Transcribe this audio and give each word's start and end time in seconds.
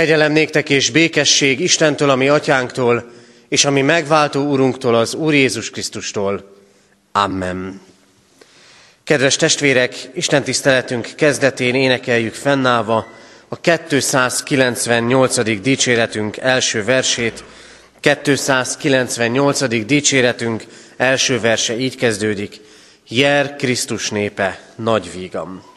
Kegyelem 0.00 0.32
néktek 0.32 0.70
és 0.70 0.90
békesség 0.90 1.60
Istentől, 1.60 2.10
ami 2.10 2.28
atyánktól, 2.28 3.10
és 3.48 3.64
ami 3.64 3.82
megváltó 3.82 4.46
úrunktól, 4.46 4.94
az 4.94 5.14
Úr 5.14 5.34
Jézus 5.34 5.70
Krisztustól. 5.70 6.56
Amen. 7.12 7.80
Kedves 9.04 9.36
testvérek, 9.36 9.94
Isten 10.14 10.42
tiszteletünk 10.42 11.08
kezdetén 11.16 11.74
énekeljük 11.74 12.34
fennállva 12.34 13.06
a 13.48 13.60
298. 13.60 15.60
dicséretünk 15.60 16.36
első 16.36 16.84
versét. 16.84 17.44
298. 18.00 19.86
dicséretünk 19.86 20.64
első 20.96 21.40
verse 21.40 21.78
így 21.78 21.96
kezdődik. 21.96 22.60
Jer 23.08 23.56
Krisztus 23.56 24.10
népe, 24.10 24.60
nagy 24.76 25.10
vígam. 25.14 25.69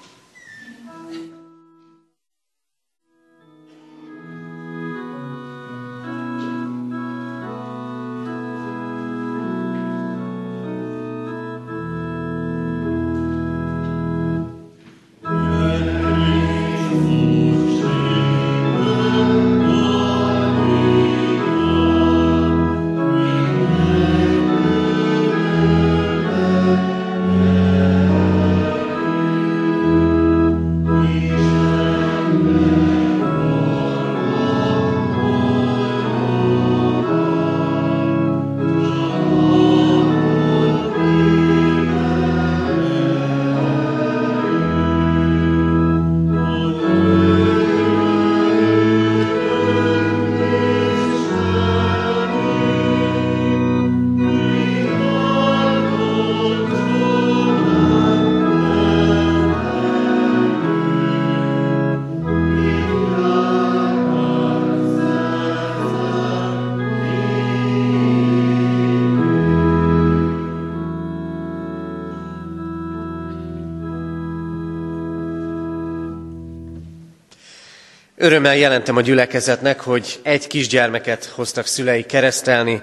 Örömmel 78.23 78.55
jelentem 78.55 78.95
a 78.95 79.01
gyülekezetnek, 79.01 79.79
hogy 79.79 80.19
egy 80.21 80.47
kisgyermeket 80.47 81.25
hoztak 81.25 81.65
szülei 81.65 82.03
keresztelni, 82.03 82.81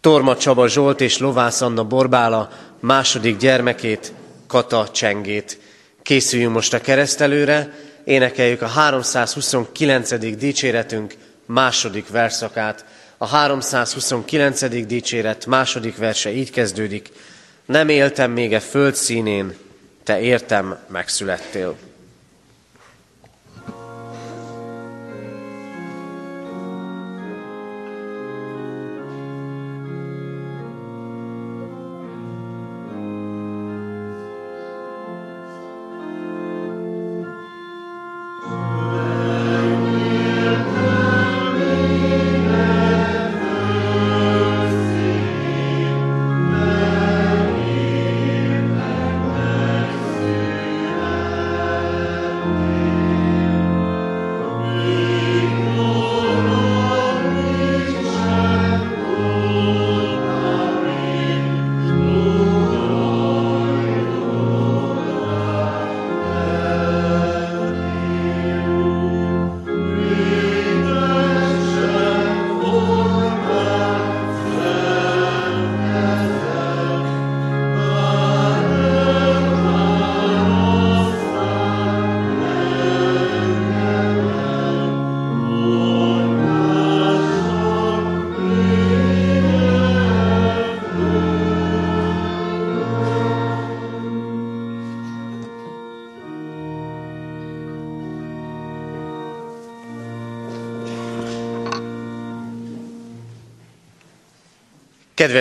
Torma 0.00 0.36
Csaba 0.36 0.68
Zsolt 0.68 1.00
és 1.00 1.18
Lovász 1.18 1.60
Anna 1.60 1.84
Borbála 1.84 2.50
második 2.80 3.36
gyermekét, 3.36 4.12
Kata 4.46 4.88
Csengét. 4.90 5.58
Készüljünk 6.02 6.54
most 6.54 6.74
a 6.74 6.80
keresztelőre, 6.80 7.72
énekeljük 8.04 8.62
a 8.62 8.66
329. 8.66 10.36
dicséretünk 10.36 11.14
második 11.46 12.08
verszakát. 12.08 12.84
A 13.18 13.26
329. 13.26 14.86
dicséret 14.86 15.46
második 15.46 15.96
verse 15.96 16.32
így 16.32 16.50
kezdődik. 16.50 17.08
Nem 17.66 17.88
éltem 17.88 18.30
még 18.30 18.52
e 18.52 18.60
föld 18.60 18.94
színén, 18.94 19.54
te 20.04 20.20
értem 20.20 20.78
megszülettél. 20.88 21.76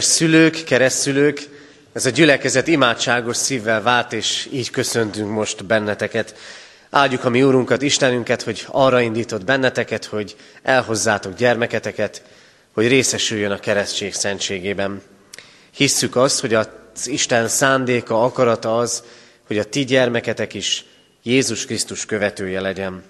Kedves 0.04 0.18
szülők, 0.18 0.64
keresztszülők, 0.64 1.50
ez 1.94 2.06
a 2.06 2.10
gyülekezet 2.10 2.68
imádságos 2.68 3.38
szívvel 3.38 3.82
vált, 3.82 4.14
és 4.14 4.48
így 4.52 4.70
köszöntünk 4.70 5.30
most 5.30 5.66
benneteket. 5.66 6.36
Áldjuk 6.90 7.24
a 7.24 7.30
mi 7.30 7.44
Úrunkat, 7.44 7.82
Istenünket, 7.82 8.42
hogy 8.42 8.66
arra 8.68 9.02
indított 9.02 9.46
benneteket, 9.46 10.06
hogy 10.06 10.36
elhozzátok 10.64 11.36
gyermeketeket, 11.36 12.22
hogy 12.74 12.88
részesüljön 12.88 13.52
a 13.52 13.60
keresztség 13.60 14.14
szentségében. 14.14 15.02
Hisszük 15.72 16.16
azt, 16.16 16.40
hogy 16.40 16.54
az 16.54 16.68
Isten 17.06 17.48
szándéka, 17.48 18.24
akarata 18.24 18.78
az, 18.78 19.04
hogy 19.48 19.58
a 19.58 19.64
ti 19.64 19.84
gyermeketek 19.86 20.54
is 20.54 20.86
Jézus 21.22 21.66
Krisztus 21.66 22.06
követője 22.06 22.62
legyen. 22.62 23.04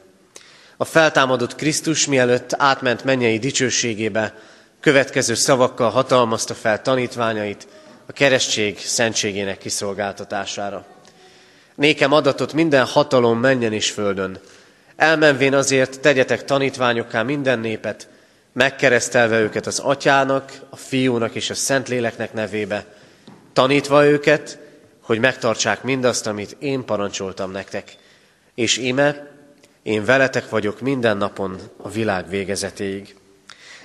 A 0.77 0.85
feltámadott 0.85 1.55
Krisztus 1.55 2.05
mielőtt 2.05 2.53
átment 2.57 3.03
mennyei 3.03 3.39
dicsőségébe, 3.39 4.33
következő 4.83 5.33
szavakkal 5.33 5.89
hatalmazta 5.89 6.53
fel 6.53 6.81
tanítványait 6.81 7.68
a 8.06 8.12
keresztség 8.12 8.80
szentségének 8.80 9.57
kiszolgáltatására. 9.57 10.85
Nékem 11.75 12.12
adatot 12.12 12.53
minden 12.53 12.85
hatalom 12.85 13.39
menjen 13.39 13.74
és 13.74 13.91
földön. 13.91 14.39
Elmenvén 14.95 15.53
azért 15.53 16.00
tegyetek 16.00 16.44
tanítványokká 16.44 17.24
minden 17.24 17.59
népet, 17.59 18.07
megkeresztelve 18.53 19.39
őket 19.39 19.68
az 19.68 19.80
atyának, 19.80 20.51
a 20.69 20.75
fiúnak 20.75 21.35
és 21.35 21.50
a 21.50 21.53
szentléleknek 21.53 22.33
nevébe, 22.33 22.85
tanítva 23.53 24.06
őket, 24.06 24.57
hogy 25.01 25.19
megtartsák 25.19 25.83
mindazt, 25.83 26.27
amit 26.27 26.56
én 26.59 26.85
parancsoltam 26.85 27.51
nektek. 27.51 27.95
És 28.56 28.77
íme, 28.77 29.27
én 29.83 30.06
veletek 30.06 30.50
vagyok 30.50 30.80
minden 30.80 31.18
napon 31.18 31.59
a 31.77 31.89
világ 31.89 32.30
végezetéig. 32.30 33.15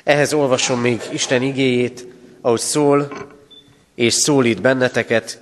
Ehhez 0.09 0.33
olvasom 0.33 0.81
még 0.81 1.01
Isten 1.13 1.43
igéjét, 1.43 2.07
ahogy 2.41 2.61
szól 2.61 3.13
és 3.95 4.15
szólít 4.15 4.61
benneteket, 4.61 5.41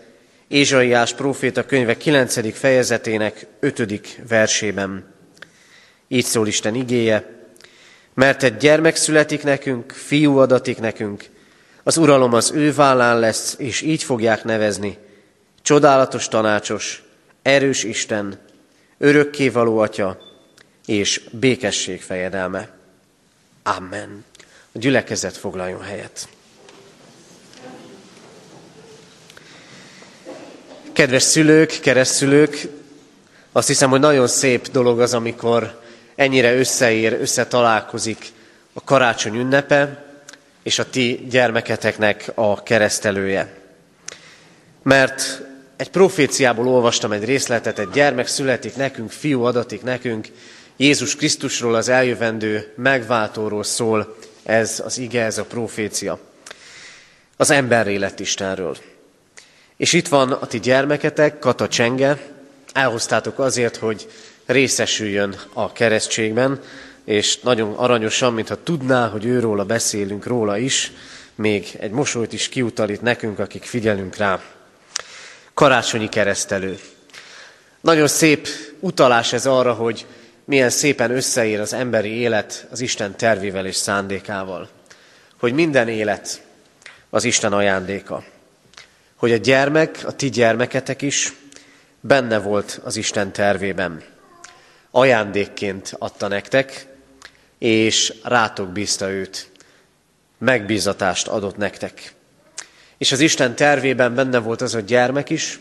Ézsaiás 0.49 1.15
próféta 1.15 1.67
könyve 1.67 1.97
9. 1.97 2.59
fejezetének 2.59 3.47
5. 3.61 4.23
versében. 4.29 5.15
Így 6.09 6.25
szól 6.25 6.47
Isten 6.47 6.75
igéje, 6.75 7.47
mert 8.15 8.43
egy 8.43 8.57
gyermek 8.57 8.97
születik 8.97 9.43
nekünk, 9.43 9.93
fiú 9.93 10.37
adatik 10.39 10.79
nekünk, 10.79 11.25
az 11.83 11.97
uralom 11.97 12.33
az 12.33 12.53
ő 12.55 12.75
vállán 12.75 13.19
lesz, 13.19 13.55
és 13.59 13.81
így 13.81 14.03
fogják 14.03 14.45
nevezni. 14.45 14.99
Csodálatos 15.63 16.29
tanácsos, 16.29 17.05
erős 17.43 17.83
Isten, 17.85 18.39
örökkévaló 18.99 19.79
atya, 19.79 20.19
és 20.87 21.21
békesség 21.33 22.03
fejedelme. 22.03 22.69
Amen. 23.63 24.25
A 24.77 24.79
gyülekezet 24.79 25.37
foglaljon 25.37 25.83
helyet. 25.83 26.29
Kedves 30.93 31.23
szülők, 31.23 31.79
keresztülők, 31.83 32.69
azt 33.53 33.67
hiszem, 33.67 33.91
hogy 33.91 34.01
nagyon 34.01 34.27
szép 34.27 34.71
dolog 34.71 35.01
az, 35.01 35.15
amikor 35.15 35.81
ennyire 36.15 36.55
összeér, 36.55 37.13
összetalálkozik 37.13 38.33
a 38.73 38.85
karácsony 38.85 39.35
ünnepe, 39.35 40.05
és 40.63 40.79
a 40.79 40.91
ti 40.91 41.27
gyermeketeknek 41.31 42.33
a 42.35 42.63
keresztelője. 42.63 43.55
Mert 44.83 45.43
egy 45.77 45.91
proféciából 45.91 46.69
olvastam 46.69 47.13
egy 47.13 47.25
részletet, 47.25 47.79
egy 47.79 47.91
gyermek 47.91 48.27
születik 48.27 48.77
nekünk, 48.77 49.11
fiú 49.11 49.43
adatik 49.43 49.83
nekünk, 49.83 50.29
Jézus 50.77 51.17
Krisztusról, 51.17 51.75
az 51.75 51.89
eljövendő 51.89 52.73
megváltóról 52.77 53.65
szól 53.65 54.17
ez 54.47 54.83
az 54.85 54.99
ige, 54.99 55.25
ez 55.25 55.39
a 55.39 55.45
profécia. 55.45 56.19
Az 57.37 57.51
emberré 57.51 57.97
lett 57.97 58.21
Istenről. 58.21 58.77
És 59.77 59.93
itt 59.93 60.09
van 60.09 60.33
a 60.33 60.47
ti 60.47 60.61
gyermeketek, 60.61 61.39
Kata 61.39 61.69
Csenge, 61.69 62.19
elhoztátok 62.73 63.39
azért, 63.39 63.77
hogy 63.77 64.09
részesüljön 64.47 65.37
a 65.53 65.73
keresztségben, 65.73 66.61
és 67.05 67.39
nagyon 67.41 67.73
aranyosan, 67.75 68.33
mintha 68.33 68.63
tudná, 68.63 69.09
hogy 69.09 69.25
őróla 69.25 69.65
beszélünk 69.65 70.27
róla 70.27 70.59
is, 70.59 70.93
még 71.35 71.77
egy 71.79 71.91
mosolyt 71.91 72.33
is 72.33 72.49
kiutalít 72.49 73.03
nekünk, 73.03 73.39
akik 73.39 73.65
figyelünk 73.65 74.17
rá. 74.17 74.43
Karácsonyi 75.55 76.09
keresztelő. 76.09 76.79
Nagyon 77.81 78.09
szép 78.09 78.49
utalás 78.81 79.33
ez 79.33 79.47
arra, 79.47 79.73
hogy 79.73 80.07
milyen 80.47 80.71
szépen 80.71 81.11
összeér 81.11 81.61
az 81.61 81.73
emberi 81.73 82.11
élet 82.11 82.67
az 82.71 82.81
Isten 82.81 83.17
tervével 83.17 83.67
és 83.67 83.77
szándékával. 83.77 84.69
Hogy 85.39 85.53
minden 85.53 85.89
élet 85.89 86.43
az 87.11 87.25
Isten 87.25 87.53
ajándéka. 87.53 88.25
Hogy 89.17 89.33
a 89.33 89.37
gyermek, 89.37 90.03
a 90.05 90.13
ti 90.13 90.31
gyermeketek 90.31 91.03
is 91.03 91.33
benne 92.01 92.39
volt 92.39 92.81
az 92.85 92.97
Isten 92.97 93.33
tervében. 93.33 94.03
Ajándékként 94.91 95.95
adta 95.99 96.29
nektek, 96.29 96.87
és 97.59 98.15
rátok 98.23 98.69
bízta 98.69 99.11
őt. 99.11 99.51
Megbízatást 100.39 101.29
adott 101.29 101.57
nektek. 101.57 102.13
És 102.99 103.13
az 103.13 103.21
Isten 103.21 103.55
tervében 103.55 104.15
benne 104.15 104.39
volt 104.39 104.61
az 104.61 104.75
a 104.75 104.81
gyermek 104.81 105.31
is, 105.31 105.61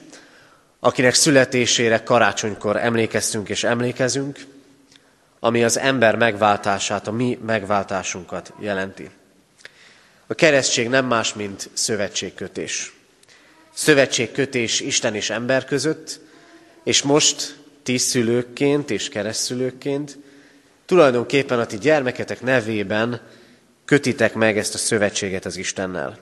akinek 0.79 1.13
születésére 1.13 2.03
karácsonykor 2.03 2.77
emlékeztünk 2.77 3.49
és 3.49 3.63
emlékezünk, 3.63 4.39
ami 5.39 5.63
az 5.63 5.77
ember 5.79 6.15
megváltását, 6.15 7.07
a 7.07 7.11
mi 7.11 7.39
megváltásunkat 7.45 8.53
jelenti. 8.59 9.09
A 10.27 10.33
keresztség 10.33 10.89
nem 10.89 11.05
más, 11.05 11.33
mint 11.33 11.69
szövetségkötés. 11.73 12.93
Szövetségkötés 13.73 14.79
Isten 14.79 15.15
és 15.15 15.29
ember 15.29 15.65
között, 15.65 16.19
és 16.83 17.01
most 17.01 17.55
ti 17.83 17.97
szülőkként 17.97 18.91
és 18.91 19.09
keresztülőkként 19.09 20.17
tulajdonképpen 20.85 21.59
a 21.59 21.65
ti 21.65 21.77
gyermeketek 21.77 22.41
nevében 22.41 23.21
kötitek 23.85 24.33
meg 24.33 24.57
ezt 24.57 24.73
a 24.73 24.77
szövetséget 24.77 25.45
az 25.45 25.57
Istennel. 25.57 26.17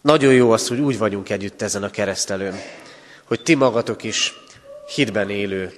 Nagyon 0.00 0.34
jó 0.34 0.50
az, 0.50 0.68
hogy 0.68 0.80
úgy 0.80 0.98
vagyunk 0.98 1.30
együtt 1.30 1.62
ezen 1.62 1.82
a 1.82 1.90
keresztelőn, 1.90 2.54
hogy 3.24 3.42
ti 3.42 3.54
magatok 3.54 4.02
is 4.02 4.34
hitben 4.94 5.30
élő, 5.30 5.72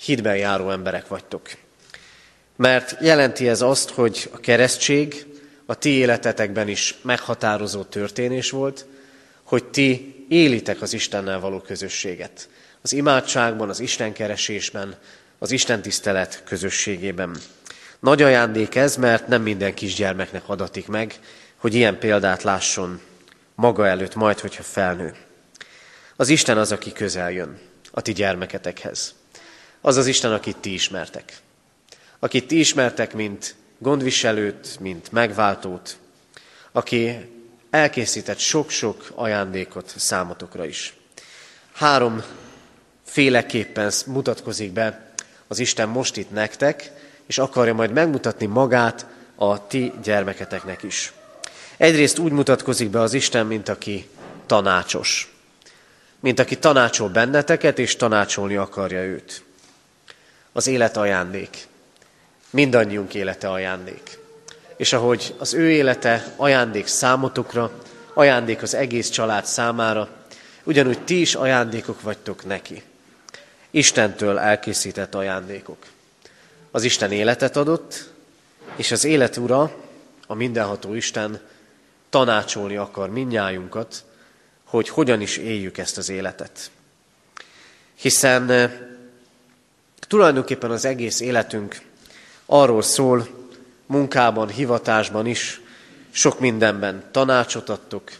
hitben 0.00 0.36
járó 0.36 0.70
emberek 0.70 1.08
vagytok. 1.08 1.48
Mert 2.56 2.96
jelenti 3.00 3.48
ez 3.48 3.60
azt, 3.60 3.90
hogy 3.90 4.30
a 4.32 4.40
keresztség 4.40 5.26
a 5.66 5.74
ti 5.74 5.88
életetekben 5.88 6.68
is 6.68 6.94
meghatározó 7.02 7.82
történés 7.82 8.50
volt, 8.50 8.86
hogy 9.42 9.64
ti 9.64 10.14
élitek 10.28 10.82
az 10.82 10.92
Istennel 10.92 11.40
való 11.40 11.60
közösséget. 11.60 12.48
Az 12.82 12.92
imádságban, 12.92 13.68
az 13.68 13.80
Istenkeresésben, 13.80 14.96
az 15.38 15.50
Isten 15.50 15.82
tisztelet 15.82 16.42
közösségében. 16.44 17.36
Nagy 18.00 18.22
ajándék 18.22 18.74
ez, 18.74 18.96
mert 18.96 19.28
nem 19.28 19.42
minden 19.42 19.74
kisgyermeknek 19.74 20.48
adatik 20.48 20.86
meg, 20.86 21.14
hogy 21.56 21.74
ilyen 21.74 21.98
példát 21.98 22.42
lásson 22.42 23.00
maga 23.54 23.86
előtt, 23.86 24.14
majd, 24.14 24.40
hogyha 24.40 24.62
felnő. 24.62 25.14
Az 26.16 26.28
Isten 26.28 26.58
az, 26.58 26.72
aki 26.72 26.92
közel 26.92 27.32
jön 27.32 27.58
a 27.90 28.00
ti 28.00 28.12
gyermeketekhez. 28.12 29.14
Az 29.86 29.96
az 29.96 30.06
Isten, 30.06 30.32
akit 30.32 30.56
ti 30.56 30.72
ismertek. 30.72 31.38
Akit 32.18 32.46
ti 32.46 32.58
ismertek, 32.58 33.14
mint 33.14 33.54
gondviselőt, 33.78 34.80
mint 34.80 35.12
megváltót, 35.12 35.96
aki 36.72 37.30
elkészített 37.70 38.38
sok-sok 38.38 39.12
ajándékot 39.14 39.94
számotokra 39.96 40.64
is. 40.64 40.94
Három 41.72 42.22
féleképpen 43.04 43.92
mutatkozik 44.06 44.72
be 44.72 45.12
az 45.46 45.58
Isten 45.58 45.88
most 45.88 46.16
itt 46.16 46.30
nektek, 46.30 46.92
és 47.26 47.38
akarja 47.38 47.74
majd 47.74 47.92
megmutatni 47.92 48.46
magát 48.46 49.06
a 49.34 49.66
ti 49.66 49.92
gyermeketeknek 50.02 50.82
is. 50.82 51.12
Egyrészt 51.76 52.18
úgy 52.18 52.32
mutatkozik 52.32 52.90
be 52.90 53.00
az 53.00 53.12
Isten, 53.12 53.46
mint 53.46 53.68
aki 53.68 54.08
tanácsos. 54.46 55.34
Mint 56.20 56.38
aki 56.38 56.58
tanácsol 56.58 57.08
benneteket, 57.08 57.78
és 57.78 57.96
tanácsolni 57.96 58.56
akarja 58.56 59.02
őt. 59.02 59.44
Az 60.56 60.66
élet 60.66 60.96
ajándék. 60.96 61.66
Mindannyiunk 62.50 63.14
élete 63.14 63.50
ajándék. 63.50 64.18
És 64.76 64.92
ahogy 64.92 65.34
az 65.38 65.54
ő 65.54 65.70
élete 65.70 66.32
ajándék 66.36 66.86
számotokra, 66.86 67.70
ajándék 68.14 68.62
az 68.62 68.74
egész 68.74 69.08
család 69.08 69.44
számára, 69.44 70.08
ugyanúgy 70.62 71.04
ti 71.04 71.20
is 71.20 71.34
ajándékok 71.34 72.00
vagytok 72.00 72.44
neki. 72.44 72.82
Istentől 73.70 74.38
elkészített 74.38 75.14
ajándékok. 75.14 75.86
Az 76.70 76.82
Isten 76.82 77.12
életet 77.12 77.56
adott, 77.56 78.12
és 78.76 78.90
az 78.90 79.04
élet 79.04 79.36
ura, 79.36 79.76
a 80.26 80.34
mindenható 80.34 80.94
Isten 80.94 81.40
tanácsolni 82.10 82.76
akar 82.76 83.10
minnyájunkat, 83.10 84.04
hogy 84.64 84.88
hogyan 84.88 85.20
is 85.20 85.36
éljük 85.36 85.78
ezt 85.78 85.98
az 85.98 86.08
életet. 86.08 86.70
Hiszen 87.94 88.46
tulajdonképpen 90.08 90.70
az 90.70 90.84
egész 90.84 91.20
életünk 91.20 91.80
arról 92.46 92.82
szól, 92.82 93.28
munkában, 93.86 94.48
hivatásban 94.48 95.26
is, 95.26 95.60
sok 96.10 96.40
mindenben 96.40 97.04
tanácsot 97.10 97.68
adtok, 97.68 98.10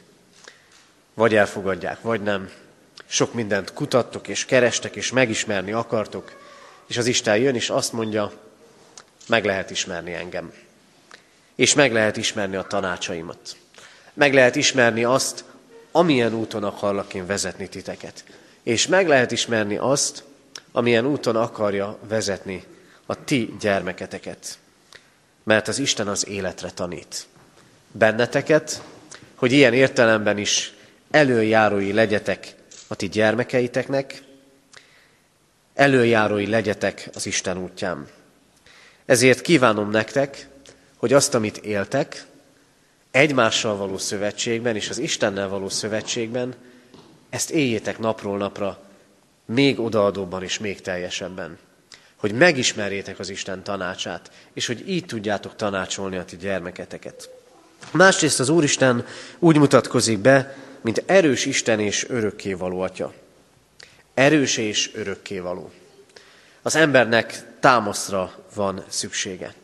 vagy 1.15 1.35
elfogadják, 1.35 2.01
vagy 2.01 2.23
nem. 2.23 2.51
Sok 3.07 3.35
mindent 3.35 3.73
kutattok 3.73 4.29
és 4.29 4.45
kerestek, 4.45 4.97
és 4.97 5.11
megismerni 5.11 5.73
akartok, 5.73 6.33
és 6.87 6.97
az 6.97 7.07
Isten 7.07 7.37
jön, 7.37 7.55
és 7.55 7.71
azt 7.71 7.93
mondja, 7.93 8.33
meg 9.27 9.45
lehet 9.45 9.71
ismerni 9.71 10.15
engem. 10.15 10.53
És 11.55 11.75
meg 11.75 11.93
lehet 11.93 12.17
ismerni 12.17 12.57
a 12.57 12.63
tanácsaimat. 12.63 13.57
Meg 14.15 14.35
lehet 14.35 14.57
ismerni 14.57 15.05
azt, 15.05 15.45
amilyen 15.93 16.35
úton 16.35 16.65
akarlak 16.65 17.15
én 17.15 17.27
vezetni 17.27 17.69
titeket. 17.69 18.25
És 18.63 18.87
meg 18.87 19.09
lehet 19.09 19.31
ismerni 19.31 19.77
azt, 19.77 20.25
amilyen 20.77 21.07
úton 21.07 21.37
akarja 21.37 21.99
vezetni 22.09 22.65
a 23.07 23.25
ti 23.25 23.55
gyermeketeket. 23.61 24.59
Mert 25.43 25.69
az 25.69 25.79
Isten 25.79 26.09
az 26.09 26.29
életre 26.29 26.71
tanít. 26.71 27.27
Benneteket, 27.93 28.83
hogy 29.35 29.53
ilyen 29.53 29.75
értelemben 29.75 30.39
is 30.39 30.75
előjárói 31.11 31.93
legyetek 31.93 32.55
a 32.87 32.95
ti 32.95 33.09
gyermekeiteknek, 33.09 34.23
előjárói 35.75 36.47
legyetek 36.47 37.11
az 37.15 37.27
Isten 37.27 37.59
útján. 37.59 38.09
Ezért 39.07 39.41
kívánom 39.41 39.91
nektek, 39.91 40.49
hogy 40.97 41.13
azt, 41.13 41.35
amit 41.35 41.57
éltek, 41.57 42.27
egymással 43.11 43.77
való 43.77 43.99
szövetségben 43.99 44.77
és 44.77 44.89
az 44.89 44.99
Istennel 44.99 45.49
való 45.49 45.69
szövetségben, 45.69 46.55
ezt 47.31 47.51
éljétek 47.51 47.99
napról 47.99 48.37
napra 48.37 48.86
még 49.47 49.81
odaadóbban 49.81 50.43
és 50.43 50.59
még 50.59 50.81
teljesebben. 50.81 51.59
Hogy 52.17 52.33
megismerjétek 52.33 53.19
az 53.19 53.29
Isten 53.29 53.63
tanácsát, 53.63 54.31
és 54.53 54.67
hogy 54.67 54.89
így 54.89 55.07
tudjátok 55.07 55.57
tanácsolni 55.57 56.17
a 56.17 56.25
ti 56.25 56.37
gyermeketeket. 56.37 57.31
Másrészt 57.91 58.41
az 58.41 58.49
Úristen 58.49 59.07
úgy 59.39 59.59
mutatkozik 59.59 60.19
be, 60.19 60.57
mint 60.81 61.03
erős 61.07 61.45
Isten 61.45 61.81
és 61.81 62.09
örökkévaló 62.09 62.81
atya. 62.81 63.13
Erős 64.15 64.57
és 64.57 64.91
örökkévaló. 64.95 65.71
Az 66.63 66.77
embernek 66.77 67.43
támaszra 67.61 68.35
van 68.55 68.85
szüksége. 68.89 69.55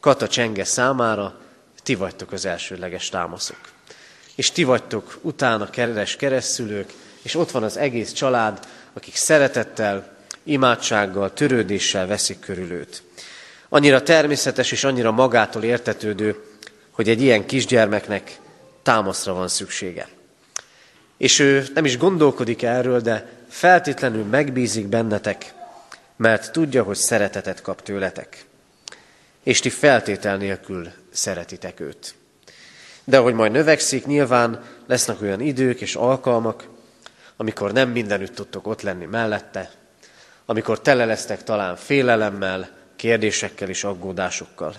Kata 0.00 0.28
csenge 0.28 0.64
számára 0.64 1.40
ti 1.82 1.94
vagytok 1.94 2.32
az 2.32 2.44
elsődleges 2.44 3.08
támaszok. 3.08 3.60
És 4.34 4.50
ti 4.50 4.64
vagytok 4.64 5.18
utána 5.22 5.70
keres 5.70 6.16
keresztülők, 6.16 6.92
és 7.22 7.34
ott 7.34 7.50
van 7.50 7.62
az 7.62 7.76
egész 7.76 8.12
család, 8.12 8.66
akik 8.92 9.16
szeretettel, 9.16 10.16
imádsággal, 10.42 11.32
törődéssel 11.32 12.06
veszik 12.06 12.40
körül 12.40 12.70
őt. 12.70 13.02
Annyira 13.68 14.02
természetes 14.02 14.72
és 14.72 14.84
annyira 14.84 15.10
magától 15.10 15.62
értetődő, 15.62 16.44
hogy 16.90 17.08
egy 17.08 17.22
ilyen 17.22 17.46
kisgyermeknek 17.46 18.38
támaszra 18.82 19.34
van 19.34 19.48
szüksége. 19.48 20.08
És 21.16 21.38
ő 21.38 21.66
nem 21.74 21.84
is 21.84 21.98
gondolkodik 21.98 22.62
erről, 22.62 23.00
de 23.00 23.28
feltétlenül 23.48 24.24
megbízik 24.24 24.86
bennetek, 24.86 25.54
mert 26.16 26.52
tudja, 26.52 26.82
hogy 26.82 26.96
szeretetet 26.96 27.62
kap 27.62 27.82
tőletek. 27.82 28.44
És 29.42 29.60
ti 29.60 29.70
feltétel 29.70 30.36
nélkül 30.36 30.88
szeretitek 31.10 31.80
őt. 31.80 32.14
De 33.04 33.18
ahogy 33.18 33.34
majd 33.34 33.52
növekszik, 33.52 34.06
nyilván 34.06 34.62
lesznek 34.86 35.22
olyan 35.22 35.40
idők 35.40 35.80
és 35.80 35.94
alkalmak, 35.94 36.64
amikor 37.40 37.72
nem 37.72 37.90
mindenütt 37.90 38.34
tudtok 38.34 38.66
ott 38.66 38.82
lenni 38.82 39.04
mellette, 39.04 39.70
amikor 40.46 40.80
tele 40.80 41.04
lesztek 41.04 41.44
talán 41.44 41.76
félelemmel, 41.76 42.70
kérdésekkel 42.96 43.68
és 43.68 43.84
aggódásokkal. 43.84 44.74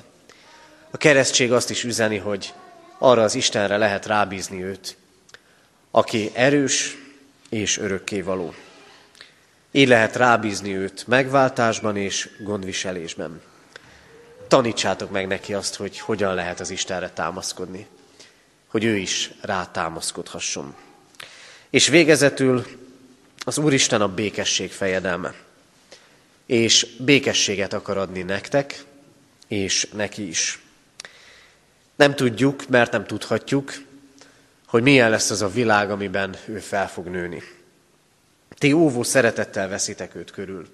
A 0.91 0.98
keresztség 0.98 1.51
azt 1.51 1.70
is 1.70 1.84
üzeni, 1.84 2.18
hogy 2.18 2.53
arra 2.98 3.24
az 3.24 3.36
Istenre 3.36 3.77
lehet 3.77 4.06
rábízni 4.06 4.63
őt, 4.63 4.98
aki 5.91 6.32
erős 6.34 6.98
és 7.50 7.77
örökkévaló. 7.77 8.53
Így 9.72 9.88
lehet 9.88 10.15
rábízni 10.15 10.75
őt 10.75 11.08
megváltásban 11.08 11.98
és 11.98 12.30
gondviselésben. 12.39 13.41
Tanítsátok 14.48 15.12
meg 15.12 15.27
neki 15.27 15.53
azt, 15.53 15.75
hogy 15.75 16.00
hogyan 16.00 16.34
lehet 16.34 16.60
az 16.60 16.70
Istenre 16.70 17.10
támaszkodni, 17.10 17.88
hogy 18.68 18.84
ő 18.84 18.98
is 18.98 19.32
rátámaszkodhasson. 19.41 20.75
És 21.72 21.88
végezetül 21.88 22.66
az 23.40 23.58
Úristen 23.58 24.01
a 24.01 24.13
békesség 24.13 24.72
fejedelme. 24.72 25.34
És 26.46 26.88
békességet 27.00 27.74
akar 27.74 27.98
adni 27.98 28.22
nektek, 28.22 28.84
és 29.48 29.88
neki 29.94 30.28
is. 30.28 30.60
Nem 31.96 32.16
tudjuk, 32.16 32.68
mert 32.68 32.92
nem 32.92 33.06
tudhatjuk, 33.06 33.74
hogy 34.68 34.82
milyen 34.82 35.10
lesz 35.10 35.30
az 35.30 35.42
a 35.42 35.50
világ, 35.50 35.92
amiben 35.92 36.36
ő 36.46 36.60
fel 36.60 36.90
fog 36.90 37.08
nőni. 37.08 37.44
Ti 38.50 38.74
óvó 38.74 39.04
szeretettel 39.04 39.68
veszitek 39.68 40.16
őt 40.16 40.32
körül. 40.32 40.68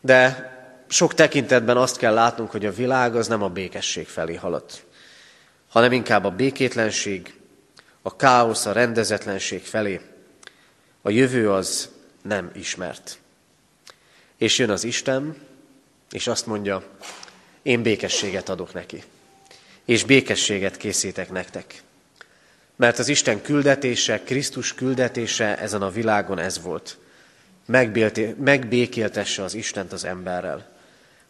De 0.00 0.50
sok 0.88 1.14
tekintetben 1.14 1.76
azt 1.76 1.96
kell 1.96 2.14
látnunk, 2.14 2.50
hogy 2.50 2.66
a 2.66 2.72
világ 2.72 3.16
az 3.16 3.26
nem 3.26 3.42
a 3.42 3.48
békesség 3.48 4.06
felé 4.06 4.34
halad, 4.34 4.64
hanem 5.68 5.92
inkább 5.92 6.24
a 6.24 6.30
békétlenség, 6.30 7.34
a 8.06 8.16
káosz, 8.16 8.66
a 8.66 8.72
rendezetlenség 8.72 9.62
felé. 9.62 10.00
A 11.02 11.10
jövő 11.10 11.50
az 11.50 11.88
nem 12.22 12.50
ismert. 12.54 13.18
És 14.36 14.58
jön 14.58 14.70
az 14.70 14.84
Isten, 14.84 15.36
és 16.10 16.26
azt 16.26 16.46
mondja, 16.46 16.82
én 17.62 17.82
békességet 17.82 18.48
adok 18.48 18.72
neki, 18.72 19.02
és 19.84 20.04
békességet 20.04 20.76
készítek 20.76 21.30
nektek. 21.30 21.82
Mert 22.76 22.98
az 22.98 23.08
Isten 23.08 23.42
küldetése, 23.42 24.22
Krisztus 24.22 24.74
küldetése 24.74 25.58
ezen 25.58 25.82
a 25.82 25.90
világon 25.90 26.38
ez 26.38 26.62
volt. 26.62 26.98
Megbékéltesse 28.38 29.42
az 29.42 29.54
Istent 29.54 29.92
az 29.92 30.04
emberrel, 30.04 30.76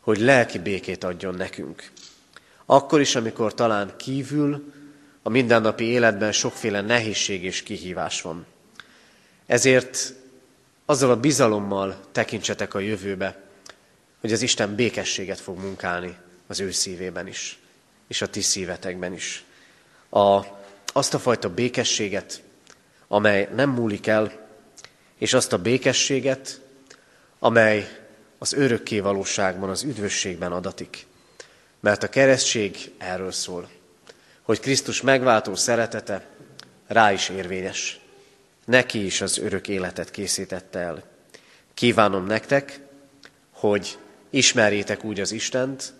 hogy 0.00 0.18
lelki 0.18 0.59
békét 0.59 1.04
adjon 1.04 1.35
nekünk. 1.35 1.90
Akkor 2.66 3.00
is, 3.00 3.14
amikor 3.14 3.54
talán 3.54 3.95
kívül 3.97 4.75
a 5.26 5.28
mindennapi 5.28 5.85
életben 5.85 6.33
sokféle 6.33 6.80
nehézség 6.80 7.45
és 7.45 7.62
kihívás 7.62 8.23
van. 8.23 8.47
Ezért 9.47 10.14
azzal 10.85 11.11
a 11.11 11.21
bizalommal 11.21 12.00
tekintsetek 12.12 12.75
a 12.75 12.78
jövőbe, 12.78 13.42
hogy 14.21 14.33
az 14.33 14.42
Isten 14.42 14.75
békességet 14.75 15.40
fog 15.40 15.59
munkálni 15.59 16.16
az 16.47 16.61
ő 16.61 16.71
szívében 16.71 17.26
is, 17.26 17.59
és 18.09 18.23
a 18.23 18.26
ti 18.26 18.40
szívetekben 18.40 19.12
is. 19.12 19.45
A 20.11 20.40
azt 20.87 21.14
a 21.14 21.18
fajta 21.18 21.54
békességet, 21.54 22.42
amely 23.09 23.49
nem 23.54 23.71
múlik 23.71 24.06
el, 24.06 24.49
és 25.18 25.33
azt 25.35 25.52
a 25.52 25.59
békességet, 25.59 26.61
amely 27.38 27.88
az 28.38 28.52
örökké 28.52 29.00
valóságban, 29.00 29.71
az 29.71 29.83
üdvösségben 29.83 30.52
adatik. 30.52 31.06
Mert 31.80 32.02
a 32.02 32.09
keresztség 32.09 32.92
erről 32.99 33.33
szól, 33.33 33.68
hogy 34.47 34.61
Krisztus 34.61 35.00
megváltó 35.00 35.55
szeretete 35.55 36.26
rá 36.87 37.12
is 37.12 37.29
érvényes. 37.29 38.00
Neki 38.65 39.05
is 39.05 39.21
az 39.21 39.38
örök 39.38 39.69
életet 39.69 40.11
készítette 40.11 40.79
el. 40.79 41.03
Kívánom 41.75 42.26
nektek, 42.26 42.81
hogy 43.50 43.99
ismerjétek 44.31 45.05
úgy 45.05 45.21
az 45.21 45.33
Istent, 45.33 45.93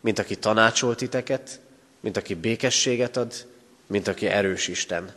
mint 0.00 0.18
aki 0.18 0.36
tanácsolt 0.36 0.96
titeket, 0.96 1.60
mint 2.00 2.16
aki 2.16 2.34
békességet 2.34 3.16
ad, 3.16 3.46
mint 3.86 4.08
aki 4.08 4.26
erős 4.26 4.68
Isten. 4.68 5.14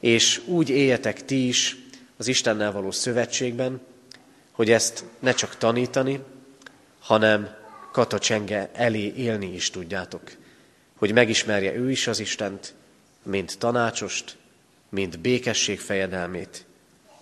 És 0.00 0.40
úgy 0.46 0.68
éljetek 0.68 1.24
ti 1.24 1.48
is 1.48 1.76
az 2.16 2.26
Istennel 2.26 2.72
való 2.72 2.90
szövetségben, 2.90 3.80
hogy 4.50 4.70
ezt 4.70 5.04
ne 5.18 5.32
csak 5.32 5.56
tanítani, 5.56 6.20
hanem 7.00 7.56
katacsenge 7.92 8.70
elé 8.72 9.12
élni 9.16 9.54
is 9.54 9.70
tudjátok. 9.70 10.22
Hogy 10.98 11.12
megismerje 11.12 11.74
ő 11.74 11.90
is 11.90 12.06
az 12.06 12.18
Istent, 12.18 12.74
mint 13.22 13.58
tanácsost, 13.58 14.36
mint 14.88 15.18
békesség 15.18 15.80
fejedelmét, 15.80 16.64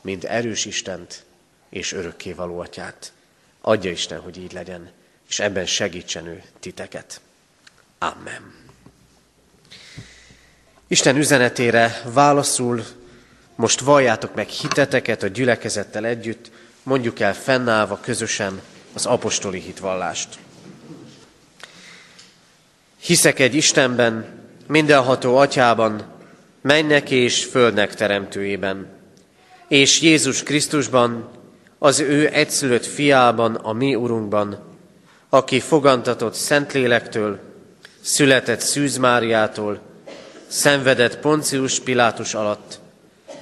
mint 0.00 0.24
erős 0.24 0.64
Istent 0.64 1.24
és 1.70 1.92
örökkévaló 1.92 2.58
atyát. 2.58 3.12
Adja 3.60 3.90
Isten, 3.90 4.20
hogy 4.20 4.36
így 4.38 4.52
legyen, 4.52 4.90
és 5.28 5.40
ebben 5.40 5.66
segítsen 5.66 6.26
ő 6.26 6.42
titeket. 6.60 7.20
Amen. 7.98 8.54
Isten 10.86 11.16
üzenetére 11.16 12.02
válaszul 12.04 12.84
most 13.54 13.80
valljátok 13.80 14.34
meg 14.34 14.48
hiteteket 14.48 15.22
a 15.22 15.26
gyülekezettel 15.26 16.04
együtt, 16.04 16.50
mondjuk 16.82 17.20
el 17.20 17.34
fennállva 17.34 18.00
közösen 18.00 18.60
az 18.92 19.06
apostoli 19.06 19.60
hitvallást. 19.60 20.38
Hiszek 23.02 23.38
egy 23.38 23.54
Istenben, 23.54 24.26
mindenható 24.66 25.36
atyában, 25.36 26.02
mennek 26.60 27.10
és 27.10 27.44
földnek 27.44 27.94
teremtőjében, 27.94 28.86
és 29.68 30.00
Jézus 30.00 30.42
Krisztusban, 30.42 31.28
az 31.78 32.00
ő 32.00 32.28
egyszülött 32.32 32.86
fiában, 32.86 33.54
a 33.54 33.72
mi 33.72 33.94
Urunkban, 33.94 34.58
aki 35.28 35.60
fogantatott 35.60 36.34
Szentlélektől, 36.34 37.38
született 38.00 38.60
Szűz 38.60 38.96
Máriától, 38.96 39.80
szenvedett 40.46 41.18
Poncius 41.18 41.80
Pilátus 41.80 42.34
alatt, 42.34 42.78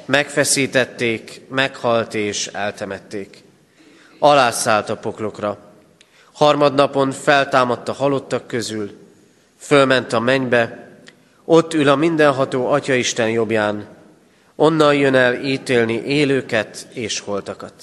megfeszítették, 0.05 1.40
meghalt 1.49 2.14
és 2.14 2.47
eltemették. 2.47 3.43
Alászállt 4.19 4.88
a 4.88 4.97
poklokra. 4.97 5.59
Harmadnapon 6.33 7.11
feltámadt 7.11 7.88
a 7.88 7.93
halottak 7.93 8.47
közül, 8.47 8.99
fölment 9.61 10.12
a 10.12 10.21
mennybe, 10.21 10.88
ott 11.45 11.75
ül 11.75 11.88
a 11.88 11.97
mindenható 11.97 12.71
Atya 12.71 12.95
Isten 12.95 13.31
jobbján, 13.31 13.87
onnan 14.55 14.95
jön 14.95 15.14
el 15.14 15.45
ítélni 15.45 16.02
élőket 16.05 16.87
és 16.93 17.21
holtakat. 17.21 17.75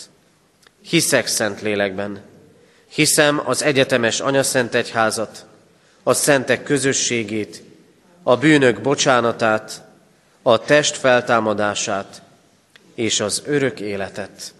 Hiszek 0.81 1.27
szent 1.27 1.62
lélekben, 1.62 2.22
hiszem 2.88 3.41
az 3.46 3.63
egyetemes 3.63 4.19
anyaszent 4.19 4.75
egyházat, 4.75 5.46
a 6.03 6.13
szentek 6.13 6.63
közösségét, 6.63 7.63
a 8.24 8.38
bűnök 8.38 8.81
bocsánatát, 8.81 9.81
a 10.41 10.60
test 10.60 10.98
feltámadását 10.98 12.22
és 12.96 13.19
az 13.19 13.41
örök 13.46 13.79
életet. 13.79 14.53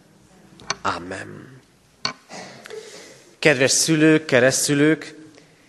Amen. 0.82 1.62
Kedves 3.40 3.72
szülők, 3.72 4.26
keresztszülők, 4.26 5.17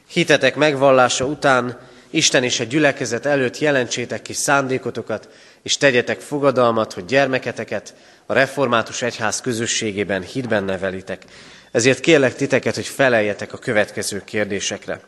hitetek 0.08 0.54
megvallása 0.54 1.24
után 1.24 1.78
Isten 2.10 2.44
és 2.44 2.60
a 2.60 2.64
gyülekezet 2.64 3.26
előtt 3.26 3.58
jelentsétek 3.58 4.22
ki 4.22 4.32
szándékotokat, 4.32 5.28
és 5.62 5.76
tegyetek 5.76 6.20
fogadalmat, 6.20 6.92
hogy 6.92 7.04
gyermeketeket 7.04 7.94
a 8.26 8.32
református 8.32 9.02
egyház 9.02 9.40
közösségében 9.40 10.22
hitben 10.22 10.64
nevelitek. 10.64 11.22
Ezért 11.70 12.00
kérlek 12.00 12.34
titeket, 12.34 12.74
hogy 12.74 12.86
feleljetek 12.86 13.52
a 13.52 13.58
következő 13.58 14.22
kérdésekre. 14.24 15.00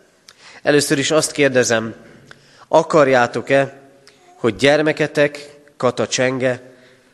Először 0.62 0.98
is 0.98 1.10
azt 1.10 1.32
kérdezem, 1.32 1.94
Akarjátok-e, 2.68 3.80
hogy 4.34 4.56
gyermeketek, 4.56 5.58
Kata 5.76 6.06
Csenge, 6.06 6.60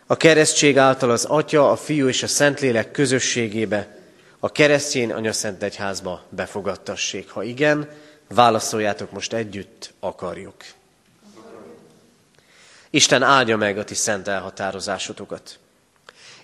a 0.07 0.17
keresztség 0.17 0.79
által 0.79 1.11
az 1.11 1.25
Atya, 1.25 1.71
a 1.71 1.77
Fiú 1.77 2.09
és 2.09 2.23
a 2.23 2.27
Szentlélek 2.27 2.91
közösségébe, 2.91 3.97
a 4.39 4.53
keresztény 4.53 5.13
anyaszent 5.13 5.63
egyházba 5.63 6.23
befogadtassék? 6.29 7.31
Ha 7.31 7.43
igen, 7.43 7.89
válaszoljátok 8.29 9.11
most 9.13 9.33
együtt, 9.33 9.93
akarjuk. 10.01 10.65
Isten 12.91 13.23
áldja 13.23 13.57
meg 13.57 13.79
a 13.79 13.85
ti 13.85 13.95
szent 13.95 14.29
elhatározásotokat. 14.29 15.59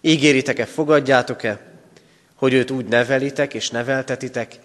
Ígéritek-e, 0.00 0.64
fogadjátok-e, 0.64 1.60
hogy 2.34 2.52
őt 2.52 2.70
úgy 2.70 2.84
nevelitek 2.84 3.54
és 3.54 3.70
neveltetitek, 3.70 4.58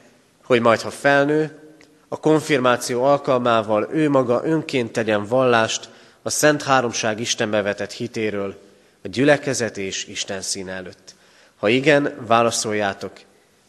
hogy 0.43 0.61
majd, 0.61 0.81
ha 0.81 0.89
felnő, 0.89 1.59
a 2.07 2.19
konfirmáció 2.19 3.03
alkalmával 3.03 3.89
ő 3.91 4.09
maga 4.09 4.41
önként 4.43 4.91
tegyen 4.91 5.25
vallást 5.25 5.89
a 6.21 6.29
Szent 6.29 6.63
Háromság 6.63 7.19
Istenbe 7.19 7.61
vetett 7.61 7.91
hitéről, 7.91 8.61
a 9.03 9.07
gyülekezet 9.07 9.77
és 9.77 10.05
Isten 10.05 10.41
szín 10.41 10.69
előtt. 10.69 11.15
Ha 11.57 11.69
igen, 11.69 12.25
válaszoljátok, 12.27 13.11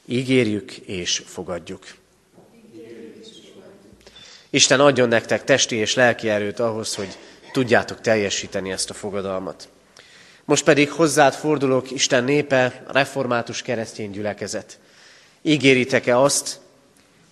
ígérjük 0.04 0.72
és 0.76 1.22
fogadjuk. 1.26 1.86
Isten 4.50 4.80
adjon 4.80 5.08
nektek 5.08 5.44
testi 5.44 5.76
és 5.76 5.94
lelki 5.94 6.28
erőt 6.28 6.58
ahhoz, 6.58 6.94
hogy 6.94 7.18
tudjátok 7.52 8.00
teljesíteni 8.00 8.70
ezt 8.70 8.90
a 8.90 8.94
fogadalmat. 8.94 9.68
Most 10.44 10.64
pedig 10.64 10.90
hozzád 10.90 11.34
fordulok, 11.34 11.90
Isten 11.90 12.24
népe, 12.24 12.82
református 12.86 13.62
keresztény 13.62 14.10
gyülekezet. 14.10 14.78
Ígéritek-e 15.42 16.18
azt, 16.18 16.60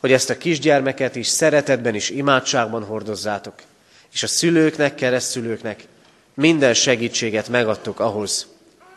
hogy 0.00 0.12
ezt 0.12 0.30
a 0.30 0.36
kisgyermeket 0.36 1.16
is 1.16 1.26
szeretetben 1.26 1.94
és 1.94 2.10
imádságban 2.10 2.84
hordozzátok, 2.84 3.54
és 4.12 4.22
a 4.22 4.26
szülőknek, 4.26 4.94
keresztülőknek 4.94 5.84
minden 6.34 6.75
segítséget 6.75 7.48
megadtok 7.48 8.00
ahhoz, 8.00 8.46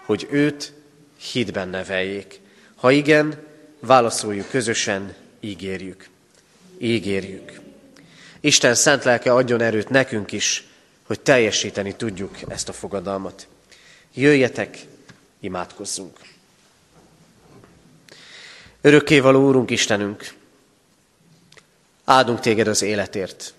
hogy 0.05 0.27
őt 0.31 0.73
hitben 1.19 1.69
neveljék. 1.69 2.39
Ha 2.75 2.91
igen, 2.91 3.43
válaszoljuk 3.79 4.49
közösen, 4.49 5.15
ígérjük. 5.39 6.09
Ígérjük. 6.77 7.59
Isten 8.39 8.75
szent 8.75 9.03
lelke 9.03 9.33
adjon 9.33 9.61
erőt 9.61 9.89
nekünk 9.89 10.31
is, 10.31 10.67
hogy 11.03 11.19
teljesíteni 11.19 11.95
tudjuk 11.95 12.38
ezt 12.47 12.69
a 12.69 12.73
fogadalmat. 12.73 13.47
Jöjjetek, 14.13 14.77
imádkozzunk. 15.39 16.17
Örökkévaló 18.81 19.47
Úrunk 19.47 19.69
Istenünk, 19.69 20.33
áldunk 22.03 22.39
téged 22.39 22.67
az 22.67 22.81
életért. 22.81 23.53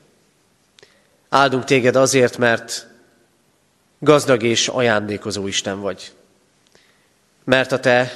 Áldunk 1.28 1.64
téged 1.64 1.96
azért, 1.96 2.36
mert 2.38 2.86
gazdag 3.98 4.42
és 4.42 4.68
ajándékozó 4.68 5.46
Isten 5.46 5.80
vagy. 5.80 6.12
Mert 7.50 7.72
a 7.72 7.80
te 7.80 8.10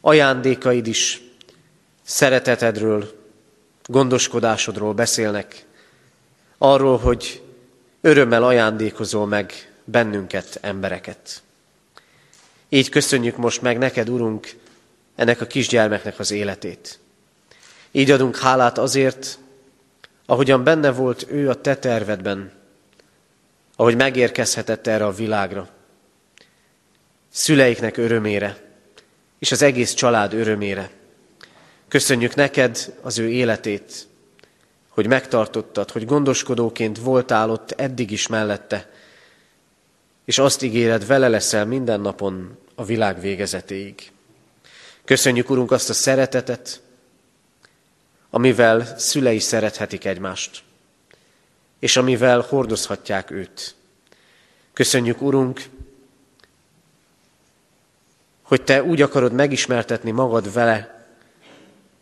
ajándékaid 0.00 0.86
is 0.86 1.22
szeretetedről, 2.02 3.12
gondoskodásodról 3.84 4.92
beszélnek, 4.94 5.64
arról, 6.58 6.98
hogy 6.98 7.42
örömmel 8.00 8.44
ajándékozol 8.44 9.26
meg 9.26 9.72
bennünket, 9.84 10.58
embereket. 10.60 11.42
Így 12.68 12.88
köszönjük 12.88 13.36
most 13.36 13.62
meg 13.62 13.78
neked, 13.78 14.08
Urunk, 14.08 14.48
ennek 15.14 15.40
a 15.40 15.46
kisgyermeknek 15.46 16.18
az 16.18 16.30
életét. 16.30 16.98
Így 17.90 18.10
adunk 18.10 18.36
hálát 18.36 18.78
azért, 18.78 19.38
ahogyan 20.26 20.64
benne 20.64 20.90
volt 20.90 21.26
ő 21.30 21.48
a 21.48 21.60
te 21.60 21.76
tervedben, 21.76 22.52
ahogy 23.76 23.96
megérkezhetett 23.96 24.86
erre 24.86 25.06
a 25.06 25.12
világra. 25.12 25.68
Szüleiknek 27.34 27.96
örömére, 27.96 28.56
és 29.38 29.52
az 29.52 29.62
egész 29.62 29.94
család 29.94 30.32
örömére. 30.32 30.90
Köszönjük 31.88 32.34
neked 32.34 32.94
az 33.00 33.18
ő 33.18 33.30
életét, 33.30 34.06
hogy 34.88 35.06
megtartottad, 35.06 35.90
hogy 35.90 36.04
gondoskodóként 36.04 36.98
voltál 36.98 37.50
ott 37.50 37.70
eddig 37.70 38.10
is 38.10 38.26
mellette, 38.26 38.90
és 40.24 40.38
azt 40.38 40.62
ígéred, 40.62 41.06
vele 41.06 41.28
leszel 41.28 41.66
minden 41.66 42.00
napon 42.00 42.58
a 42.74 42.84
világ 42.84 43.20
végezetéig. 43.20 44.10
Köszönjük, 45.04 45.50
Urunk, 45.50 45.70
azt 45.70 45.90
a 45.90 45.94
szeretetet, 45.94 46.80
amivel 48.30 48.98
szülei 48.98 49.38
szerethetik 49.38 50.04
egymást, 50.04 50.62
és 51.78 51.96
amivel 51.96 52.40
hordozhatják 52.40 53.30
őt. 53.30 53.74
Köszönjük, 54.72 55.22
Urunk, 55.22 55.60
hogy 58.52 58.62
Te 58.62 58.82
úgy 58.82 59.02
akarod 59.02 59.32
megismertetni 59.32 60.10
magad 60.10 60.52
vele, 60.52 61.06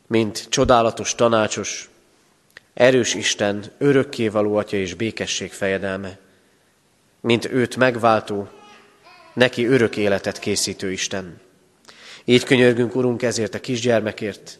mint 0.06 0.46
csodálatos, 0.48 1.14
tanácsos, 1.14 1.90
erős 2.74 3.14
Isten, 3.14 3.64
örökkévaló 3.78 4.56
Atya 4.56 4.76
és 4.76 4.94
békesség 4.94 5.52
fejedelme, 5.52 6.18
mint 7.20 7.44
őt 7.44 7.76
megváltó, 7.76 8.48
neki 9.32 9.66
örök 9.66 9.96
életet 9.96 10.38
készítő 10.38 10.92
Isten. 10.92 11.40
Így 12.24 12.44
könyörgünk, 12.44 12.94
Urunk, 12.94 13.22
ezért 13.22 13.54
a 13.54 13.60
kisgyermekért, 13.60 14.58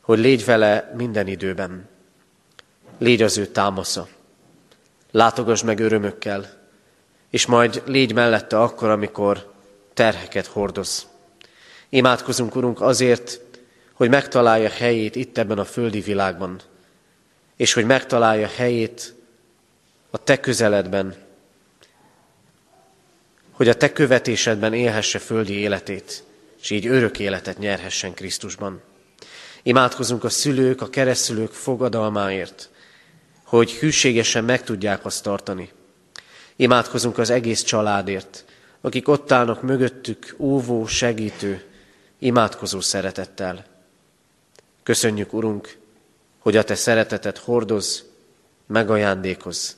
hogy 0.00 0.18
légy 0.18 0.44
vele 0.44 0.92
minden 0.96 1.26
időben. 1.26 1.88
Légy 2.98 3.22
az 3.22 3.38
ő 3.38 3.46
támasza. 3.46 4.08
Látogass 5.10 5.62
meg 5.62 5.80
örömökkel, 5.80 6.46
és 7.30 7.46
majd 7.46 7.82
légy 7.86 8.14
mellette 8.14 8.60
akkor, 8.60 8.88
amikor 8.88 9.51
terheket 9.94 10.46
hordoz. 10.46 11.06
Imádkozunk, 11.88 12.56
Urunk, 12.56 12.80
azért, 12.80 13.40
hogy 13.92 14.08
megtalálja 14.08 14.68
helyét 14.68 15.16
itt 15.16 15.38
ebben 15.38 15.58
a 15.58 15.64
földi 15.64 16.00
világban, 16.00 16.60
és 17.56 17.72
hogy 17.72 17.86
megtalálja 17.86 18.48
helyét 18.56 19.14
a 20.10 20.18
Te 20.18 20.40
közeledben, 20.40 21.14
hogy 23.50 23.68
a 23.68 23.74
Te 23.74 23.92
követésedben 23.92 24.72
élhesse 24.72 25.18
földi 25.18 25.52
életét, 25.52 26.24
és 26.60 26.70
így 26.70 26.86
örök 26.86 27.18
életet 27.18 27.58
nyerhessen 27.58 28.14
Krisztusban. 28.14 28.80
Imádkozunk 29.62 30.24
a 30.24 30.28
szülők, 30.28 30.80
a 30.80 30.90
keresztülők 30.90 31.52
fogadalmáért, 31.52 32.70
hogy 33.44 33.72
hűségesen 33.72 34.44
meg 34.44 34.62
tudják 34.62 35.04
azt 35.04 35.22
tartani. 35.22 35.70
Imádkozunk 36.56 37.18
az 37.18 37.30
egész 37.30 37.62
családért, 37.62 38.44
akik 38.84 39.08
ott 39.08 39.32
állnak 39.32 39.62
mögöttük, 39.62 40.34
óvó, 40.38 40.86
segítő, 40.86 41.64
imádkozó 42.18 42.80
szeretettel. 42.80 43.64
Köszönjük, 44.82 45.32
Urunk, 45.32 45.76
hogy 46.38 46.56
a 46.56 46.64
Te 46.64 46.74
szeretetet 46.74 47.38
hordoz, 47.38 48.04
megajándékoz 48.66 49.76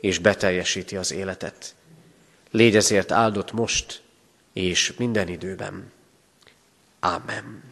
és 0.00 0.18
beteljesíti 0.18 0.96
az 0.96 1.12
életet. 1.12 1.74
Légy 2.50 2.76
ezért 2.76 3.12
áldott 3.12 3.52
most 3.52 4.02
és 4.52 4.92
minden 4.96 5.28
időben. 5.28 5.92
Ámen. 7.00 7.62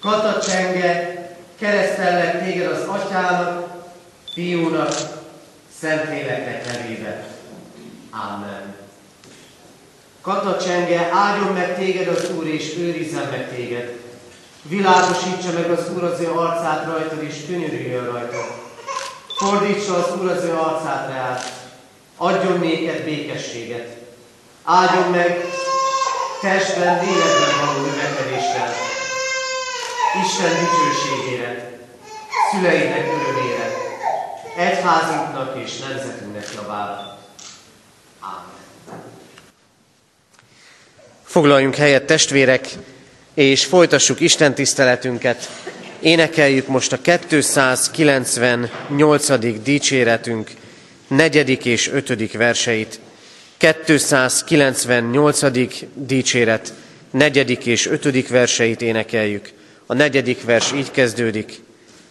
Katacsenge, 0.00 1.20
keresztellek 1.58 2.44
téged 2.44 2.72
az 2.72 2.86
atyának, 2.86 3.84
fiúnak, 4.32 5.21
szentléleknek 5.82 6.66
nevébe. 6.66 7.24
Amen. 8.10 8.74
Katacsenge, 10.20 11.08
áldjon 11.12 11.52
meg 11.52 11.76
téged 11.76 12.08
az 12.08 12.30
Úr, 12.30 12.46
és 12.46 12.76
őrizzen 12.78 13.28
meg 13.30 13.54
téged. 13.54 13.98
Világosítsa 14.62 15.52
meg 15.54 15.70
az 15.70 15.90
Úr 15.94 16.02
az 16.02 16.20
ő 16.20 16.30
arcát 16.30 16.86
rajtad, 16.86 17.22
és 17.22 17.34
könyörüljön 17.46 18.04
rajtad. 18.04 18.44
Fordítsa 19.36 19.94
az 19.94 20.20
Úr 20.20 20.30
az 20.30 20.44
ő 20.44 20.52
arcát 20.52 21.08
reát, 21.08 21.52
adjon 22.16 22.58
néked 22.58 23.04
békességet. 23.04 23.96
Áldjon 24.64 25.10
meg 25.10 25.44
testben, 26.40 27.04
lélekben 27.04 27.66
való 27.66 27.86
növekedéssel. 27.86 28.72
Isten 30.24 30.50
dicsőségére, 30.50 31.78
szüleidnek 32.50 33.06
örömére, 33.06 33.61
egyházunknak 34.56 35.56
és 35.64 35.78
nemzetünknek 35.78 36.48
javára. 36.54 37.18
Amen. 38.20 39.02
Foglaljunk 41.24 41.74
helyet, 41.74 42.04
testvérek, 42.04 42.68
és 43.34 43.64
folytassuk 43.64 44.20
Isten 44.20 44.54
tiszteletünket. 44.54 45.50
Énekeljük 46.00 46.66
most 46.66 46.92
a 46.92 46.98
298. 47.18 49.62
dicséretünk 49.62 50.50
negyedik 51.06 51.64
és 51.64 51.88
ötödik 51.88 52.36
verseit. 52.36 53.00
298. 53.56 55.40
dicséret 55.94 56.72
negyedik 57.10 57.66
és 57.66 57.86
ötödik 57.86 58.28
verseit 58.28 58.82
énekeljük. 58.82 59.50
A 59.86 59.94
negyedik 59.94 60.44
vers 60.44 60.72
így 60.72 60.90
kezdődik. 60.90 61.60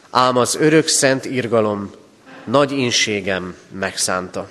Ám 0.10 0.38
az 0.38 0.58
örök 0.60 0.88
szent 0.88 1.26
irgalom 1.26 2.00
nagy 2.46 2.72
inségem 2.72 3.56
megszánta. 3.72 4.50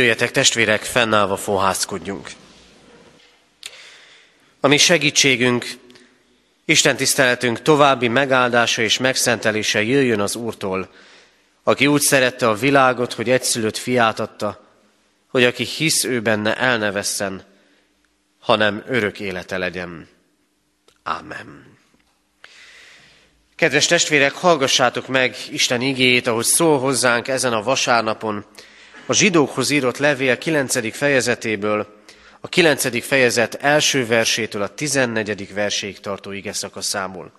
Jöjjetek 0.00 0.30
testvérek, 0.30 0.82
fennállva 0.82 1.36
fohászkodjunk. 1.36 2.30
A 4.60 4.68
mi 4.68 4.76
segítségünk, 4.76 5.66
Isten 6.64 6.96
tiszteletünk 6.96 7.62
további 7.62 8.08
megáldása 8.08 8.82
és 8.82 8.98
megszentelése 8.98 9.82
jöjjön 9.82 10.20
az 10.20 10.36
Úrtól, 10.36 10.92
aki 11.62 11.86
úgy 11.86 12.00
szerette 12.00 12.48
a 12.48 12.54
világot, 12.54 13.12
hogy 13.12 13.30
egyszülött 13.30 13.76
fiát 13.76 14.20
adta, 14.20 14.66
hogy 15.26 15.44
aki 15.44 15.64
hisz 15.64 16.04
ő 16.04 16.20
benne 16.20 16.56
el 16.56 16.78
ne 16.78 16.90
vesszen, 16.90 17.44
hanem 18.38 18.84
örök 18.86 19.20
élete 19.20 19.58
legyen. 19.58 20.08
Ámen. 21.02 21.78
Kedves 23.56 23.86
testvérek, 23.86 24.32
hallgassátok 24.32 25.06
meg 25.06 25.36
Isten 25.50 25.80
igéjét, 25.80 26.26
ahogy 26.26 26.44
szól 26.44 26.78
hozzánk 26.78 27.28
ezen 27.28 27.52
a 27.52 27.62
vasárnapon, 27.62 28.44
a 29.10 29.14
zsidókhoz 29.14 29.70
írott 29.70 29.98
levél 29.98 30.38
9. 30.38 30.96
fejezetéből, 30.96 31.86
a 32.40 32.48
9. 32.48 33.04
fejezet 33.04 33.54
első 33.54 34.06
versétől 34.06 34.62
a 34.62 34.74
14. 34.74 35.54
verséig 35.54 36.00
tartó 36.00 36.30
ige 36.30 36.52
szakaszából. 36.52 37.32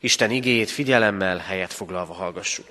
Isten 0.00 0.30
igéjét 0.30 0.70
figyelemmel 0.70 1.38
helyet 1.38 1.72
foglalva 1.72 2.12
hallgassuk. 2.12 2.66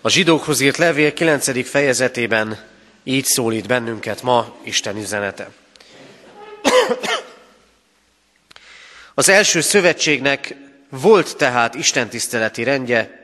A 0.00 0.08
zsidókhoz 0.08 0.60
írt 0.60 0.76
levél 0.76 1.12
9. 1.12 1.68
fejezetében 1.68 2.66
így 3.04 3.24
szólít 3.24 3.66
bennünket 3.66 4.22
ma 4.22 4.56
Isten 4.62 4.96
üzenete. 4.96 5.50
Az 9.14 9.28
első 9.28 9.60
szövetségnek 9.60 10.54
volt 10.88 11.36
tehát 11.36 11.74
istentiszteleti 11.74 12.62
rendje 12.62 13.18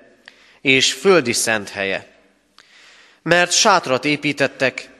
és 0.60 0.92
földi 0.92 1.32
szent 1.32 1.68
helye. 1.68 2.14
Mert 3.26 3.52
sátrat 3.52 4.04
építettek, 4.04 4.90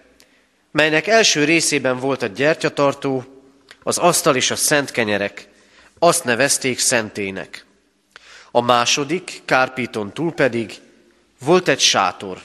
melynek 0.70 1.06
első 1.06 1.44
részében 1.44 1.98
volt 1.98 2.22
a 2.22 2.26
gyertyatartó, 2.26 3.24
az 3.82 3.98
asztal 3.98 4.36
és 4.36 4.50
a 4.50 4.56
szent 4.56 4.90
kenyerek, 4.90 5.48
azt 5.98 6.24
nevezték 6.24 6.78
szentének. 6.78 7.64
A 8.50 8.60
második, 8.60 9.42
Kárpíton 9.44 10.12
túl 10.12 10.32
pedig 10.32 10.74
volt 11.38 11.68
egy 11.68 11.80
sátor, 11.80 12.38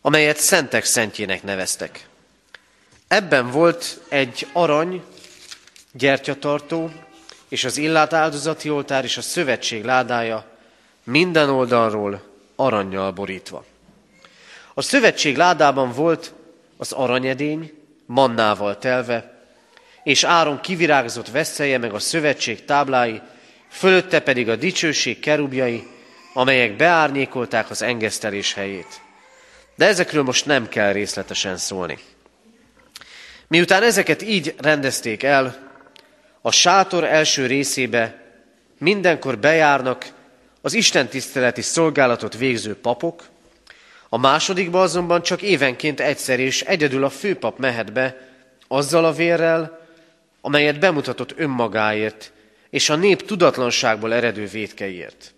amelyet 0.00 0.36
szentek 0.36 0.84
szentjének 0.84 1.42
neveztek. 1.42 2.06
Ebben 3.08 3.50
volt 3.50 4.00
egy 4.08 4.46
arany 4.52 5.02
gyertyatartó, 5.92 6.90
és 7.48 7.64
az 7.64 7.76
illát 7.76 8.12
áldozati 8.12 8.70
oltár 8.70 9.04
és 9.04 9.16
a 9.16 9.22
szövetség 9.22 9.84
ládája 9.84 10.58
minden 11.04 11.48
oldalról 11.48 12.22
aranyjal 12.56 13.10
borítva. 13.10 13.70
A 14.74 14.82
szövetség 14.82 15.36
ládában 15.36 15.92
volt 15.92 16.32
az 16.76 16.92
aranyedény, 16.92 17.72
mannával 18.06 18.78
telve, 18.78 19.32
és 20.02 20.24
Áron 20.24 20.60
kivirágzott 20.60 21.28
veszélye 21.28 21.78
meg 21.78 21.94
a 21.94 21.98
szövetség 21.98 22.64
táblái, 22.64 23.20
fölötte 23.70 24.20
pedig 24.20 24.48
a 24.48 24.56
dicsőség 24.56 25.20
kerubjai, 25.20 25.86
amelyek 26.34 26.76
beárnyékolták 26.76 27.70
az 27.70 27.82
engesztelés 27.82 28.54
helyét. 28.54 29.00
De 29.76 29.86
ezekről 29.86 30.22
most 30.22 30.46
nem 30.46 30.68
kell 30.68 30.92
részletesen 30.92 31.56
szólni. 31.56 31.98
Miután 33.48 33.82
ezeket 33.82 34.22
így 34.22 34.54
rendezték 34.58 35.22
el, 35.22 35.70
a 36.40 36.50
sátor 36.50 37.04
első 37.04 37.46
részébe 37.46 38.22
mindenkor 38.78 39.38
bejárnak 39.38 40.12
az 40.60 40.72
Isten 40.72 41.08
tiszteleti 41.08 41.62
szolgálatot 41.62 42.36
végző 42.36 42.76
papok, 42.76 43.22
a 44.14 44.18
másodikba 44.18 44.82
azonban 44.82 45.22
csak 45.22 45.42
évenként 45.42 46.00
egyszer 46.00 46.40
és 46.40 46.62
egyedül 46.62 47.04
a 47.04 47.08
főpap 47.10 47.58
mehet 47.58 47.92
be 47.92 48.16
azzal 48.68 49.04
a 49.04 49.12
vérrel, 49.12 49.80
amelyet 50.40 50.78
bemutatott 50.78 51.34
önmagáért 51.36 52.32
és 52.70 52.88
a 52.90 52.96
nép 52.96 53.26
tudatlanságból 53.26 54.14
eredő 54.14 54.46
védkeiért. 54.46 55.34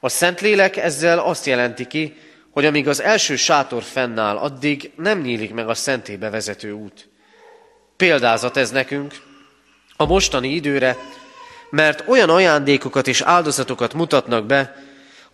A 0.00 0.08
Szentlélek 0.08 0.76
ezzel 0.76 1.18
azt 1.18 1.46
jelenti 1.46 1.86
ki, 1.86 2.16
hogy 2.50 2.64
amíg 2.64 2.88
az 2.88 3.02
első 3.02 3.36
sátor 3.36 3.82
fennáll, 3.82 4.36
addig 4.36 4.90
nem 4.96 5.20
nyílik 5.20 5.54
meg 5.54 5.68
a 5.68 5.74
szentébe 5.74 6.30
vezető 6.30 6.72
út. 6.72 7.08
Példázat 7.96 8.56
ez 8.56 8.70
nekünk 8.70 9.14
a 9.96 10.06
mostani 10.06 10.48
időre, 10.48 10.96
mert 11.70 12.08
olyan 12.08 12.30
ajándékokat 12.30 13.06
és 13.06 13.20
áldozatokat 13.20 13.94
mutatnak 13.94 14.46
be, 14.46 14.83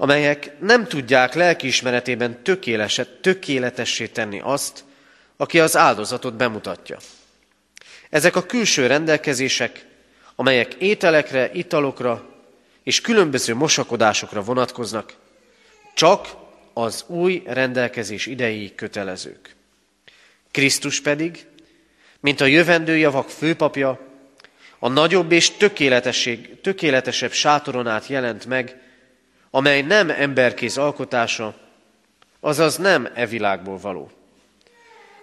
amelyek 0.00 0.52
nem 0.60 0.86
tudják 0.86 1.34
lelkiismeretében 1.34 2.42
tökéletessé 3.20 4.06
tenni 4.06 4.40
azt, 4.42 4.84
aki 5.36 5.60
az 5.60 5.76
áldozatot 5.76 6.34
bemutatja. 6.34 6.98
Ezek 8.10 8.36
a 8.36 8.46
külső 8.46 8.86
rendelkezések, 8.86 9.86
amelyek 10.34 10.74
ételekre, 10.74 11.50
italokra 11.52 12.28
és 12.82 13.00
különböző 13.00 13.54
mosakodásokra 13.54 14.42
vonatkoznak, 14.42 15.14
csak 15.94 16.28
az 16.72 17.04
új 17.06 17.42
rendelkezés 17.46 18.26
idejéig 18.26 18.74
kötelezők. 18.74 19.54
Krisztus 20.50 21.00
pedig, 21.00 21.46
mint 22.20 22.40
a 22.40 22.44
jövendő 22.44 22.96
javak 22.96 23.28
főpapja, 23.28 24.00
a 24.78 24.88
nagyobb 24.88 25.32
és 25.32 25.50
tökéletesebb 26.62 27.32
sátoron 27.32 27.86
át 27.86 28.06
jelent 28.06 28.46
meg, 28.46 28.88
amely 29.50 29.82
nem 29.82 30.10
emberkéz 30.10 30.76
alkotása, 30.76 31.54
azaz 32.40 32.76
nem 32.76 33.08
e 33.14 33.26
világból 33.26 33.78
való. 33.78 34.10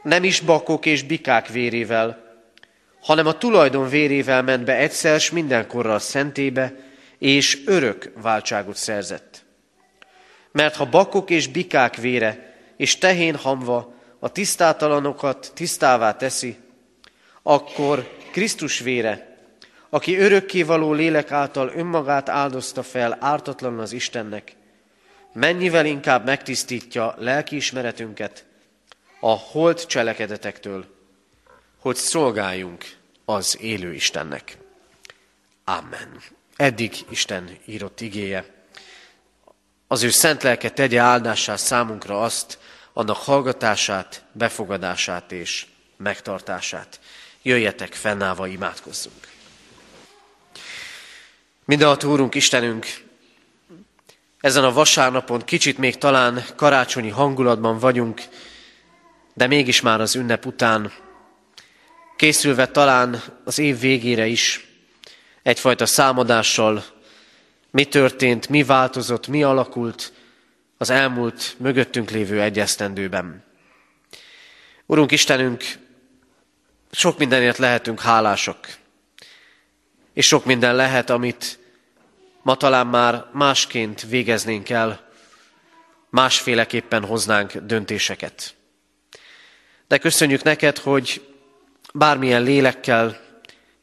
Nem 0.04 0.24
is 0.24 0.40
bakok 0.40 0.86
és 0.86 1.04
bikák 1.04 1.48
vérével, 1.48 2.26
hanem 3.02 3.28
a 3.28 3.38
tulajdon 3.38 3.90
vérével 3.90 4.42
ment 4.42 4.66
be 4.66 4.76
egyszer 4.76 5.20
s 5.20 5.32
mindenkorra 5.32 5.94
a 5.94 6.00
szentébe, 6.00 6.74
és 7.18 7.62
örök 7.66 8.12
váltságot 8.22 8.76
szerzett. 8.76 9.46
Mert 10.52 10.76
ha 10.76 10.86
bakok 10.86 11.30
és 11.30 11.48
bikák 11.48 11.96
vére, 11.96 12.56
és 12.78 12.98
tehén 12.98 13.36
hamva 13.36 13.94
a 14.20 14.30
tisztátalanokat 14.30 15.52
tisztává 15.56 16.16
teszi, 16.16 16.58
akkor 17.44 18.16
Krisztus 18.32 18.80
vére, 18.80 19.37
aki 19.90 20.18
örökkévaló 20.18 20.94
lélek 20.94 21.32
által 21.32 21.72
önmagát 21.76 22.30
áldozta 22.30 22.84
fel 22.84 23.18
ártatlanul 23.20 23.80
az 23.80 23.92
Istennek, 23.92 24.56
mennyivel 25.34 25.86
inkább 25.86 26.26
megtisztítja 26.26 27.16
lelkiismeretünket 27.18 28.46
a 29.20 29.30
holt 29.30 29.86
cselekedetektől, 29.86 30.86
hogy 31.80 31.96
szolgáljunk 31.96 32.86
az 33.26 33.58
élő 33.62 33.94
Istennek. 33.94 34.58
Amen. 35.64 36.22
Eddig 36.56 36.96
Isten 37.10 37.58
írott 37.66 38.02
igéje. 38.02 38.46
Az 39.88 40.04
ő 40.04 40.10
szent 40.10 40.44
lelke 40.44 40.70
tegye 40.70 41.00
áldássá 41.00 41.56
számunkra 41.56 42.22
azt, 42.22 42.60
annak 42.94 43.18
hallgatását, 43.18 44.24
befogadását 44.32 45.32
és 45.32 45.66
megtartását. 45.98 47.00
Jöjjetek, 47.42 47.94
fennállva 47.94 48.48
imádkozzunk. 48.48 49.28
Mindenható 51.68 52.12
Úrunk, 52.12 52.36
Istenünk, 52.36 52.86
ezen 54.40 54.64
a 54.64 54.72
vasárnapon 54.72 55.42
kicsit 55.42 55.78
még 55.78 55.98
talán 55.98 56.44
karácsonyi 56.56 57.10
hangulatban 57.10 57.80
vagyunk, 57.80 58.22
de 59.34 59.48
mégis 59.48 59.82
már 59.82 60.02
az 60.02 60.16
ünnep 60.16 60.46
után, 60.46 60.92
készülve 62.16 62.68
talán 62.68 63.24
az 63.44 63.60
év 63.60 63.80
végére 63.80 64.28
is, 64.28 64.68
egyfajta 65.44 65.86
számadással, 65.86 66.84
mi 67.72 67.86
történt, 67.86 68.50
mi 68.50 68.64
változott, 68.64 69.28
mi 69.28 69.44
alakult 69.44 70.14
az 70.78 70.90
elmúlt 70.90 71.56
mögöttünk 71.60 72.10
lévő 72.10 72.42
egyesztendőben. 72.42 73.44
Urunk 74.86 75.12
Istenünk, 75.12 75.64
sok 76.92 77.18
mindenért 77.18 77.58
lehetünk 77.58 78.02
hálásak 78.02 78.78
és 80.18 80.26
sok 80.26 80.46
minden 80.46 80.76
lehet, 80.76 81.10
amit 81.10 81.60
ma 82.42 82.56
talán 82.56 82.88
már 82.88 83.26
másként 83.34 84.02
végeznénk 84.02 84.70
el, 84.70 85.10
másféleképpen 86.10 87.06
hoznánk 87.06 87.58
döntéseket. 87.58 88.56
De 89.88 89.98
köszönjük 89.98 90.44
neked, 90.44 90.78
hogy 90.78 91.28
bármilyen 91.94 92.44
lélekkel 92.44 93.20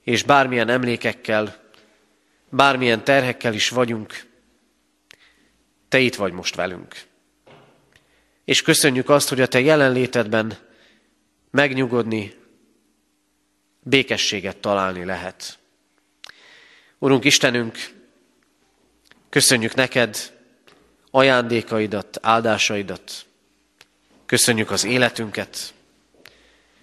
és 0.03 0.23
bármilyen 0.23 0.68
emlékekkel, 0.68 1.57
bármilyen 2.51 3.05
terhekkel 3.05 3.55
is 3.55 3.68
vagyunk, 3.68 4.27
te 5.88 5.99
itt 5.99 6.14
vagy 6.14 6.33
most 6.33 6.55
velünk. 6.55 6.94
És 8.44 8.62
köszönjük 8.62 9.09
azt, 9.09 9.29
hogy 9.29 9.40
a 9.40 9.47
te 9.47 9.61
jelenlétedben 9.61 10.59
megnyugodni, 11.51 12.35
békességet 13.81 14.57
találni 14.57 15.05
lehet. 15.05 15.62
Urunk 16.98 17.24
Istenünk, 17.24 17.92
köszönjük 19.28 19.74
neked 19.74 20.33
ajándékaidat, 21.11 22.18
áldásaidat. 22.22 23.26
köszönjük 24.26 24.70
az 24.70 24.85
életünket, 24.85 25.74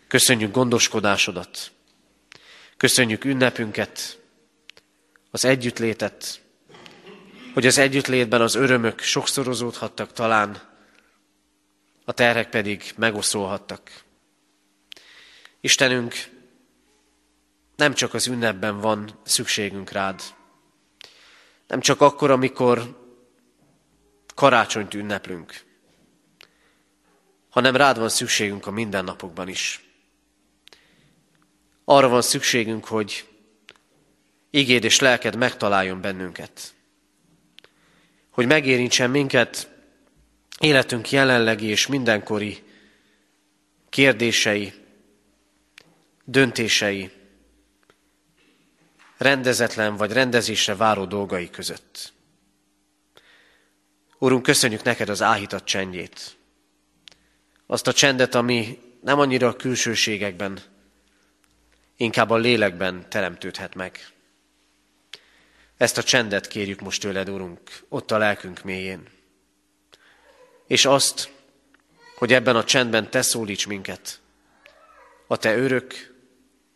köszönjük 0.07 0.51
gondoskodásodat, 0.51 1.71
köszönjük 2.77 3.25
ünnepünket, 3.25 4.19
az 5.31 5.45
együttlétet, 5.45 6.41
hogy 7.53 7.65
az 7.65 7.77
együttlétben 7.77 8.41
az 8.41 8.55
örömök 8.55 8.99
sokszorozódhattak 8.99 10.13
talán, 10.13 10.61
a 12.05 12.11
terhek 12.11 12.49
pedig 12.49 12.93
megoszolhattak. 12.97 13.91
Istenünk, 15.61 16.15
nem 17.81 17.93
csak 17.93 18.13
az 18.13 18.27
ünnepben 18.27 18.79
van 18.79 19.19
szükségünk 19.23 19.91
rád, 19.91 20.21
nem 21.67 21.79
csak 21.79 22.01
akkor, 22.01 22.31
amikor 22.31 22.99
karácsonyt 24.35 24.93
ünneplünk, 24.93 25.63
hanem 27.49 27.75
rád 27.75 27.97
van 27.97 28.09
szükségünk 28.09 28.67
a 28.67 28.71
mindennapokban 28.71 29.47
is. 29.47 29.85
Arra 31.85 32.07
van 32.07 32.21
szükségünk, 32.21 32.85
hogy 32.85 33.27
igéd 34.49 34.83
és 34.83 34.99
lelked 34.99 35.35
megtaláljon 35.35 36.01
bennünket. 36.01 36.73
Hogy 38.29 38.45
megérintsen 38.45 39.09
minket 39.09 39.69
életünk 40.59 41.11
jelenlegi 41.11 41.65
és 41.65 41.87
mindenkori 41.87 42.63
kérdései, 43.89 44.73
döntései, 46.23 47.19
rendezetlen 49.21 49.95
vagy 49.95 50.11
rendezésre 50.11 50.75
váró 50.75 51.05
dolgai 51.05 51.49
között. 51.49 52.13
Úrunk, 54.17 54.43
köszönjük 54.43 54.83
neked 54.83 55.09
az 55.09 55.21
áhítat 55.21 55.63
csendjét. 55.63 56.37
Azt 57.65 57.87
a 57.87 57.93
csendet, 57.93 58.35
ami 58.35 58.79
nem 59.01 59.19
annyira 59.19 59.47
a 59.47 59.55
külsőségekben, 59.55 60.59
inkább 61.95 62.29
a 62.29 62.37
lélekben 62.37 63.09
teremtődhet 63.09 63.75
meg. 63.75 64.07
Ezt 65.77 65.97
a 65.97 66.03
csendet 66.03 66.47
kérjük 66.47 66.79
most 66.81 67.01
tőled, 67.01 67.29
Urunk, 67.29 67.59
ott 67.89 68.11
a 68.11 68.17
lelkünk 68.17 68.63
mélyén. 68.63 69.07
És 70.67 70.85
azt, 70.85 71.31
hogy 72.15 72.33
ebben 72.33 72.55
a 72.55 72.63
csendben 72.63 73.09
te 73.09 73.21
szólíts 73.21 73.67
minket, 73.67 74.21
a 75.27 75.37
te 75.37 75.57
örök 75.57 76.15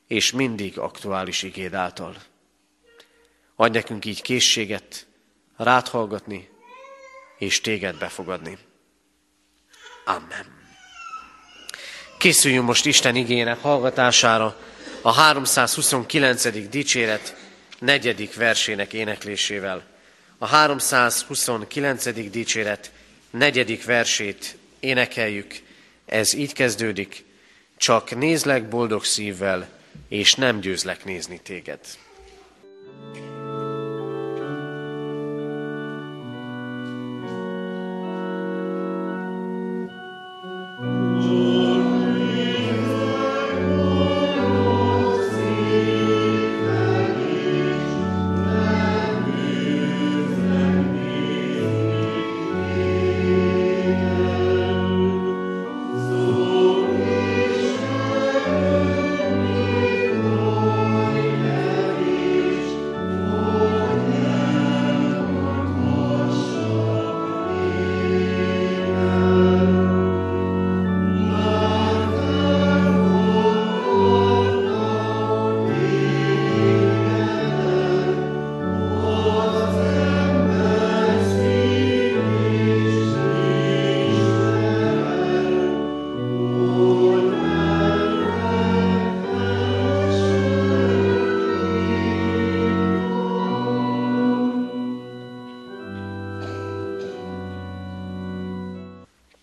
és 0.08 0.32
mindig 0.32 0.78
aktuális 0.78 1.44
igéd 1.44 1.74
által. 1.74 2.16
Adj 3.56 3.78
nekünk 3.78 4.06
így 4.06 4.22
készséget 4.22 5.06
rád 5.58 5.91
és 7.38 7.62
téged 7.62 7.98
befogadni. 7.98 8.58
Amen. 10.06 10.46
Készüljünk 12.18 12.65
most 12.65 12.86
Isten 12.86 13.15
igének 13.15 13.62
hallgatására 13.62 14.58
a 15.02 15.12
329. 15.12 16.70
dicséret 16.70 17.36
negyedik 17.80 18.36
versének 18.36 18.94
éneklésével. 18.94 19.84
A 20.38 20.46
329. 20.46 22.30
dicséret 22.30 22.91
negyedik 23.30 23.86
versét 23.86 24.58
énekeljük. 24.80 25.56
Ez 26.06 26.34
így 26.34 26.54
kezdődik. 26.54 27.26
Csak 27.78 28.15
nézlek 28.15 28.70
boldog 28.70 29.04
szívvel, 29.04 29.70
és 30.10 30.36
nem 30.36 30.60
győzlek 30.60 31.06
nézni 31.06 31.39
téged. 31.44 31.80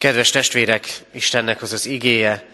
Kedves 0.02 0.30
testvérek, 0.30 0.86
Istennek 1.10 1.62
az 1.62 1.72
az 1.72 1.86
igéje, 1.86 2.48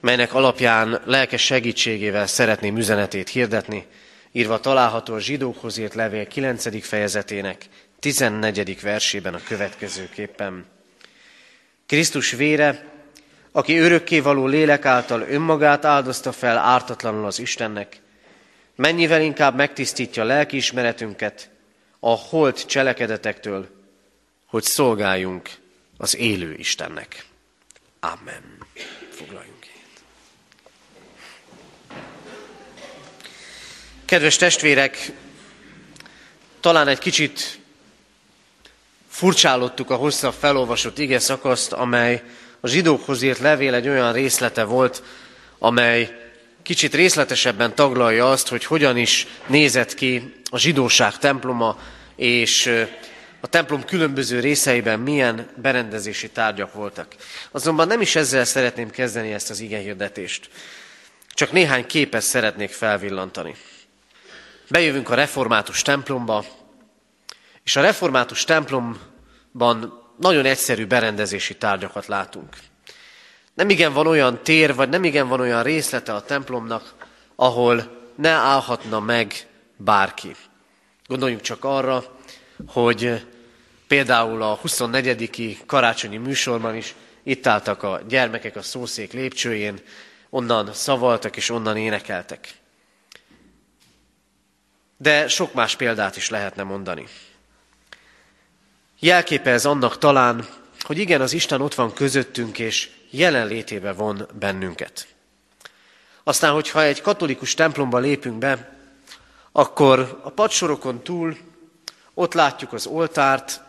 melynek 0.00 0.34
alapján 0.34 1.00
lelkes 1.04 1.44
segítségével 1.44 2.26
szeretném 2.26 2.76
üzenetét 2.76 3.28
hirdetni, 3.28 3.86
írva 4.32 4.60
található 4.60 5.14
a 5.14 5.20
zsidókhoz 5.20 5.76
írt 5.78 5.94
levél 5.94 6.26
9. 6.26 6.84
fejezetének 6.84 7.64
14. 7.98 8.80
versében 8.80 9.34
a 9.34 9.40
következőképpen. 9.48 10.66
Krisztus 11.86 12.30
vére, 12.30 12.84
aki 13.52 13.78
örökkévaló 13.78 14.46
lélek 14.46 14.84
által 14.84 15.20
önmagát 15.20 15.84
áldozta 15.84 16.32
fel 16.32 16.58
ártatlanul 16.58 17.26
az 17.26 17.38
Istennek, 17.38 18.00
mennyivel 18.76 19.22
inkább 19.22 19.56
megtisztítja 19.56 20.24
lelkiismeretünket 20.24 21.50
a 22.00 22.10
holt 22.10 22.66
cselekedetektől, 22.66 23.68
hogy 24.46 24.62
szolgáljunk 24.62 25.59
az 26.00 26.16
élő 26.16 26.54
Istennek. 26.58 27.24
Amen. 28.00 28.42
Foglaljunk 29.10 29.66
itt. 29.66 30.02
Kedves 34.04 34.36
testvérek, 34.36 35.12
talán 36.60 36.88
egy 36.88 36.98
kicsit 36.98 37.58
furcsálottuk 39.08 39.90
a 39.90 39.94
hosszabb 39.94 40.34
felolvasott 40.38 40.98
ige 40.98 41.18
szakaszt, 41.18 41.72
amely 41.72 42.22
a 42.60 42.68
zsidókhoz 42.68 43.22
írt 43.22 43.38
levél 43.38 43.74
egy 43.74 43.88
olyan 43.88 44.12
részlete 44.12 44.64
volt, 44.64 45.02
amely 45.58 46.30
kicsit 46.62 46.94
részletesebben 46.94 47.74
taglalja 47.74 48.30
azt, 48.30 48.48
hogy 48.48 48.64
hogyan 48.64 48.96
is 48.96 49.26
nézett 49.46 49.94
ki 49.94 50.34
a 50.50 50.58
zsidóság 50.58 51.18
temploma, 51.18 51.78
és 52.16 52.70
a 53.40 53.46
templom 53.46 53.84
különböző 53.84 54.40
részeiben 54.40 55.00
milyen 55.00 55.48
berendezési 55.56 56.30
tárgyak 56.30 56.72
voltak. 56.72 57.14
Azonban 57.50 57.86
nem 57.86 58.00
is 58.00 58.16
ezzel 58.16 58.44
szeretném 58.44 58.90
kezdeni 58.90 59.32
ezt 59.32 59.50
az 59.50 59.60
igehirdetést. 59.60 60.50
Csak 61.28 61.52
néhány 61.52 61.86
képet 61.86 62.22
szeretnék 62.22 62.70
felvillantani. 62.70 63.54
Bejövünk 64.68 65.10
a 65.10 65.14
református 65.14 65.82
templomba, 65.82 66.44
és 67.64 67.76
a 67.76 67.80
református 67.80 68.44
templomban 68.44 70.02
nagyon 70.18 70.44
egyszerű 70.44 70.86
berendezési 70.86 71.56
tárgyakat 71.56 72.06
látunk. 72.06 72.56
Nem 73.54 73.70
igen 73.70 73.92
van 73.92 74.06
olyan 74.06 74.42
tér, 74.42 74.74
vagy 74.74 74.88
nem 74.88 75.04
igen 75.04 75.28
van 75.28 75.40
olyan 75.40 75.62
részlete 75.62 76.14
a 76.14 76.22
templomnak, 76.22 76.94
ahol 77.36 77.98
ne 78.14 78.30
állhatna 78.30 79.00
meg 79.00 79.46
bárki. 79.76 80.34
Gondoljunk 81.06 81.42
csak 81.42 81.64
arra, 81.64 82.19
hogy 82.66 83.26
például 83.86 84.42
a 84.42 84.54
24. 84.54 85.62
karácsonyi 85.66 86.16
műsorban 86.16 86.76
is 86.76 86.94
itt 87.22 87.46
álltak 87.46 87.82
a 87.82 88.00
gyermekek 88.08 88.56
a 88.56 88.62
szószék 88.62 89.12
lépcsőjén, 89.12 89.80
onnan 90.30 90.72
szavaltak 90.72 91.36
és 91.36 91.50
onnan 91.50 91.76
énekeltek. 91.76 92.54
De 94.96 95.28
sok 95.28 95.54
más 95.54 95.76
példát 95.76 96.16
is 96.16 96.28
lehetne 96.28 96.62
mondani. 96.62 97.06
Jelképe 98.98 99.50
ez 99.50 99.66
annak 99.66 99.98
talán, 99.98 100.46
hogy 100.80 100.98
igen, 100.98 101.20
az 101.20 101.32
Isten 101.32 101.60
ott 101.60 101.74
van 101.74 101.92
közöttünk, 101.92 102.58
és 102.58 102.90
jelenlétébe 103.10 103.92
von 103.92 104.28
bennünket. 104.38 105.06
Aztán, 106.24 106.52
hogyha 106.52 106.82
egy 106.82 107.00
katolikus 107.00 107.54
templomba 107.54 107.98
lépünk 107.98 108.38
be, 108.38 108.78
akkor 109.52 110.20
a 110.22 110.30
padsorokon 110.30 111.02
túl 111.02 111.36
ott 112.20 112.34
látjuk 112.34 112.72
az 112.72 112.86
oltárt, 112.86 113.60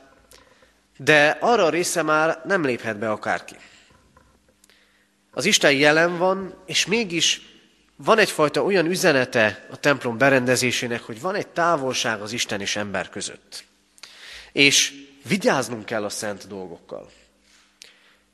de 0.98 1.38
arra 1.40 1.66
a 1.66 1.70
része 1.70 2.02
már 2.02 2.42
nem 2.46 2.66
léphet 2.66 2.98
be 2.98 3.12
akárki. 3.12 3.56
Az 5.32 5.46
Isten 5.46 5.74
jelen 5.74 6.18
van, 6.18 6.54
és 6.66 6.86
mégis 6.86 7.42
van 7.96 8.18
egyfajta 8.18 8.64
olyan 8.64 8.86
üzenete 8.86 9.68
a 9.72 9.76
templom 9.76 10.18
berendezésének, 10.18 11.02
hogy 11.02 11.22
van 11.22 11.36
egy 11.36 11.48
távolság 11.48 12.22
az 12.22 12.32
Isten 12.32 12.62
és 12.62 12.76
ember 12.76 13.10
között. 13.10 13.64
És 14.52 14.94
vigyáznunk 15.28 15.86
kell 15.86 16.04
a 16.04 16.10
szent 16.10 16.48
dolgokkal. 16.48 17.12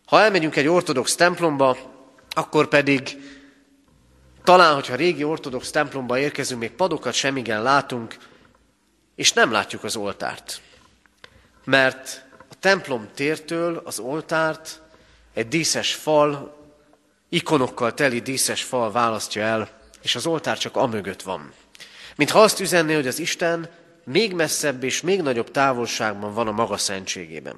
Ha 0.06 0.21
elmegyünk 0.21 0.56
egy 0.56 0.67
ortodox 0.67 1.15
templomba, 1.15 1.77
akkor 2.30 2.67
pedig 2.67 3.17
talán, 4.43 4.73
hogyha 4.73 4.95
régi 4.95 5.23
ortodox 5.23 5.71
templomba 5.71 6.19
érkezünk, 6.19 6.60
még 6.60 6.71
padokat 6.71 7.13
sem 7.13 7.38
igen 7.38 7.62
látunk, 7.62 8.17
és 9.17 9.34
nem 9.34 9.51
látjuk 9.51 9.84
az 9.84 9.95
oltárt. 9.95 10.62
Mert 11.63 12.25
a 12.38 12.53
templom 12.60 13.08
tértől 13.15 13.82
az 13.86 13.99
oltárt 13.99 14.82
egy 15.34 15.47
díszes 15.47 15.93
fal, 15.95 16.58
ikonokkal 17.30 17.93
teli 17.93 18.19
díszes 18.19 18.63
fal 18.63 18.91
választja 18.91 19.41
el, 19.41 19.69
és 20.01 20.15
az 20.15 20.25
oltár 20.25 20.58
csak 20.58 20.75
amögött 20.75 21.21
van. 21.21 21.53
Mintha 22.15 22.41
azt 22.41 22.60
üzenné, 22.60 22.93
hogy 22.93 23.08
az 23.08 23.19
Isten 23.19 23.69
még 24.03 24.34
messzebb 24.34 24.84
és 24.84 25.01
még 25.01 25.21
nagyobb 25.21 25.51
távolságban 25.51 26.34
van 26.34 26.47
a 26.47 26.51
maga 26.51 26.77
szentségében. 26.77 27.56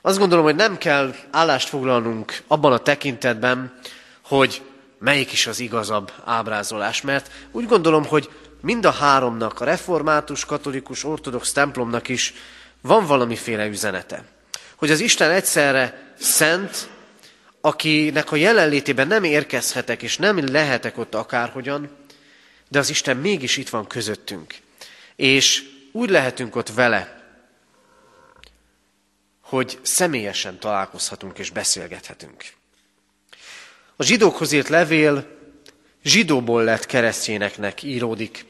Azt 0.00 0.18
gondolom, 0.18 0.44
hogy 0.44 0.54
nem 0.54 0.78
kell 0.78 1.14
állást 1.30 1.68
foglalnunk 1.68 2.42
abban 2.46 2.72
a 2.72 2.78
tekintetben, 2.78 3.78
hogy 4.24 4.62
melyik 4.98 5.32
is 5.32 5.46
az 5.46 5.60
igazabb 5.60 6.12
ábrázolás, 6.24 7.00
mert 7.00 7.30
úgy 7.50 7.66
gondolom, 7.66 8.04
hogy 8.04 8.30
mind 8.60 8.84
a 8.84 8.90
háromnak, 8.90 9.60
a 9.60 9.64
református, 9.64 10.44
katolikus, 10.44 11.04
ortodox 11.04 11.52
templomnak 11.52 12.08
is 12.08 12.34
van 12.80 13.06
valamiféle 13.06 13.66
üzenete. 13.66 14.24
Hogy 14.76 14.90
az 14.90 15.00
Isten 15.00 15.30
egyszerre 15.30 16.14
szent, 16.18 16.88
akinek 17.60 18.32
a 18.32 18.36
jelenlétében 18.36 19.06
nem 19.06 19.24
érkezhetek, 19.24 20.02
és 20.02 20.16
nem 20.16 20.52
lehetek 20.52 20.98
ott 20.98 21.14
akárhogyan, 21.14 21.90
de 22.68 22.78
az 22.78 22.90
Isten 22.90 23.16
mégis 23.16 23.56
itt 23.56 23.68
van 23.68 23.86
közöttünk. 23.86 24.54
És 25.16 25.62
úgy 25.92 26.10
lehetünk 26.10 26.56
ott 26.56 26.68
vele, 26.68 27.20
hogy 29.40 29.78
személyesen 29.82 30.58
találkozhatunk 30.58 31.38
és 31.38 31.50
beszélgethetünk. 31.50 32.44
A 33.96 34.02
zsidókhoz 34.02 34.52
írt 34.52 34.68
levél 34.68 35.38
zsidóból 36.04 36.64
lett 36.64 36.86
keresztjéneknek 36.86 37.82
íródik, 37.82 38.44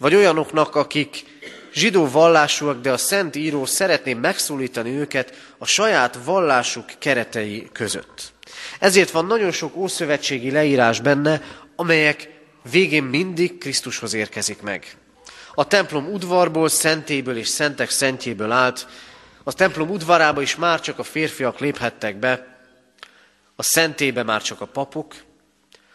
vagy 0.00 0.14
olyanoknak, 0.14 0.74
akik 0.74 1.24
zsidó 1.72 2.08
vallásúak, 2.08 2.80
de 2.80 2.92
a 2.92 2.96
Szent 2.96 3.36
Író 3.36 3.64
szeretné 3.66 4.14
megszólítani 4.14 4.90
őket 4.90 5.54
a 5.58 5.66
saját 5.66 6.18
vallásuk 6.24 6.84
keretei 6.98 7.68
között. 7.72 8.32
Ezért 8.78 9.10
van 9.10 9.26
nagyon 9.26 9.50
sok 9.50 9.76
ószövetségi 9.76 10.50
leírás 10.50 11.00
benne, 11.00 11.42
amelyek 11.76 12.28
végén 12.70 13.04
mindig 13.04 13.58
Krisztushoz 13.58 14.14
érkezik 14.14 14.62
meg. 14.62 14.96
A 15.54 15.66
templom 15.66 16.12
udvarból, 16.12 16.68
szentéből 16.68 17.36
és 17.36 17.48
szentek 17.48 17.90
szentjéből 17.90 18.50
állt, 18.50 18.86
a 19.44 19.52
templom 19.52 19.90
udvarába 19.90 20.42
is 20.42 20.56
már 20.56 20.80
csak 20.80 20.98
a 20.98 21.02
férfiak 21.02 21.58
léphettek 21.58 22.18
be, 22.18 22.58
a 23.56 23.62
szentébe 23.62 24.22
már 24.22 24.42
csak 24.42 24.60
a 24.60 24.66
papok, 24.66 25.14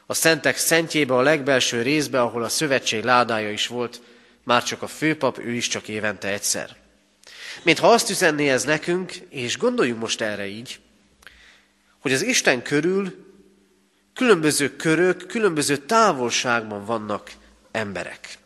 a 0.06 0.14
szentek 0.14 0.58
szentjébe, 0.58 1.14
a 1.16 1.22
legbelső 1.22 1.82
részbe, 1.82 2.22
ahol 2.22 2.44
a 2.44 2.50
szövetség 2.50 3.04
ládája 3.04 3.52
is 3.52 3.68
volt, 3.68 4.02
már 4.44 4.64
csak 4.64 4.82
a 4.82 4.88
főpap, 4.88 5.38
ő 5.38 5.52
is 5.52 5.68
csak 5.68 5.88
évente 5.88 6.28
egyszer. 6.28 6.76
Mintha 7.64 7.88
azt 7.88 8.10
üzenné 8.10 8.50
ez 8.50 8.64
nekünk, 8.64 9.14
és 9.30 9.58
gondoljunk 9.58 10.00
most 10.00 10.22
erre 10.22 10.46
így, 10.46 10.80
hogy 12.00 12.14
az 12.14 12.22
Isten 12.22 12.62
körül 12.62 13.26
különböző 14.16 14.76
körök, 14.76 15.28
különböző 15.28 15.78
távolságban 15.78 16.86
vannak 16.86 17.32
emberek. 17.72 18.38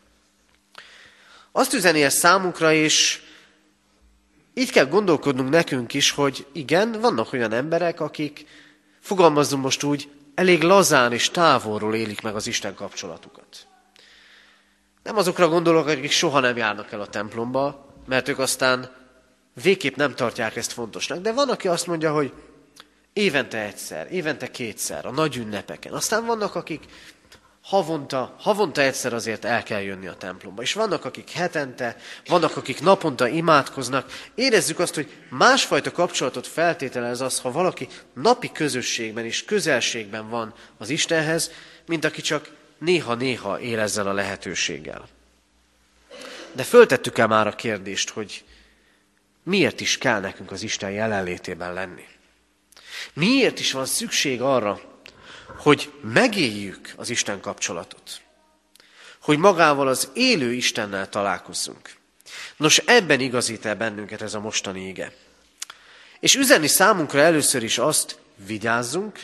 Azt 1.51 1.73
üzeni 1.73 2.03
ez 2.03 2.13
számunkra, 2.13 2.73
és 2.73 3.21
így 4.53 4.71
kell 4.71 4.85
gondolkodnunk 4.85 5.49
nekünk 5.49 5.93
is, 5.93 6.11
hogy 6.11 6.45
igen, 6.51 6.91
vannak 6.91 7.33
olyan 7.33 7.51
emberek, 7.51 7.99
akik, 7.99 8.45
fogalmazom 8.99 9.59
most 9.59 9.83
úgy, 9.83 10.09
elég 10.39 10.61
lazán 10.61 11.13
és 11.13 11.29
távolról 11.29 11.95
élik 11.95 12.21
meg 12.21 12.35
az 12.35 12.47
Isten 12.47 12.73
kapcsolatukat. 12.73 13.67
Nem 15.03 15.17
azokra 15.17 15.47
gondolok, 15.47 15.87
akik 15.87 16.11
soha 16.11 16.39
nem 16.39 16.57
járnak 16.57 16.91
el 16.91 17.01
a 17.01 17.07
templomba, 17.07 17.93
mert 18.07 18.27
ők 18.27 18.39
aztán 18.39 18.91
végképp 19.63 19.95
nem 19.95 20.15
tartják 20.15 20.55
ezt 20.55 20.71
fontosnak. 20.71 21.19
De 21.19 21.33
van, 21.33 21.49
aki 21.49 21.67
azt 21.67 21.87
mondja, 21.87 22.11
hogy 22.11 22.33
évente 23.13 23.57
egyszer, 23.57 24.11
évente 24.11 24.51
kétszer, 24.51 25.05
a 25.05 25.11
nagy 25.11 25.35
ünnepeken. 25.37 25.93
Aztán 25.93 26.25
vannak, 26.25 26.55
akik 26.55 26.85
havonta, 27.69 28.35
havonta 28.39 28.81
egyszer 28.81 29.13
azért 29.13 29.45
el 29.45 29.63
kell 29.63 29.81
jönni 29.81 30.07
a 30.07 30.13
templomba. 30.13 30.61
És 30.61 30.73
vannak, 30.73 31.05
akik 31.05 31.29
hetente, 31.29 31.95
vannak, 32.27 32.57
akik 32.57 32.81
naponta 32.81 33.27
imádkoznak. 33.27 34.11
Érezzük 34.35 34.79
azt, 34.79 34.95
hogy 34.95 35.11
másfajta 35.29 35.91
kapcsolatot 35.91 36.47
feltételez 36.47 37.21
az, 37.21 37.39
ha 37.39 37.51
valaki 37.51 37.87
napi 38.13 38.51
közösségben 38.51 39.25
és 39.25 39.45
közelségben 39.45 40.29
van 40.29 40.53
az 40.77 40.89
Istenhez, 40.89 41.51
mint 41.85 42.05
aki 42.05 42.21
csak 42.21 42.49
néha-néha 42.77 43.59
él 43.59 43.79
ezzel 43.79 44.07
a 44.07 44.13
lehetőséggel. 44.13 45.07
De 46.51 46.63
föltettük 46.63 47.17
el 47.17 47.27
már 47.27 47.47
a 47.47 47.55
kérdést, 47.55 48.09
hogy 48.09 48.43
miért 49.43 49.81
is 49.81 49.97
kell 49.97 50.19
nekünk 50.19 50.51
az 50.51 50.63
Isten 50.63 50.91
jelenlétében 50.91 51.73
lenni? 51.73 52.05
Miért 53.13 53.59
is 53.59 53.71
van 53.71 53.85
szükség 53.85 54.41
arra, 54.41 54.88
hogy 55.57 55.91
megéljük 56.01 56.93
az 56.95 57.09
Isten 57.09 57.39
kapcsolatot? 57.39 58.21
Hogy 59.21 59.37
magával 59.37 59.87
az 59.87 60.09
élő 60.13 60.53
Istennel 60.53 61.09
találkozzunk. 61.09 61.95
Nos, 62.57 62.77
ebben 62.77 63.19
igazít 63.19 63.65
el 63.65 63.75
bennünket 63.75 64.21
ez 64.21 64.33
a 64.33 64.39
mostani 64.39 64.87
ige. 64.87 65.13
És 66.19 66.35
üzenni 66.35 66.67
számunkra 66.67 67.19
először 67.19 67.63
is 67.63 67.77
azt, 67.77 68.19
vigyázzunk, 68.45 69.19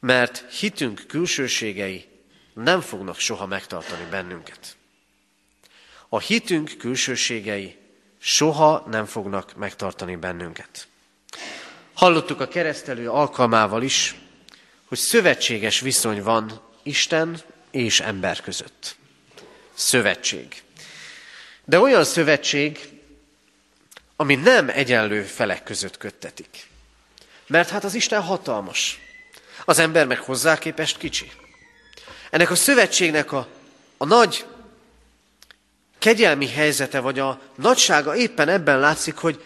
mert 0.00 0.44
hitünk 0.52 1.04
külsőségei 1.06 2.08
nem 2.54 2.80
fognak 2.80 3.18
soha 3.18 3.46
megtartani 3.46 4.06
bennünket. 4.10 4.76
A 6.08 6.18
hitünk 6.18 6.74
külsőségei 6.78 7.76
soha 8.18 8.84
nem 8.90 9.04
fognak 9.04 9.56
megtartani 9.56 10.16
bennünket. 10.16 10.88
Hallottuk 11.94 12.40
a 12.40 12.48
keresztelő 12.48 13.10
alkalmával 13.10 13.82
is, 13.82 14.14
hogy 14.88 14.98
szövetséges 14.98 15.80
viszony 15.80 16.22
van 16.22 16.60
Isten 16.82 17.40
és 17.70 18.00
ember 18.00 18.40
között. 18.40 18.96
Szövetség. 19.74 20.62
De 21.64 21.78
olyan 21.78 22.04
szövetség, 22.04 22.78
ami 24.16 24.34
nem 24.34 24.68
egyenlő 24.68 25.22
felek 25.22 25.62
között 25.62 25.96
köttetik. 25.96 26.66
Mert 27.46 27.68
hát 27.68 27.84
az 27.84 27.94
Isten 27.94 28.22
hatalmas. 28.22 29.00
Az 29.64 29.78
ember 29.78 30.06
meg 30.06 30.18
hozzá 30.18 30.58
képest 30.58 30.98
kicsi. 30.98 31.30
Ennek 32.30 32.50
a 32.50 32.54
szövetségnek 32.54 33.32
a, 33.32 33.48
a 33.96 34.04
nagy 34.04 34.44
kegyelmi 35.98 36.48
helyzete, 36.48 37.00
vagy 37.00 37.18
a 37.18 37.40
nagysága 37.54 38.16
éppen 38.16 38.48
ebben 38.48 38.78
látszik, 38.78 39.16
hogy 39.16 39.44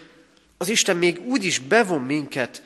az 0.59 0.69
Isten 0.69 0.97
még 0.97 1.21
úgy 1.21 1.45
is 1.45 1.59
bevon 1.59 2.03
minket 2.03 2.63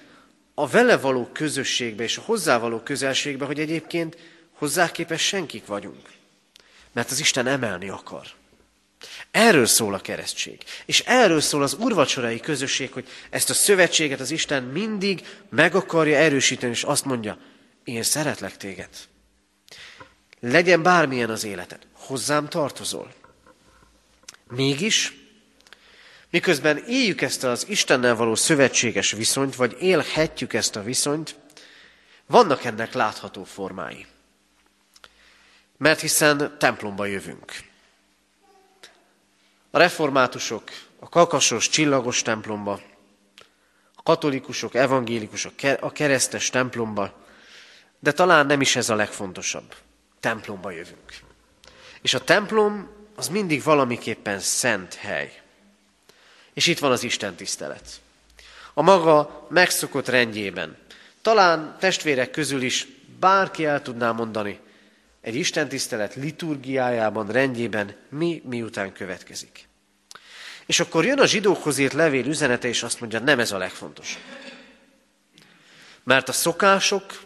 a 0.54 0.68
vele 0.68 0.96
való 0.96 1.30
közösségbe 1.32 2.02
és 2.02 2.16
a 2.16 2.22
hozzá 2.22 2.58
való 2.58 2.78
közelségbe, 2.78 3.44
hogy 3.44 3.60
egyébként 3.60 4.16
hozzá 4.52 4.90
képes 4.90 5.22
senkik 5.22 5.66
vagyunk. 5.66 6.10
Mert 6.92 7.10
az 7.10 7.20
Isten 7.20 7.46
emelni 7.46 7.88
akar. 7.88 8.26
Erről 9.30 9.66
szól 9.66 9.94
a 9.94 9.98
keresztség. 9.98 10.62
És 10.84 11.00
erről 11.00 11.40
szól 11.40 11.62
az 11.62 11.76
urvacsorai 11.78 12.40
közösség, 12.40 12.92
hogy 12.92 13.08
ezt 13.30 13.50
a 13.50 13.54
szövetséget 13.54 14.20
az 14.20 14.30
Isten 14.30 14.62
mindig 14.62 15.26
meg 15.50 15.74
akarja 15.74 16.16
erősíteni, 16.16 16.72
és 16.72 16.82
azt 16.82 17.04
mondja, 17.04 17.38
én 17.84 18.02
szeretlek 18.02 18.56
téged. 18.56 18.88
Legyen 20.40 20.82
bármilyen 20.82 21.30
az 21.30 21.44
életed, 21.44 21.78
hozzám 21.92 22.48
tartozol. 22.48 23.12
Mégis, 24.48 25.23
miközben 26.34 26.78
éljük 26.86 27.20
ezt 27.20 27.44
az 27.44 27.68
Istennel 27.68 28.16
való 28.16 28.34
szövetséges 28.34 29.12
viszonyt, 29.12 29.56
vagy 29.56 29.76
élhetjük 29.80 30.52
ezt 30.52 30.76
a 30.76 30.82
viszonyt, 30.82 31.36
vannak 32.26 32.64
ennek 32.64 32.92
látható 32.92 33.44
formái. 33.44 34.06
Mert 35.76 36.00
hiszen 36.00 36.56
templomba 36.58 37.06
jövünk. 37.06 37.52
A 39.70 39.78
reformátusok 39.78 40.70
a 40.98 41.08
kakasos, 41.08 41.68
csillagos 41.68 42.22
templomba, 42.22 42.80
a 43.94 44.02
katolikusok, 44.02 44.74
evangélikusok 44.74 45.54
a 45.80 45.92
keresztes 45.92 46.50
templomba, 46.50 47.24
de 47.98 48.12
talán 48.12 48.46
nem 48.46 48.60
is 48.60 48.76
ez 48.76 48.90
a 48.90 48.94
legfontosabb. 48.94 49.74
Templomba 50.20 50.70
jövünk. 50.70 51.14
És 52.02 52.14
a 52.14 52.24
templom 52.24 52.88
az 53.14 53.28
mindig 53.28 53.62
valamiképpen 53.62 54.38
szent 54.38 54.94
hely. 54.94 55.43
És 56.54 56.66
itt 56.66 56.78
van 56.78 56.90
az 56.90 57.02
Isten 57.02 57.34
tisztelet. 57.34 58.00
A 58.74 58.82
maga 58.82 59.46
megszokott 59.50 60.08
rendjében. 60.08 60.76
talán 61.22 61.76
testvérek 61.78 62.30
közül 62.30 62.62
is 62.62 62.86
bárki 63.18 63.64
el 63.64 63.82
tudná 63.82 64.12
mondani, 64.12 64.60
egy 65.20 65.34
istentisztelet 65.34 66.14
liturgiájában, 66.14 67.26
rendjében 67.26 67.96
mi 68.08 68.42
miután 68.44 68.92
következik. 68.92 69.68
És 70.66 70.80
akkor 70.80 71.04
jön 71.04 71.18
a 71.18 71.26
zsidókhoz 71.26 71.78
írt 71.78 71.92
levél 71.92 72.26
üzenete, 72.26 72.68
és 72.68 72.82
azt 72.82 73.00
mondja, 73.00 73.18
nem 73.18 73.40
ez 73.40 73.52
a 73.52 73.58
legfontosabb. 73.58 74.22
Mert 76.02 76.28
a 76.28 76.32
szokások, 76.32 77.22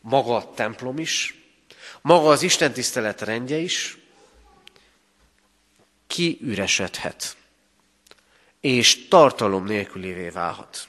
maga 0.00 0.36
a 0.36 0.54
templom 0.54 0.98
is, 0.98 1.34
maga 2.00 2.28
az 2.28 2.42
istentisztelet 2.42 3.20
rendje 3.20 3.56
is 3.56 3.96
kiüresedhet, 6.06 7.36
és 8.60 9.08
tartalom 9.08 9.64
nélkülévé 9.64 10.28
válhat. 10.28 10.88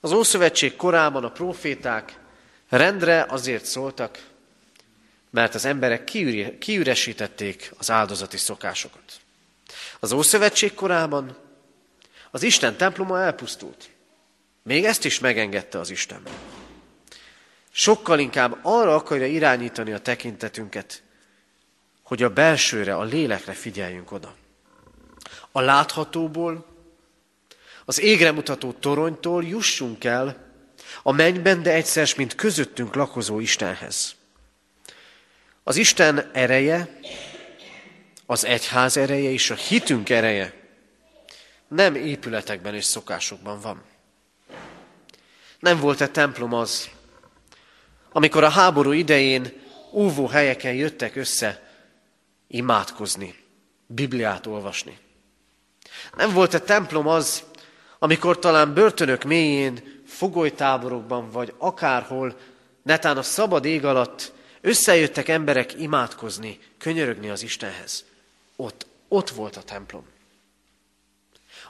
Az 0.00 0.12
Ószövetség 0.12 0.76
korában 0.76 1.24
a 1.24 1.30
proféták 1.30 2.18
rendre 2.68 3.26
azért 3.28 3.64
szóltak, 3.64 4.26
mert 5.30 5.54
az 5.54 5.64
emberek 5.64 6.04
kiüresítették 6.58 7.72
az 7.78 7.90
áldozati 7.90 8.36
szokásokat. 8.36 9.20
Az 10.00 10.12
Ószövetség 10.12 10.74
korában 10.74 11.36
az 12.30 12.42
Isten 12.42 12.76
temploma 12.76 13.20
elpusztult. 13.20 13.90
Még 14.62 14.84
ezt 14.84 15.04
is 15.04 15.18
megengedte 15.18 15.78
az 15.78 15.90
Isten. 15.90 16.22
Sokkal 17.70 18.18
inkább 18.18 18.58
arra 18.62 18.94
akarja 18.94 19.26
irányítani 19.26 19.92
a 19.92 19.98
tekintetünket, 19.98 21.02
hogy 22.02 22.22
a 22.22 22.30
belsőre, 22.30 22.96
a 22.96 23.02
lélekre 23.02 23.52
figyeljünk 23.52 24.12
oda. 24.12 24.34
A 25.56 25.60
láthatóból, 25.60 26.66
az 27.84 28.00
égre 28.00 28.32
mutató 28.32 28.72
toronytól 28.72 29.44
jussunk 29.44 30.04
el 30.04 30.52
a 31.02 31.12
mennyben, 31.12 31.62
de 31.62 31.72
egyszer, 31.72 32.08
mint 32.16 32.34
közöttünk 32.34 32.94
lakozó 32.94 33.40
Istenhez. 33.40 34.14
Az 35.62 35.76
Isten 35.76 36.30
ereje, 36.32 36.98
az 38.26 38.44
egyház 38.44 38.96
ereje 38.96 39.30
és 39.30 39.50
a 39.50 39.54
hitünk 39.54 40.10
ereje 40.10 40.54
nem 41.68 41.94
épületekben 41.94 42.74
és 42.74 42.84
szokásokban 42.84 43.60
van. 43.60 43.82
Nem 45.58 45.80
volt-e 45.80 46.08
templom 46.08 46.52
az, 46.52 46.88
amikor 48.12 48.44
a 48.44 48.48
háború 48.48 48.92
idején 48.92 49.52
óvó 49.92 50.26
helyeken 50.26 50.74
jöttek 50.74 51.16
össze 51.16 51.70
imádkozni, 52.46 53.34
Bibliát 53.86 54.46
olvasni. 54.46 55.04
Nem 56.16 56.32
volt-e 56.32 56.58
templom 56.58 57.06
az, 57.06 57.42
amikor 57.98 58.38
talán 58.38 58.74
börtönök 58.74 59.24
mélyén, 59.24 60.02
fogolytáborokban 60.06 61.30
vagy 61.30 61.54
akárhol, 61.58 62.36
netán 62.82 63.16
a 63.16 63.22
szabad 63.22 63.64
ég 63.64 63.84
alatt 63.84 64.32
összejöttek 64.60 65.28
emberek 65.28 65.80
imádkozni, 65.80 66.58
könyörögni 66.78 67.28
az 67.28 67.42
Istenhez. 67.42 68.04
Ott, 68.56 68.86
ott 69.08 69.30
volt 69.30 69.56
a 69.56 69.62
templom. 69.62 70.04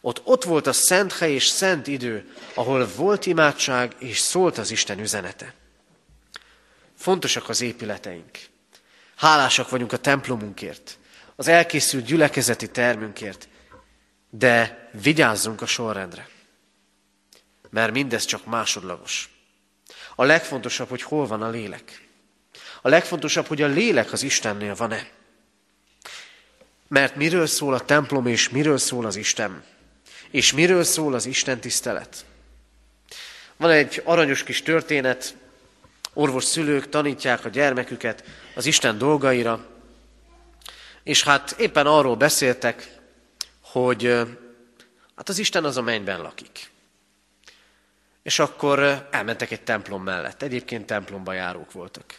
Ott, 0.00 0.20
ott 0.24 0.44
volt 0.44 0.66
a 0.66 0.72
szent 0.72 1.12
hely 1.12 1.32
és 1.32 1.46
szent 1.46 1.86
idő, 1.86 2.32
ahol 2.54 2.88
volt 2.96 3.26
imádság 3.26 3.94
és 3.98 4.18
szólt 4.18 4.58
az 4.58 4.70
Isten 4.70 4.98
üzenete. 4.98 5.54
Fontosak 6.96 7.48
az 7.48 7.60
épületeink. 7.60 8.30
Hálásak 9.16 9.68
vagyunk 9.68 9.92
a 9.92 9.96
templomunkért, 9.96 10.98
az 11.36 11.48
elkészült 11.48 12.04
gyülekezeti 12.04 12.70
termünkért, 12.70 13.48
de 14.38 14.88
vigyázzunk 15.02 15.62
a 15.62 15.66
sorrendre, 15.66 16.28
mert 17.70 17.92
mindez 17.92 18.24
csak 18.24 18.44
másodlagos. 18.44 19.30
A 20.14 20.24
legfontosabb, 20.24 20.88
hogy 20.88 21.02
hol 21.02 21.26
van 21.26 21.42
a 21.42 21.48
lélek. 21.48 22.08
A 22.82 22.88
legfontosabb, 22.88 23.46
hogy 23.46 23.62
a 23.62 23.66
lélek 23.66 24.12
az 24.12 24.22
Istennél 24.22 24.74
van-e. 24.74 25.08
Mert 26.88 27.16
miről 27.16 27.46
szól 27.46 27.74
a 27.74 27.80
templom, 27.80 28.26
és 28.26 28.48
miről 28.48 28.78
szól 28.78 29.06
az 29.06 29.16
Isten? 29.16 29.64
És 30.30 30.52
miről 30.52 30.84
szól 30.84 31.14
az 31.14 31.26
Isten 31.26 31.60
tisztelet? 31.60 32.24
Van 33.56 33.70
egy 33.70 34.02
aranyos 34.04 34.42
kis 34.42 34.62
történet, 34.62 35.36
orvos 36.12 36.44
szülők 36.44 36.88
tanítják 36.88 37.44
a 37.44 37.48
gyermeküket 37.48 38.24
az 38.54 38.66
Isten 38.66 38.98
dolgaira, 38.98 39.66
és 41.02 41.22
hát 41.22 41.54
éppen 41.58 41.86
arról 41.86 42.16
beszéltek, 42.16 42.95
hogy 43.76 44.04
hát 45.16 45.28
az 45.28 45.38
Isten 45.38 45.64
az 45.64 45.76
a 45.76 45.82
mennyben 45.82 46.20
lakik. 46.20 46.70
És 48.22 48.38
akkor 48.38 49.08
elmentek 49.10 49.50
egy 49.50 49.62
templom 49.62 50.02
mellett. 50.02 50.42
Egyébként 50.42 50.86
templomba 50.86 51.32
járók 51.32 51.72
voltak. 51.72 52.14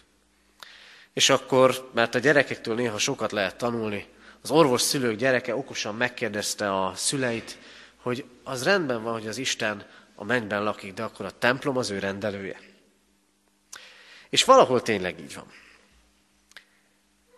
És 1.13 1.29
akkor, 1.29 1.89
mert 1.93 2.15
a 2.15 2.19
gyerekektől 2.19 2.75
néha 2.75 2.97
sokat 2.97 3.31
lehet 3.31 3.55
tanulni, 3.55 4.05
az 4.41 4.51
orvos 4.51 4.81
szülők 4.81 5.17
gyereke 5.17 5.55
okosan 5.55 5.95
megkérdezte 5.95 6.83
a 6.83 6.95
szüleit, 6.95 7.57
hogy 7.95 8.25
az 8.43 8.63
rendben 8.63 9.03
van, 9.03 9.13
hogy 9.13 9.27
az 9.27 9.37
Isten 9.37 9.85
a 10.15 10.23
mennyben 10.23 10.63
lakik, 10.63 10.93
de 10.93 11.03
akkor 11.03 11.25
a 11.25 11.37
templom 11.37 11.77
az 11.77 11.89
ő 11.89 11.99
rendelője. 11.99 12.59
És 14.29 14.43
valahol 14.43 14.81
tényleg 14.81 15.19
így 15.19 15.35
van. 15.35 15.51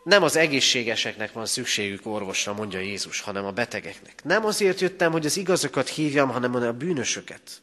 Nem 0.10 0.24
az 0.24 0.36
egészségeseknek 0.36 1.32
van 1.32 1.46
szükségük 1.46 2.06
orvosra, 2.06 2.54
mondja 2.54 2.80
Jézus, 2.80 3.20
hanem 3.22 3.46
a 3.46 3.52
betegeknek. 3.52 4.24
Nem 4.24 4.46
azért 4.46 4.80
jöttem, 4.80 5.12
hogy 5.12 5.26
az 5.26 5.38
igazokat 5.38 5.90
hívjam, 5.90 6.30
hanem 6.30 6.56
a 6.56 6.72
bűnösöket. 6.72 7.62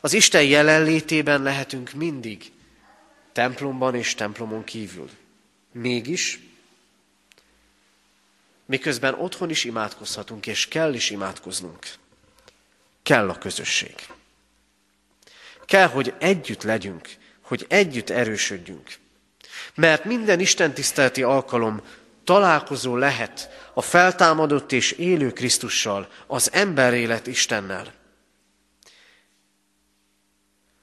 Az 0.00 0.12
Isten 0.12 0.42
jelenlétében 0.42 1.42
lehetünk 1.42 1.92
mindig, 1.92 2.52
templomban 3.32 3.94
és 3.94 4.14
templomon 4.14 4.64
kívül. 4.64 5.10
Mégis, 5.72 6.40
miközben 8.66 9.14
otthon 9.14 9.50
is 9.50 9.64
imádkozhatunk, 9.64 10.46
és 10.46 10.68
kell 10.68 10.94
is 10.94 11.10
imádkoznunk, 11.10 11.86
kell 13.02 13.28
a 13.28 13.38
közösség. 13.38 13.94
Kell, 15.64 15.88
hogy 15.88 16.14
együtt 16.18 16.62
legyünk, 16.62 17.08
hogy 17.40 17.66
együtt 17.68 18.10
erősödjünk. 18.10 19.02
Mert 19.74 20.04
minden 20.04 20.40
istentiszteleti 20.40 21.22
alkalom 21.22 21.80
találkozó 22.24 22.96
lehet 22.96 23.48
a 23.74 23.82
feltámadott 23.82 24.72
és 24.72 24.92
élő 24.92 25.32
Krisztussal, 25.32 26.08
az 26.26 26.52
emberélet 26.52 27.26
Istennel. 27.26 27.92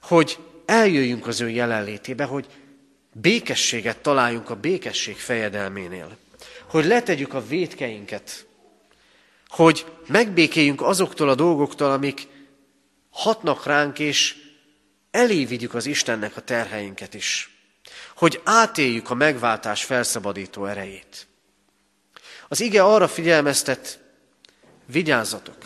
Hogy 0.01 0.37
eljöjjünk 0.65 1.27
az 1.27 1.41
ő 1.41 1.49
jelenlétébe, 1.49 2.23
hogy 2.23 2.47
békességet 3.13 3.97
találjunk 3.97 4.49
a 4.49 4.55
békesség 4.55 5.17
fejedelménél. 5.17 6.17
Hogy 6.65 6.85
letegyük 6.85 7.33
a 7.33 7.45
védkeinket. 7.47 8.45
Hogy 9.47 9.85
megbékéljünk 10.07 10.81
azoktól 10.81 11.29
a 11.29 11.35
dolgoktól, 11.35 11.91
amik 11.91 12.27
hatnak 13.09 13.65
ránk, 13.65 13.99
és 13.99 14.35
elé 15.11 15.47
az 15.71 15.85
Istennek 15.85 16.37
a 16.37 16.41
terheinket 16.41 17.13
is 17.13 17.50
hogy 18.21 18.41
átéljük 18.43 19.09
a 19.09 19.13
megváltás 19.13 19.83
felszabadító 19.83 20.65
erejét. 20.65 21.27
Az 22.47 22.59
ige 22.61 22.83
arra 22.83 23.07
figyelmeztet, 23.07 23.99
vigyázzatok, 24.85 25.57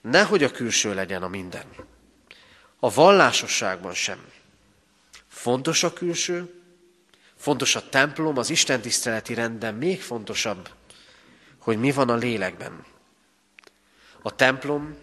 nehogy 0.00 0.42
a 0.42 0.50
külső 0.50 0.94
legyen 0.94 1.22
a 1.22 1.28
minden. 1.28 1.64
A 2.80 2.90
vallásosságban 2.90 3.94
sem. 3.94 4.24
Fontos 5.28 5.82
a 5.82 5.92
külső, 5.92 6.62
fontos 7.36 7.76
a 7.76 7.88
templom, 7.88 8.38
az 8.38 8.50
Isten 8.50 8.80
tiszteleti 8.80 9.34
rend, 9.34 9.78
még 9.78 10.02
fontosabb, 10.02 10.70
hogy 11.58 11.78
mi 11.78 11.92
van 11.92 12.08
a 12.08 12.14
lélekben. 12.14 12.84
A 14.22 14.34
templom, 14.34 14.96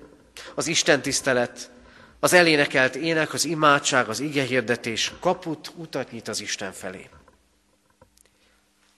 az 0.56 0.68
Isten 0.68 1.02
tisztelet 1.02 1.72
az 2.20 2.34
elénekelt 2.34 2.96
ének, 2.96 3.34
az 3.34 3.46
imádság, 3.46 4.10
az 4.10 4.20
igehirdetés 4.20 5.14
kaput, 5.20 5.72
utat 5.76 6.12
nyit 6.12 6.28
az 6.28 6.42
Isten 6.42 6.72
felé. 6.72 7.10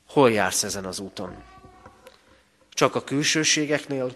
Hol 0.07 0.31
jársz 0.31 0.63
ezen 0.63 0.85
az 0.85 0.99
úton? 0.99 1.43
Csak 2.69 2.95
a 2.95 3.03
külsőségeknél, 3.03 4.15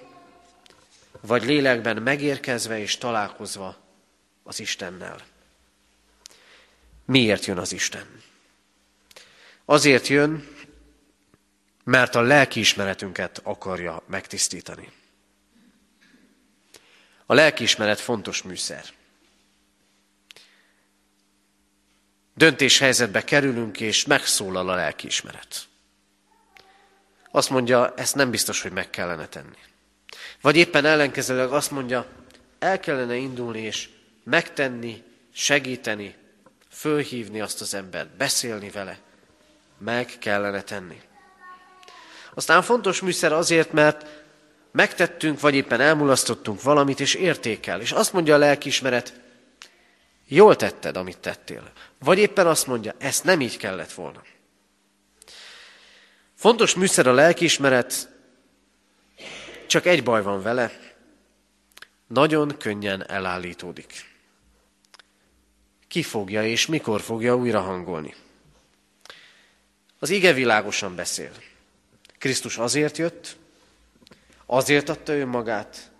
vagy 1.22 1.44
lélekben 1.44 2.02
megérkezve 2.02 2.80
és 2.80 2.98
találkozva 2.98 3.78
az 4.44 4.60
Istennel? 4.60 5.18
Miért 7.06 7.46
jön 7.46 7.58
az 7.58 7.72
Isten? 7.72 8.22
Azért 9.66 10.08
jön, 10.08 10.48
mert 11.84 12.16
a 12.16 12.22
lelkiismeretünket 12.22 13.40
akarja 13.44 14.02
megtisztítani. 14.08 14.92
A 17.26 17.34
lelkiismeret 17.34 18.00
fontos 18.00 18.42
műszer. 18.42 18.84
Döntéshelyzetbe 22.34 23.24
kerülünk, 23.24 23.80
és 23.80 24.06
megszólal 24.06 24.70
a 24.70 24.76
lelkiismeret. 24.76 25.68
Azt 27.32 27.50
mondja, 27.50 27.94
ezt 27.96 28.16
nem 28.16 28.32
biztos, 28.32 28.62
hogy 28.62 28.72
meg 28.72 28.90
kellene 28.90 29.28
tenni. 29.28 29.58
Vagy 30.42 30.56
éppen 30.56 30.86
ellenkezőleg 30.86 31.52
azt 31.52 31.72
mondja, 31.72 32.08
el 32.60 32.80
kellene 32.80 33.16
indulni, 33.16 33.60
és 33.62 33.90
megtenni, 34.24 35.04
segíteni, 35.34 36.16
fölhívni 36.72 37.42
azt 37.42 37.62
az 37.62 37.74
embert, 37.74 38.10
beszélni 38.10 38.70
vele. 38.70 39.00
Meg 39.78 40.14
kellene 40.20 40.62
tenni. 40.62 41.02
Aztán 42.34 42.62
fontos 42.62 43.02
műszer 43.02 43.34
azért, 43.34 43.72
mert 43.72 44.06
megtettünk, 44.76 45.40
vagy 45.40 45.56
éppen 45.56 45.82
elmulasztottunk 45.82 46.62
valamit, 46.62 47.00
és 47.00 47.14
értékel. 47.14 47.82
És 47.82 47.92
azt 47.92 48.14
mondja 48.14 48.36
a 48.36 48.38
lelkiismeret, 48.38 49.20
jól 50.28 50.56
tetted, 50.56 50.98
amit 50.98 51.18
tettél. 51.18 51.72
Vagy 52.00 52.18
éppen 52.18 52.48
azt 52.48 52.68
mondja, 52.68 52.96
ezt 52.98 53.24
nem 53.24 53.42
így 53.42 53.58
kellett 53.58 53.92
volna. 53.92 54.22
Fontos 56.34 56.76
műszer 56.76 57.08
a 57.08 57.14
lelkiismeret, 57.14 58.10
csak 59.68 59.86
egy 59.86 60.04
baj 60.04 60.22
van 60.22 60.42
vele, 60.42 60.80
nagyon 62.08 62.58
könnyen 62.58 63.10
elállítódik. 63.10 64.14
Ki 65.88 66.04
fogja 66.04 66.46
és 66.46 66.66
mikor 66.66 67.02
fogja 67.02 67.36
újra 67.36 67.62
hangolni? 67.62 68.14
Az 70.00 70.10
ige 70.10 70.34
világosan 70.34 70.96
beszél. 70.96 71.32
Krisztus 72.18 72.58
azért 72.58 72.98
jött, 72.98 73.38
azért 74.46 74.90
adta 74.90 75.14
ő 75.14 75.26
magát, 75.26 75.92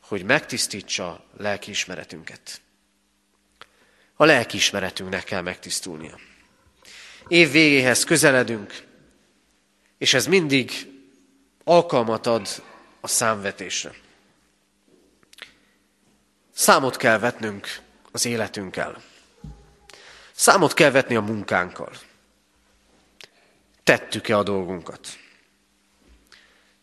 hogy 0.00 0.24
megtisztítsa 0.24 1.24
lelkiismeretünket. 1.36 2.60
A 4.14 4.24
lelkiismeretünknek 4.24 5.24
kell 5.24 5.40
megtisztulnia. 5.40 6.18
Év 7.28 7.50
végéhez 7.50 8.04
közeledünk, 8.04 8.86
és 9.98 10.14
ez 10.14 10.26
mindig 10.26 10.72
alkalmat 11.64 12.26
ad 12.26 12.48
a 13.00 13.06
számvetésre. 13.06 13.94
Számot 16.52 16.96
kell 16.96 17.18
vetnünk 17.18 17.80
az 18.12 18.24
életünkkel. 18.24 19.02
Számot 20.32 20.74
kell 20.74 20.90
vetni 20.90 21.14
a 21.14 21.20
munkánkkal. 21.20 21.92
Tettük-e 23.84 24.36
a 24.36 24.42
dolgunkat? 24.42 25.19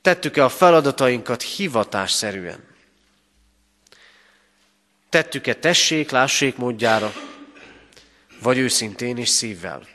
Tettük-e 0.07 0.43
a 0.43 0.49
feladatainkat 0.49 1.41
hivatásszerűen? 1.41 2.63
Tettük-e 5.09 5.53
tessék, 5.53 6.09
lássék 6.09 6.57
módjára, 6.57 7.13
vagy 8.41 8.57
őszintén 8.57 9.17
és 9.17 9.29
szívvel? 9.29 9.87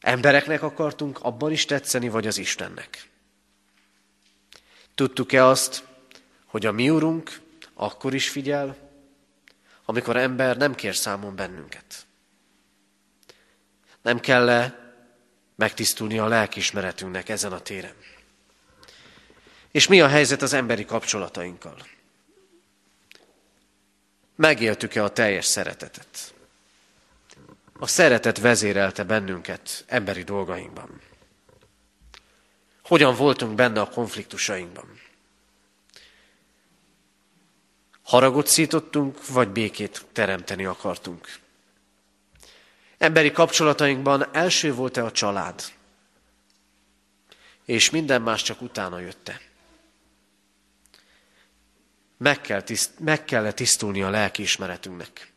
Embereknek 0.00 0.62
akartunk 0.62 1.18
abban 1.22 1.52
is 1.52 1.64
tetszeni, 1.64 2.08
vagy 2.08 2.26
az 2.26 2.38
Istennek? 2.38 3.08
Tudtuk-e 4.94 5.46
azt, 5.46 5.84
hogy 6.46 6.66
a 6.66 6.72
mi 6.72 6.90
Urunk 6.90 7.40
akkor 7.74 8.14
is 8.14 8.28
figyel, 8.28 8.76
amikor 9.84 10.16
ember 10.16 10.56
nem 10.56 10.74
kér 10.74 10.94
számon 10.94 11.36
bennünket? 11.36 12.06
Nem 14.02 14.20
kell 14.20 14.48
-e 14.48 14.94
megtisztulni 15.54 16.18
a 16.18 16.26
lelkismeretünknek 16.26 17.28
ezen 17.28 17.52
a 17.52 17.60
téren? 17.60 17.94
És 19.72 19.86
mi 19.86 20.00
a 20.00 20.08
helyzet 20.08 20.42
az 20.42 20.52
emberi 20.52 20.84
kapcsolatainkkal? 20.84 21.86
Megéltük-e 24.36 25.04
a 25.04 25.08
teljes 25.08 25.44
szeretetet? 25.44 26.34
A 27.78 27.86
szeretet 27.86 28.38
vezérelte 28.38 29.04
bennünket 29.04 29.84
emberi 29.86 30.22
dolgainkban. 30.22 31.00
Hogyan 32.82 33.14
voltunk 33.14 33.54
benne 33.54 33.80
a 33.80 33.88
konfliktusainkban? 33.88 35.00
Haragot 38.02 38.46
szítottunk, 38.46 39.26
vagy 39.26 39.48
békét 39.48 40.06
teremteni 40.12 40.64
akartunk? 40.64 41.38
Emberi 42.98 43.32
kapcsolatainkban 43.32 44.34
első 44.34 44.74
volt-e 44.74 45.04
a 45.04 45.12
család? 45.12 45.62
És 47.64 47.90
minden 47.90 48.22
más 48.22 48.42
csak 48.42 48.60
utána 48.60 48.98
jötte. 48.98 49.40
Meg, 52.22 52.40
kell 52.40 52.62
tiszt, 52.62 52.90
meg 52.98 53.24
kell 53.24 53.52
tisztulni 53.52 54.02
a 54.02 54.10
lelkiismeretünknek. 54.10 55.32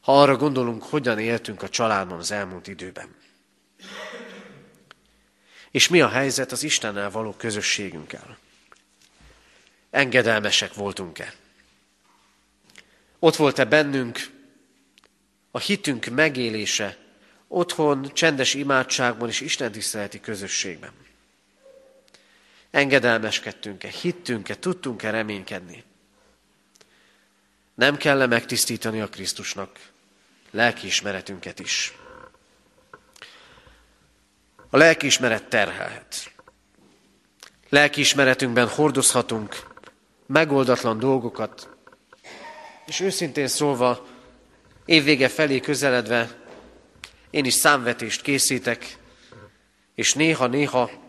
Ha 0.00 0.22
arra 0.22 0.36
gondolunk, 0.36 0.82
hogyan 0.82 1.18
éltünk 1.18 1.62
a 1.62 1.68
családban 1.68 2.18
az 2.18 2.30
elmúlt 2.30 2.66
időben. 2.66 3.14
És 5.70 5.88
mi 5.88 6.00
a 6.00 6.08
helyzet 6.08 6.52
az 6.52 6.62
Istennel 6.62 7.10
való 7.10 7.32
közösségünkkel? 7.32 8.38
Engedelmesek 9.90 10.74
voltunk-e? 10.74 11.34
Ott 13.18 13.36
volt-e 13.36 13.64
bennünk 13.64 14.30
a 15.50 15.58
hitünk 15.58 16.06
megélése, 16.06 16.96
otthon, 17.48 18.10
csendes 18.12 18.54
imádságban 18.54 19.28
és 19.28 19.40
Isten 19.40 19.72
tiszteleti 19.72 20.20
közösségben? 20.20 20.92
Engedelmeskedtünk-e, 22.72 23.88
hittünk-e, 23.88 24.54
tudtunk-e 24.54 25.10
reménykedni? 25.10 25.84
Nem 27.74 27.96
kell 27.96 28.20
-e 28.20 28.26
megtisztítani 28.26 29.00
a 29.00 29.08
Krisztusnak 29.08 29.78
lelkiismeretünket 30.50 31.58
is? 31.58 31.96
A 34.70 34.76
lelkiismeret 34.76 35.48
terhelhet. 35.48 36.32
Lelkiismeretünkben 37.68 38.68
hordozhatunk 38.68 39.66
megoldatlan 40.26 40.98
dolgokat, 40.98 41.68
és 42.86 43.00
őszintén 43.00 43.48
szólva, 43.48 44.06
évvége 44.84 45.28
felé 45.28 45.60
közeledve, 45.60 46.30
én 47.30 47.44
is 47.44 47.54
számvetést 47.54 48.22
készítek, 48.22 48.96
és 49.94 50.14
néha-néha, 50.14 51.01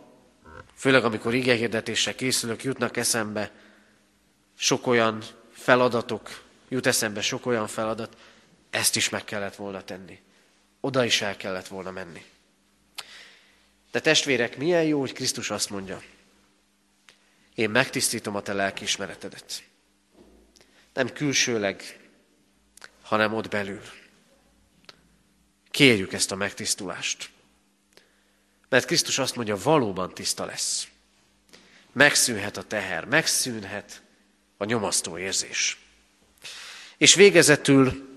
főleg 0.76 1.04
amikor 1.04 1.34
igehirdetésre 1.34 2.16
készülök, 2.16 2.64
jutnak 2.64 2.98
eszembe 2.98 3.52
sok 4.58 4.88
olyan 4.88 5.24
feladatok, 5.52 6.44
jut 6.70 6.86
eszembe 6.86 7.22
sok 7.22 7.46
olyan 7.46 7.68
feladat, 7.68 8.18
ezt 8.70 8.96
is 8.96 9.10
meg 9.10 9.24
kellett 9.24 9.56
volna 9.56 9.84
tenni. 9.84 10.20
Oda 10.80 11.06
is 11.06 11.22
el 11.22 11.38
kellett 11.38 11.68
volna 11.68 11.92
menni. 11.92 12.26
De 13.92 14.00
testvérek, 14.00 14.58
milyen 14.58 14.84
jó, 14.84 15.00
hogy 15.00 15.14
Krisztus 15.14 15.50
azt 15.50 15.70
mondja, 15.70 16.02
én 17.56 17.70
megtisztítom 17.70 18.36
a 18.36 18.42
te 18.42 18.54
lelkiismeretedet. 18.54 19.64
Nem 20.94 21.14
külsőleg, 21.14 22.00
hanem 23.02 23.34
ott 23.34 23.50
belül. 23.50 23.82
Kérjük 25.72 26.14
ezt 26.14 26.32
a 26.32 26.36
megtisztulást. 26.36 27.30
Mert 28.74 28.86
Krisztus 28.86 29.20
azt 29.20 29.36
mondja, 29.36 29.58
valóban 29.64 30.14
tiszta 30.14 30.46
lesz. 30.46 30.88
Megszűnhet 31.92 32.58
a 32.58 32.64
teher, 32.64 33.06
megszűnhet 33.06 34.02
a 34.58 34.66
nyomasztó 34.66 35.18
érzés. 35.18 35.86
És 36.98 37.16
végezetül 37.16 38.10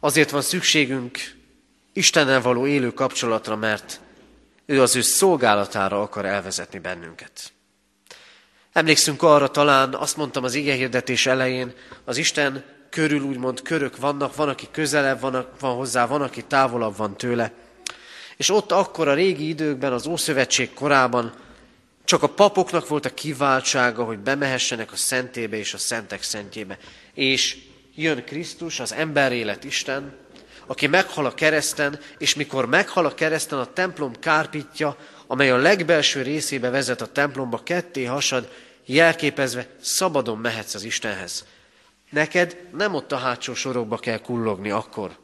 azért 0.00 0.30
van 0.30 0.42
szükségünk 0.42 1.18
Istennel 1.92 2.40
való 2.40 2.66
élő 2.66 2.92
kapcsolatra, 2.92 3.56
mert 3.56 4.00
ő 4.66 4.82
az 4.82 4.96
ő 4.96 5.00
szolgálatára 5.00 6.02
akar 6.02 6.24
elvezetni 6.24 6.78
bennünket. 6.78 7.52
Emlékszünk 8.72 9.22
arra 9.22 9.50
talán, 9.50 9.94
azt 9.94 10.16
mondtam 10.16 10.44
az 10.44 10.54
igehirdetés 10.54 11.26
elején, 11.26 11.74
az 12.04 12.16
Isten 12.16 12.64
körül 12.90 13.20
úgymond 13.20 13.62
körök 13.62 13.96
vannak, 13.96 14.34
van, 14.34 14.48
aki 14.48 14.68
közelebb 14.70 15.20
van, 15.20 15.48
van 15.60 15.76
hozzá, 15.76 16.06
van, 16.06 16.22
aki 16.22 16.42
távolabb 16.42 16.96
van 16.96 17.16
tőle. 17.16 17.64
És 18.36 18.50
ott 18.50 18.72
akkor 18.72 19.08
a 19.08 19.14
régi 19.14 19.48
időkben, 19.48 19.92
az 19.92 20.06
Ószövetség 20.06 20.74
korában 20.74 21.32
csak 22.04 22.22
a 22.22 22.28
papoknak 22.28 22.88
volt 22.88 23.06
a 23.06 23.14
kiváltsága, 23.14 24.04
hogy 24.04 24.18
bemehessenek 24.18 24.92
a 24.92 24.96
szentébe 24.96 25.56
és 25.56 25.74
a 25.74 25.78
szentek 25.78 26.22
szentjébe. 26.22 26.78
És 27.14 27.56
jön 27.94 28.24
Krisztus, 28.24 28.80
az 28.80 28.92
emberélet 28.92 29.64
Isten, 29.64 30.14
aki 30.66 30.86
meghal 30.86 31.26
a 31.26 31.34
kereszten, 31.34 32.00
és 32.18 32.34
mikor 32.34 32.66
meghal 32.66 33.06
a 33.06 33.14
kereszten, 33.14 33.58
a 33.58 33.72
templom 33.72 34.12
kárpítja, 34.20 34.96
amely 35.26 35.50
a 35.50 35.56
legbelső 35.56 36.22
részébe 36.22 36.70
vezet 36.70 37.00
a 37.00 37.12
templomba, 37.12 37.62
ketté 37.62 38.04
hasad, 38.04 38.52
jelképezve 38.84 39.66
szabadon 39.80 40.38
mehetsz 40.38 40.74
az 40.74 40.82
Istenhez. 40.82 41.46
Neked 42.10 42.56
nem 42.72 42.94
ott 42.94 43.12
a 43.12 43.16
hátsó 43.16 43.54
sorokba 43.54 43.96
kell 43.96 44.18
kullogni 44.18 44.70
akkor, 44.70 45.16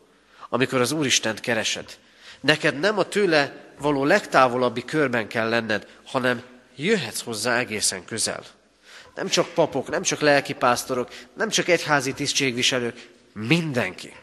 amikor 0.48 0.80
az 0.80 0.92
Úristent 0.92 1.40
keresed. 1.40 1.98
Neked 2.42 2.78
nem 2.78 2.98
a 2.98 3.08
tőle 3.08 3.72
való 3.78 4.04
legtávolabbi 4.04 4.84
körben 4.84 5.28
kell 5.28 5.48
lenned, 5.48 5.86
hanem 6.04 6.42
jöhetsz 6.76 7.22
hozzá 7.22 7.58
egészen 7.58 8.04
közel. 8.04 8.44
Nem 9.14 9.28
csak 9.28 9.48
papok, 9.48 9.88
nem 9.88 10.02
csak 10.02 10.20
lelkipásztorok, 10.20 11.08
nem 11.34 11.48
csak 11.48 11.68
egyházi 11.68 12.12
tisztségviselők, 12.12 13.08
mindenki. 13.32 14.16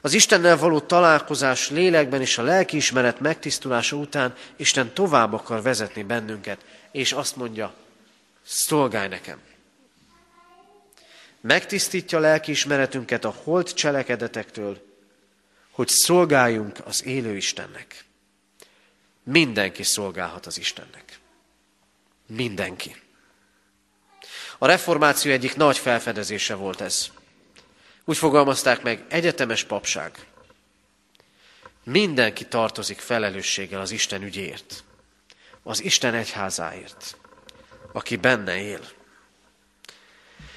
Az 0.00 0.12
Istennel 0.12 0.56
való 0.56 0.80
találkozás 0.80 1.70
lélekben 1.70 2.20
és 2.20 2.38
a 2.38 2.42
lelkiismeret 2.42 3.20
megtisztulása 3.20 3.96
után 3.96 4.34
Isten 4.56 4.92
tovább 4.92 5.32
akar 5.32 5.62
vezetni 5.62 6.02
bennünket, 6.02 6.64
és 6.92 7.12
azt 7.12 7.36
mondja, 7.36 7.74
szolgálj 8.44 9.08
nekem. 9.08 9.38
megtisztítja 11.40 12.18
lelkiismeretünket 12.18 13.24
a 13.24 13.34
holt 13.44 13.74
cselekedetektől, 13.74 14.87
hogy 15.78 15.88
szolgáljunk 15.88 16.78
az 16.84 17.04
élő 17.04 17.36
Istennek. 17.36 18.04
Mindenki 19.22 19.82
szolgálhat 19.82 20.46
az 20.46 20.58
Istennek. 20.58 21.18
Mindenki. 22.26 22.96
A 24.58 24.66
reformáció 24.66 25.32
egyik 25.32 25.56
nagy 25.56 25.78
felfedezése 25.78 26.54
volt 26.54 26.80
ez. 26.80 27.10
Úgy 28.04 28.16
fogalmazták 28.16 28.82
meg, 28.82 29.04
egyetemes 29.08 29.64
papság. 29.64 30.26
Mindenki 31.84 32.46
tartozik 32.46 32.98
felelősséggel 32.98 33.80
az 33.80 33.90
Isten 33.90 34.22
ügyért, 34.22 34.84
az 35.62 35.82
Isten 35.82 36.14
egyházáért, 36.14 37.16
aki 37.92 38.16
benne 38.16 38.60
él. 38.60 38.80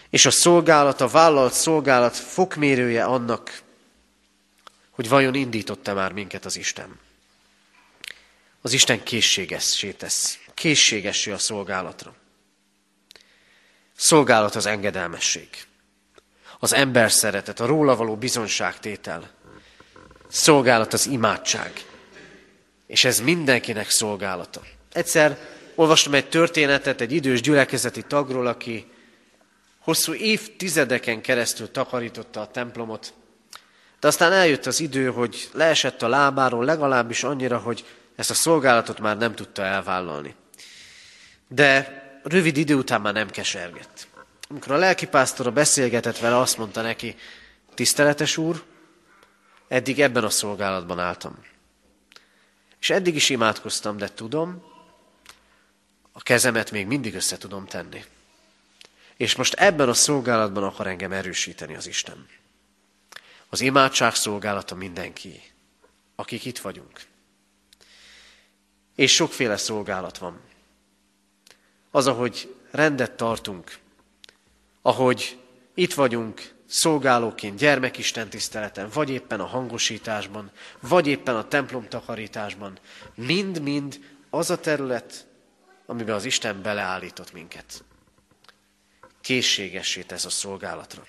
És 0.09 0.25
a 0.25 0.31
szolgálat, 0.31 1.01
a 1.01 1.07
vállalt 1.07 1.53
szolgálat 1.53 2.15
fokmérője 2.15 3.03
annak, 3.03 3.61
hogy 4.91 5.09
vajon 5.09 5.35
indította 5.35 5.93
már 5.93 6.11
minket 6.11 6.45
az 6.45 6.57
Isten. 6.57 6.99
Az 8.61 8.73
Isten 8.73 9.03
készségessé 9.03 9.91
tesz, 9.91 10.39
készségessé 10.53 11.31
a 11.31 11.37
szolgálatra. 11.37 12.15
Szolgálat 13.95 14.55
az 14.55 14.65
engedelmesség, 14.65 15.49
az 16.59 16.73
ember 16.73 17.11
szeretet, 17.11 17.59
a 17.59 17.65
róla 17.65 17.95
való 17.95 18.15
bizonságtétel, 18.15 19.29
szolgálat 20.27 20.93
az 20.93 21.07
imádság, 21.07 21.85
és 22.87 23.03
ez 23.03 23.19
mindenkinek 23.19 23.89
szolgálata. 23.89 24.61
Egyszer 24.91 25.37
olvastam 25.75 26.13
egy 26.13 26.29
történetet 26.29 27.01
egy 27.01 27.11
idős 27.11 27.41
gyülekezeti 27.41 28.01
tagról, 28.01 28.47
aki 28.47 28.91
hosszú 29.79 30.13
évtizedeken 30.13 31.21
keresztül 31.21 31.71
takarította 31.71 32.41
a 32.41 32.51
templomot, 32.51 33.13
de 34.01 34.07
aztán 34.07 34.31
eljött 34.31 34.65
az 34.65 34.79
idő, 34.79 35.11
hogy 35.11 35.49
leesett 35.53 36.01
a 36.01 36.07
lábáról 36.07 36.65
legalábbis 36.65 37.23
annyira, 37.23 37.57
hogy 37.57 37.85
ezt 38.15 38.29
a 38.29 38.33
szolgálatot 38.33 38.99
már 38.99 39.17
nem 39.17 39.35
tudta 39.35 39.63
elvállalni. 39.63 40.35
De 41.47 42.01
rövid 42.23 42.57
idő 42.57 42.75
után 42.75 43.01
már 43.01 43.13
nem 43.13 43.29
kesergett. 43.29 44.07
Amikor 44.49 44.71
a 44.71 44.77
lelkipásztora 44.77 45.51
beszélgetett 45.51 46.17
vele, 46.17 46.37
azt 46.37 46.57
mondta 46.57 46.81
neki, 46.81 47.15
tiszteletes 47.73 48.37
úr, 48.37 48.63
eddig 49.67 50.01
ebben 50.01 50.23
a 50.23 50.29
szolgálatban 50.29 50.99
álltam. 50.99 51.39
És 52.79 52.89
eddig 52.89 53.15
is 53.15 53.29
imádkoztam, 53.29 53.97
de 53.97 54.07
tudom, 54.07 54.63
a 56.11 56.21
kezemet 56.21 56.71
még 56.71 56.87
mindig 56.87 57.15
össze 57.15 57.37
tudom 57.37 57.65
tenni. 57.65 58.03
És 59.17 59.35
most 59.35 59.53
ebben 59.53 59.89
a 59.89 59.93
szolgálatban 59.93 60.63
akar 60.63 60.87
engem 60.87 61.11
erősíteni 61.11 61.75
az 61.75 61.87
Isten. 61.87 62.27
Az 63.53 63.61
imádság 63.61 64.15
szolgálata 64.15 64.75
mindenki, 64.75 65.41
akik 66.15 66.45
itt 66.45 66.59
vagyunk. 66.59 67.01
És 68.95 69.13
sokféle 69.13 69.57
szolgálat 69.57 70.17
van. 70.17 70.41
Az, 71.91 72.07
ahogy 72.07 72.55
rendet 72.71 73.11
tartunk, 73.11 73.77
ahogy 74.81 75.39
itt 75.73 75.93
vagyunk 75.93 76.53
szolgálóként 76.65 77.57
gyermekisten 77.57 78.29
tiszteleten, 78.29 78.89
vagy 78.93 79.09
éppen 79.09 79.39
a 79.39 79.45
hangosításban, 79.45 80.51
vagy 80.79 81.07
éppen 81.07 81.35
a 81.35 81.47
templom 81.47 81.87
takarításban, 81.87 82.79
mind-mind 83.15 83.99
az 84.29 84.49
a 84.49 84.59
terület, 84.59 85.27
amiben 85.85 86.15
az 86.15 86.25
Isten 86.25 86.61
beleállított 86.61 87.33
minket. 87.33 87.83
Készségessé 89.21 90.01
tesz 90.01 90.25
a 90.25 90.29
szolgálatra 90.29 91.03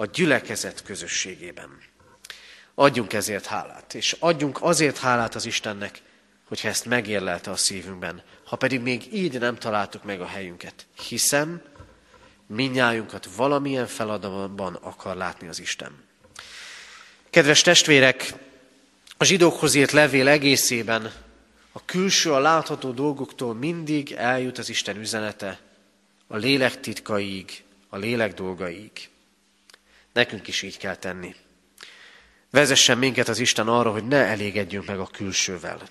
a 0.00 0.06
gyülekezet 0.06 0.82
közösségében. 0.82 1.78
Adjunk 2.74 3.12
ezért 3.12 3.46
hálát, 3.46 3.94
és 3.94 4.16
adjunk 4.18 4.58
azért 4.62 4.98
hálát 4.98 5.34
az 5.34 5.46
Istennek, 5.46 6.02
hogyha 6.44 6.68
ezt 6.68 6.84
megérlelte 6.84 7.50
a 7.50 7.56
szívünkben, 7.56 8.22
ha 8.44 8.56
pedig 8.56 8.80
még 8.80 9.14
így 9.14 9.38
nem 9.38 9.56
találtuk 9.56 10.04
meg 10.04 10.20
a 10.20 10.26
helyünket, 10.26 10.86
hiszen 11.08 11.62
minnyájunkat 12.46 13.28
valamilyen 13.36 13.86
feladatban 13.86 14.74
akar 14.74 15.16
látni 15.16 15.48
az 15.48 15.60
Isten. 15.60 16.04
Kedves 17.30 17.60
testvérek, 17.60 18.34
a 19.16 19.24
zsidókhoz 19.24 19.74
írt 19.74 19.90
levél 19.90 20.28
egészében 20.28 21.12
a 21.72 21.84
külső, 21.84 22.32
a 22.32 22.38
látható 22.38 22.90
dolgoktól 22.90 23.54
mindig 23.54 24.12
eljut 24.12 24.58
az 24.58 24.68
Isten 24.68 24.96
üzenete, 24.96 25.60
a 26.26 26.36
lélek 26.36 26.80
titkaiig, 26.80 27.62
a 27.88 27.96
lélek 27.96 28.34
dolgaiig. 28.34 29.08
Nekünk 30.18 30.48
is 30.48 30.62
így 30.62 30.76
kell 30.76 30.96
tenni. 30.96 31.34
Vezessen 32.50 32.98
minket 32.98 33.28
az 33.28 33.38
Isten 33.38 33.68
arra, 33.68 33.90
hogy 33.90 34.06
ne 34.06 34.16
elégedjünk 34.16 34.86
meg 34.86 34.98
a 34.98 35.06
külsővel, 35.06 35.88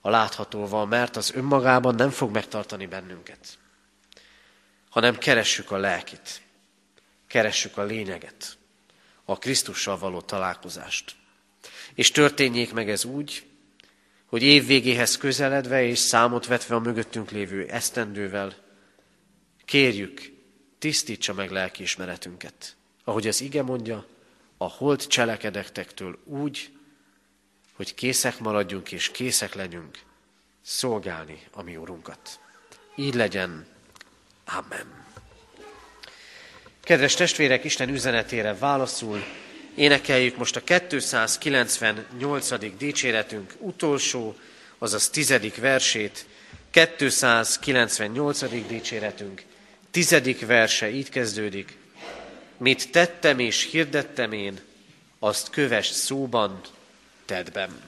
a 0.00 0.10
láthatóval, 0.10 0.86
mert 0.86 1.16
az 1.16 1.32
önmagában 1.34 1.94
nem 1.94 2.10
fog 2.10 2.30
megtartani 2.30 2.86
bennünket, 2.86 3.58
hanem 4.90 5.18
keressük 5.18 5.70
a 5.70 5.76
lelkit, 5.76 6.42
keressük 7.26 7.76
a 7.76 7.82
lényeget, 7.82 8.58
a 9.24 9.38
Krisztussal 9.38 9.98
való 9.98 10.20
találkozást. 10.20 11.14
És 11.94 12.10
történjék 12.10 12.72
meg 12.72 12.90
ez 12.90 13.04
úgy, 13.04 13.46
hogy 14.26 14.42
év 14.42 14.66
végéhez 14.66 15.16
közeledve 15.16 15.82
és 15.82 15.98
számot 15.98 16.46
vetve 16.46 16.74
a 16.74 16.80
mögöttünk 16.80 17.30
lévő 17.30 17.66
esztendővel, 17.66 18.54
kérjük, 19.64 20.32
tisztítsa 20.78 21.34
meg 21.34 21.50
lelkiismeretünket 21.50 22.78
ahogy 23.10 23.28
az 23.28 23.40
ige 23.40 23.62
mondja, 23.62 24.06
a 24.56 24.68
holt 24.68 25.06
cselekedektektől 25.06 26.18
úgy, 26.24 26.70
hogy 27.72 27.94
készek 27.94 28.38
maradjunk 28.38 28.92
és 28.92 29.10
készek 29.10 29.54
legyünk 29.54 29.98
szolgálni 30.62 31.42
a 31.52 31.62
mi 31.62 31.76
Urunkat. 31.76 32.40
Így 32.96 33.14
legyen. 33.14 33.66
Amen. 34.44 35.04
Kedves 36.80 37.14
testvérek, 37.14 37.64
Isten 37.64 37.88
üzenetére 37.88 38.54
válaszul 38.54 39.24
énekeljük 39.74 40.36
most 40.36 40.56
a 40.56 40.62
298. 40.88 42.76
dicséretünk 42.76 43.54
utolsó, 43.58 44.36
azaz 44.78 45.08
tizedik 45.08 45.56
versét, 45.56 46.26
298. 46.70 48.66
dicséretünk, 48.66 49.42
tizedik 49.90 50.46
verse 50.46 50.90
így 50.90 51.08
kezdődik. 51.08 51.78
Mit 52.60 52.90
tettem 52.90 53.38
és 53.38 53.70
hirdettem 53.70 54.32
én, 54.32 54.60
azt 55.18 55.50
kövess 55.50 55.90
szóban, 55.90 56.60
tedben. 57.24 57.80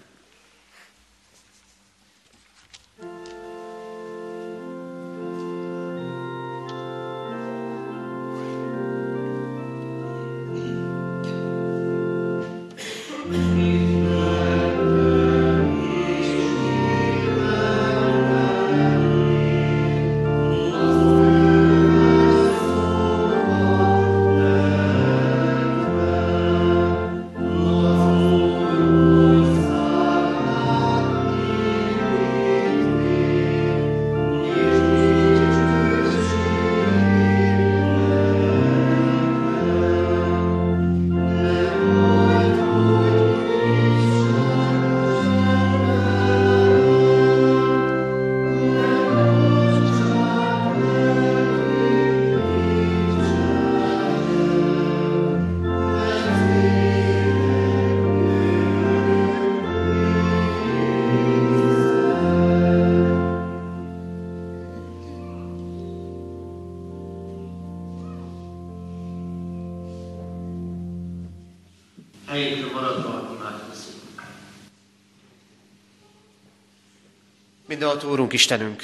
Úrunk 78.32 78.44
Istenünk, 78.44 78.82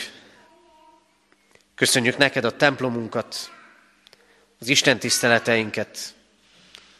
köszönjük 1.74 2.16
neked 2.16 2.44
a 2.44 2.56
templomunkat, 2.56 3.50
az 4.58 4.68
Isten 4.68 4.98
tiszteleteinket, 4.98 6.14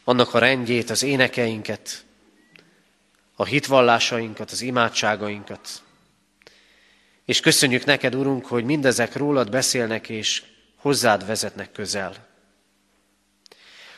annak 0.05 0.35
a 0.35 0.39
rendjét, 0.39 0.91
az 0.91 1.03
énekeinket, 1.03 2.05
a 3.37 3.45
hitvallásainkat, 3.45 4.51
az 4.51 4.61
imádságainkat. 4.61 5.83
És 7.25 7.41
köszönjük 7.41 7.85
neked, 7.85 8.15
Urunk, 8.15 8.47
hogy 8.47 8.65
mindezek 8.65 9.17
rólad 9.17 9.51
beszélnek, 9.51 10.09
és 10.09 10.43
hozzád 10.77 11.27
vezetnek 11.27 11.73
közel. 11.73 12.27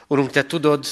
Urunk, 0.07 0.31
te 0.31 0.47
tudod, 0.47 0.87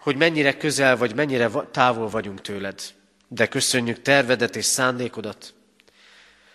hogy 0.00 0.16
mennyire 0.16 0.56
közel 0.56 0.96
vagy 0.96 1.14
mennyire 1.14 1.50
távol 1.70 2.08
vagyunk 2.08 2.40
tőled, 2.40 2.82
de 3.34 3.48
köszönjük 3.48 4.02
tervedet 4.02 4.56
és 4.56 4.64
szándékodat, 4.64 5.54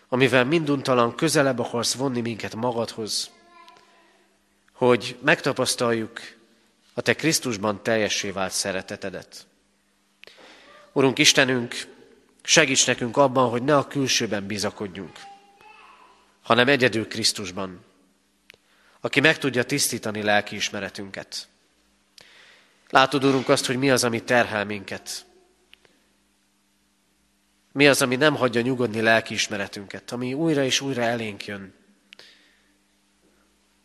amivel 0.07 0.45
minduntalan 0.45 1.15
közelebb 1.15 1.59
akarsz 1.59 1.93
vonni 1.93 2.21
minket 2.21 2.55
magadhoz, 2.55 3.31
hogy 4.73 5.17
megtapasztaljuk 5.21 6.19
a 6.93 7.01
Te 7.01 7.13
Krisztusban 7.13 7.83
teljessé 7.83 8.29
vált 8.29 8.51
szeretetedet. 8.51 9.47
Urunk 10.91 11.19
Istenünk, 11.19 11.75
segíts 12.43 12.87
nekünk 12.87 13.17
abban, 13.17 13.49
hogy 13.49 13.63
ne 13.63 13.77
a 13.77 13.87
külsőben 13.87 14.47
bizakodjunk, 14.47 15.19
hanem 16.41 16.67
egyedül 16.67 17.07
Krisztusban, 17.07 17.85
aki 19.01 19.19
meg 19.19 19.37
tudja 19.37 19.63
tisztítani 19.63 20.21
lelkiismeretünket. 20.21 21.47
Látod, 22.89 23.23
Urunk, 23.23 23.49
azt, 23.49 23.65
hogy 23.65 23.77
mi 23.77 23.91
az, 23.91 24.03
ami 24.03 24.23
terhel 24.23 24.65
minket. 24.65 25.26
Mi 27.77 27.87
az, 27.87 28.01
ami 28.01 28.15
nem 28.15 28.35
hagyja 28.35 28.61
nyugodni 28.61 29.01
lelkiismeretünket, 29.01 30.11
ami 30.11 30.33
újra 30.33 30.63
és 30.63 30.81
újra 30.81 31.01
elénk 31.01 31.45
jön. 31.45 31.73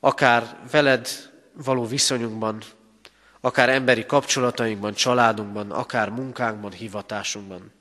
Akár 0.00 0.58
veled 0.70 1.08
való 1.52 1.86
viszonyunkban, 1.86 2.62
akár 3.40 3.68
emberi 3.68 4.06
kapcsolatainkban, 4.06 4.94
családunkban, 4.94 5.70
akár 5.70 6.08
munkánkban, 6.08 6.72
hivatásunkban. 6.72 7.72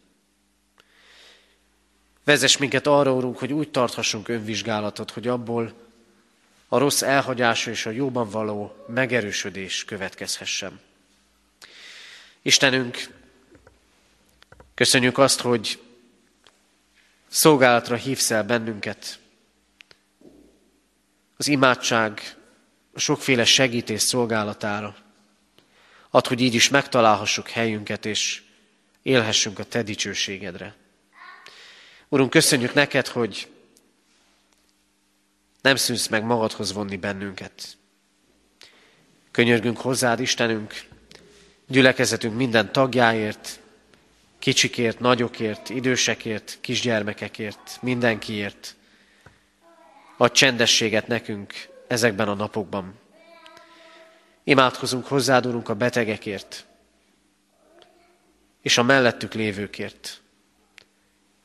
Vezess 2.23 2.57
minket 2.57 2.87
arra, 2.87 3.13
Urunk, 3.13 3.37
hogy 3.37 3.53
úgy 3.53 3.71
tarthassunk 3.71 4.27
önvizsgálatot, 4.27 5.11
hogy 5.11 5.27
abból 5.27 5.73
a 6.67 6.77
rossz 6.77 7.01
elhagyása 7.01 7.69
és 7.69 7.85
a 7.85 7.89
jóban 7.89 8.29
való 8.29 8.85
megerősödés 8.87 9.85
következhessen. 9.85 10.79
Istenünk, 12.41 12.97
köszönjük 14.73 15.17
azt, 15.17 15.41
hogy 15.41 15.79
szolgálatra 17.31 17.95
hívsz 17.95 18.31
el 18.31 18.43
bennünket. 18.43 19.19
Az 21.37 21.47
imádság 21.47 22.35
sokféle 22.95 23.45
segítés 23.45 24.01
szolgálatára. 24.01 24.95
Add, 26.09 26.27
hogy 26.27 26.41
így 26.41 26.53
is 26.53 26.69
megtalálhassuk 26.69 27.49
helyünket, 27.49 28.05
és 28.05 28.41
élhessünk 29.01 29.59
a 29.59 29.63
Te 29.63 29.83
dicsőségedre. 29.83 30.75
Urunk, 32.09 32.29
köszönjük 32.29 32.73
neked, 32.73 33.07
hogy 33.07 33.47
nem 35.61 35.75
szűnsz 35.75 36.07
meg 36.07 36.23
magadhoz 36.23 36.73
vonni 36.73 36.97
bennünket. 36.97 37.77
Könyörgünk 39.31 39.77
hozzád, 39.77 40.19
Istenünk, 40.19 40.81
gyülekezetünk 41.67 42.35
minden 42.35 42.71
tagjáért, 42.71 43.60
kicsikért, 44.41 44.99
nagyokért, 44.99 45.69
idősekért, 45.69 46.57
kisgyermekekért, 46.61 47.77
mindenkiért. 47.81 48.75
Adj 50.17 50.33
csendességet 50.33 51.07
nekünk 51.07 51.53
ezekben 51.87 52.27
a 52.27 52.33
napokban. 52.33 52.99
Imádkozunk 54.43 55.05
hozzád, 55.05 55.45
Urunk, 55.45 55.69
a 55.69 55.75
betegekért, 55.75 56.65
és 58.61 58.77
a 58.77 58.83
mellettük 58.83 59.33
lévőkért, 59.33 60.21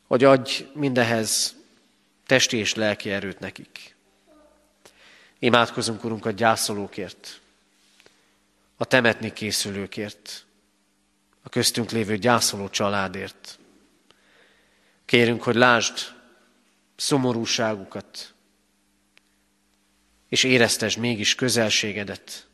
hogy 0.06 0.24
adj 0.24 0.64
mindehez 0.72 1.54
testi 2.26 2.56
és 2.56 2.74
lelki 2.74 3.10
erőt 3.10 3.38
nekik. 3.38 3.94
Imádkozunk, 5.38 6.04
Urunk, 6.04 6.26
a 6.26 6.30
gyászolókért, 6.30 7.40
a 8.76 8.84
temetni 8.84 9.32
készülőkért, 9.32 10.45
a 11.46 11.48
köztünk 11.48 11.90
lévő 11.90 12.16
gyászoló 12.16 12.68
családért. 12.68 13.58
Kérünk, 15.04 15.42
hogy 15.42 15.54
lásd 15.54 15.98
szomorúságukat, 16.96 18.34
és 20.28 20.44
éreztesd 20.44 20.98
mégis 20.98 21.34
közelségedet, 21.34 22.48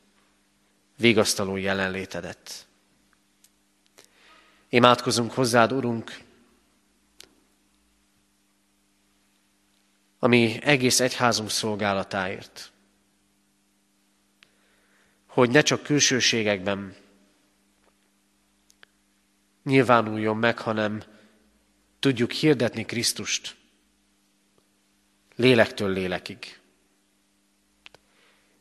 vigasztaló 0.96 1.56
jelenlétedet. 1.56 2.66
Imádkozunk 4.68 5.32
hozzád, 5.32 5.72
Urunk, 5.72 6.20
ami 10.18 10.58
egész 10.62 11.00
egyházunk 11.00 11.50
szolgálatáért 11.50 12.72
hogy 15.32 15.50
ne 15.50 15.62
csak 15.62 15.82
külsőségekben 15.82 16.96
nyilvánuljon 19.64 20.36
meg, 20.36 20.58
hanem 20.58 21.02
tudjuk 21.98 22.30
hirdetni 22.30 22.84
Krisztust 22.84 23.56
lélektől 25.36 25.92
lélekig. 25.92 26.58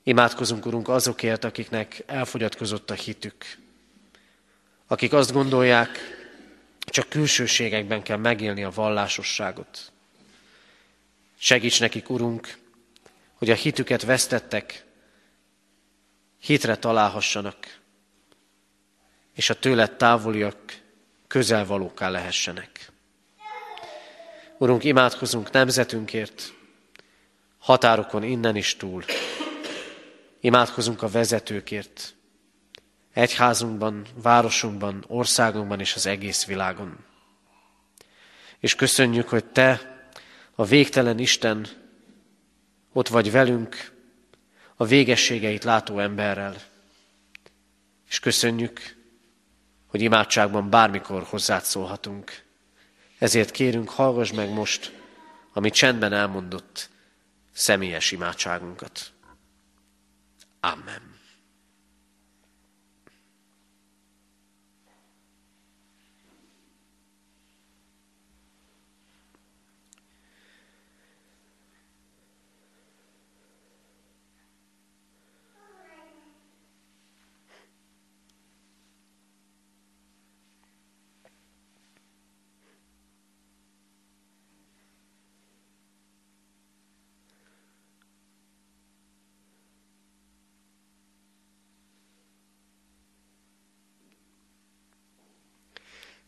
Imádkozunk, 0.03 0.65
Urunk, 0.65 0.87
azokért, 0.87 1.43
akiknek 1.43 2.03
elfogyatkozott 2.05 2.89
a 2.89 2.93
hitük, 2.93 3.45
akik 4.87 5.13
azt 5.13 5.31
gondolják, 5.31 5.99
csak 6.79 7.09
külsőségekben 7.09 8.03
kell 8.03 8.17
megélni 8.17 8.63
a 8.63 8.69
vallásosságot. 8.69 9.91
Segíts 11.37 11.79
nekik, 11.79 12.09
Urunk, 12.09 12.57
hogy 13.33 13.49
a 13.49 13.55
hitüket 13.55 14.01
vesztettek, 14.01 14.85
hitre 16.39 16.77
találhassanak, 16.77 17.79
és 19.33 19.49
a 19.49 19.59
tőled 19.59 19.95
távoliak 19.95 20.81
közelvalóká 21.31 22.09
lehessenek. 22.09 22.91
Urunk, 24.57 24.83
imádkozunk 24.83 25.51
nemzetünkért, 25.51 26.53
határokon 27.57 28.23
innen 28.23 28.55
is 28.55 28.75
túl. 28.75 29.03
Imádkozunk 30.39 31.01
a 31.01 31.09
vezetőkért, 31.09 32.13
egyházunkban, 33.13 34.05
városunkban, 34.15 35.05
országunkban 35.07 35.79
és 35.79 35.95
az 35.95 36.05
egész 36.05 36.45
világon. 36.45 37.05
És 38.59 38.75
köszönjük, 38.75 39.29
hogy 39.29 39.45
Te, 39.45 39.99
a 40.55 40.65
végtelen 40.65 41.19
Isten, 41.19 41.67
ott 42.93 43.07
vagy 43.07 43.31
velünk, 43.31 43.91
a 44.75 44.85
végességeit 44.85 45.63
látó 45.63 45.99
emberrel. 45.99 46.55
És 48.07 48.19
köszönjük, 48.19 49.00
hogy 49.91 50.01
imádságban 50.01 50.69
bármikor 50.69 51.23
hozzád 51.23 51.63
szólhatunk. 51.63 52.43
Ezért 53.17 53.51
kérünk, 53.51 53.89
hallgass 53.89 54.31
meg 54.31 54.53
most, 54.53 54.99
amit 55.53 55.73
csendben 55.73 56.13
elmondott 56.13 56.89
személyes 57.53 58.11
imádságunkat. 58.11 59.11
Amen. 60.59 61.10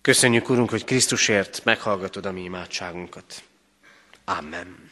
Köszönjük, 0.03 0.49
Urunk, 0.49 0.69
hogy 0.69 0.83
Krisztusért 0.83 1.61
meghallgatod 1.63 2.25
a 2.25 2.31
mi 2.31 2.43
imádságunkat. 2.43 3.43
Amen. 4.25 4.91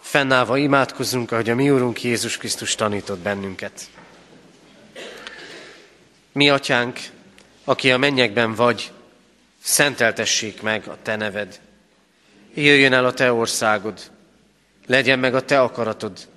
Fennállva 0.00 0.56
imádkozzunk, 0.56 1.32
ahogy 1.32 1.50
a 1.50 1.54
mi 1.54 1.70
Urunk 1.70 2.02
Jézus 2.02 2.36
Krisztus 2.36 2.74
tanított 2.74 3.18
bennünket. 3.18 3.90
Mi, 6.32 6.50
Atyánk, 6.50 7.00
aki 7.64 7.90
a 7.90 7.98
mennyekben 7.98 8.54
vagy, 8.54 8.92
szenteltessék 9.60 10.62
meg 10.62 10.88
a 10.88 10.98
Te 11.02 11.16
neved. 11.16 11.60
Jöjjön 12.54 12.92
el 12.92 13.04
a 13.04 13.12
Te 13.12 13.32
országod, 13.32 14.10
legyen 14.86 15.18
meg 15.18 15.34
a 15.34 15.44
Te 15.44 15.60
akaratod, 15.60 16.28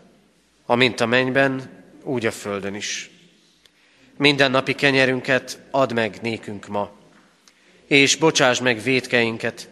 amint 0.66 1.00
a 1.00 1.06
mennyben, 1.06 1.84
úgy 2.04 2.26
a 2.26 2.32
földön 2.32 2.76
is. 2.76 3.10
Minden 4.18 4.52
napi 4.52 4.74
kenyerünket 4.74 5.60
add 5.72 5.94
meg 5.94 6.18
nékünk 6.22 6.68
ma, 6.68 7.04
és 7.88 8.16
bocsáss 8.16 8.60
meg 8.60 8.82
védkeinket, 8.82 9.70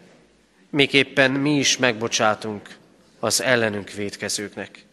miképpen 0.70 1.30
mi 1.30 1.58
is 1.58 1.76
megbocsátunk 1.76 2.76
az 3.18 3.42
ellenünk 3.42 3.90
védkezőknek. 3.90 4.84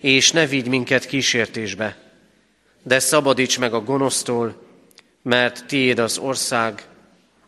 És 0.00 0.30
ne 0.30 0.46
vigy 0.46 0.68
minket 0.68 1.06
kísértésbe, 1.06 1.96
de 2.82 2.98
szabadíts 2.98 3.58
meg 3.58 3.74
a 3.74 3.82
gonosztól, 3.82 4.62
mert 5.22 5.66
tiéd 5.66 5.98
az 5.98 6.18
ország, 6.18 6.86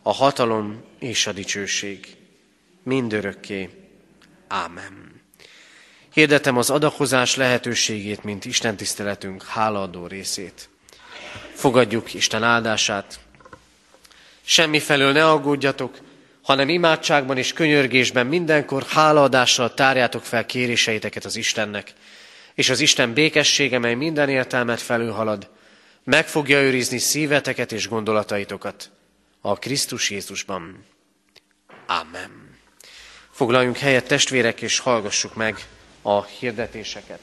a 0.03 0.13
hatalom 0.13 0.83
és 0.99 1.27
a 1.27 1.33
dicsőség. 1.33 2.17
Mindörökké. 2.83 3.71
Ámen. 4.49 5.23
Hirdetem 6.13 6.57
az 6.57 6.71
adakozás 6.71 7.37
lehetőségét, 7.37 8.25
mint 8.25 8.45
Isten 8.45 8.77
tiszteletünk 8.77 9.43
hálaadó 9.43 10.07
részét. 10.07 10.69
Fogadjuk 11.55 12.15
Isten 12.15 12.43
áldását. 12.43 13.24
Semmi 14.45 14.79
felől 14.79 15.13
ne 15.13 15.29
aggódjatok, 15.29 15.99
hanem 16.43 16.69
imádságban 16.69 17.37
és 17.37 17.53
könyörgésben 17.53 18.27
mindenkor 18.27 18.83
hálaadással 18.83 19.75
tárjátok 19.75 20.25
fel 20.25 20.47
kéréseiteket 20.47 21.25
az 21.25 21.37
Istennek, 21.37 21.93
és 22.55 22.71
az 22.71 22.81
Isten 22.81 23.13
békessége, 23.13 23.79
mely 23.79 23.95
minden 23.95 24.29
értelmet 24.29 24.81
felülhalad, 24.81 25.51
meg 26.05 26.29
fogja 26.29 26.63
őrizni 26.63 26.99
szíveteket 26.99 27.73
és 27.73 27.89
gondolataitokat 27.89 28.91
a 29.41 29.55
Krisztus 29.55 30.11
Jézusban. 30.11 30.85
Amen. 31.87 32.59
Foglaljunk 33.31 33.77
helyet 33.77 34.07
testvérek, 34.07 34.63
és 34.63 34.79
hallgassuk 34.79 35.35
meg 35.35 35.67
a 36.03 36.25
hirdetéseket. 36.25 37.21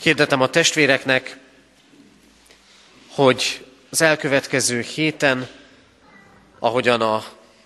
Hirdetem 0.00 0.40
a 0.40 0.50
testvéreknek, 0.50 1.38
hogy 3.08 3.67
az 3.90 4.02
elkövetkező 4.02 4.80
héten, 4.80 5.46
ahogyan 6.58 7.00
a 7.00 7.24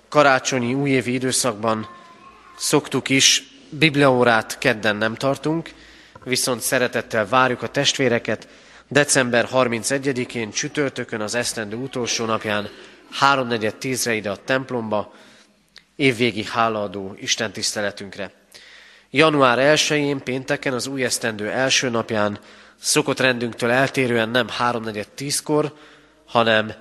karácsonyi 0.08 0.74
újévi 0.74 1.12
időszakban 1.12 1.88
szoktuk 2.56 3.08
is, 3.08 3.42
bibliaórát 3.68 4.58
kedden 4.58 4.96
nem 4.96 5.14
tartunk, 5.14 5.70
viszont 6.24 6.60
szeretettel 6.60 7.28
várjuk 7.28 7.62
a 7.62 7.68
testvéreket 7.68 8.48
december 8.88 9.48
31-én 9.52 10.50
csütörtökön 10.50 11.20
az 11.20 11.34
esztendő 11.34 11.76
utolsó 11.76 12.24
napján 12.24 12.68
3.4.10-re 13.20 14.14
ide 14.14 14.30
a 14.30 14.36
templomba, 14.36 15.14
évvégi 15.96 16.44
hálaadó 16.44 17.16
Isten 17.20 17.52
tiszteletünkre. 17.52 18.32
Január 19.10 19.76
1-én 19.76 20.22
pénteken 20.22 20.72
az 20.72 20.86
új 20.86 21.04
esztendő 21.04 21.50
első 21.50 21.88
napján 21.88 22.38
szokott 22.80 23.20
rendünktől 23.20 23.70
eltérően 23.70 24.28
nem 24.28 24.46
3.4.10-kor, 24.46 25.72
hanem 26.32 26.74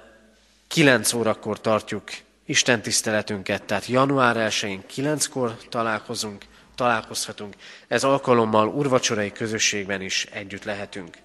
9 0.67 1.13
órakor 1.13 1.61
tartjuk 1.61 2.03
Isten 2.45 2.81
tiszteletünket, 2.81 3.63
tehát 3.63 3.85
január 3.85 4.35
1-én 4.49 4.83
9-kor 4.95 5.57
találkozunk, 5.69 6.45
találkozhatunk. 6.75 7.55
Ez 7.87 8.03
alkalommal 8.03 8.67
urvacsorai 8.67 9.31
közösségben 9.31 10.01
is 10.01 10.25
együtt 10.25 10.63
lehetünk. 10.63 11.17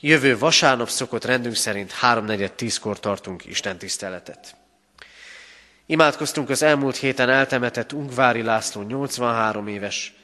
Jövő 0.00 0.38
vasárnap 0.38 0.88
szokott 0.88 1.24
rendünk 1.24 1.54
szerint 1.54 1.92
3.4.10-kor 2.02 3.00
tartunk 3.00 3.44
Isten 3.44 3.78
tiszteletet. 3.78 4.56
Imádkoztunk 5.86 6.50
az 6.50 6.62
elmúlt 6.62 6.96
héten 6.96 7.28
eltemetett 7.28 7.92
Ungvári 7.92 8.42
László 8.42 8.82
83 8.82 9.68
éves, 9.68 10.14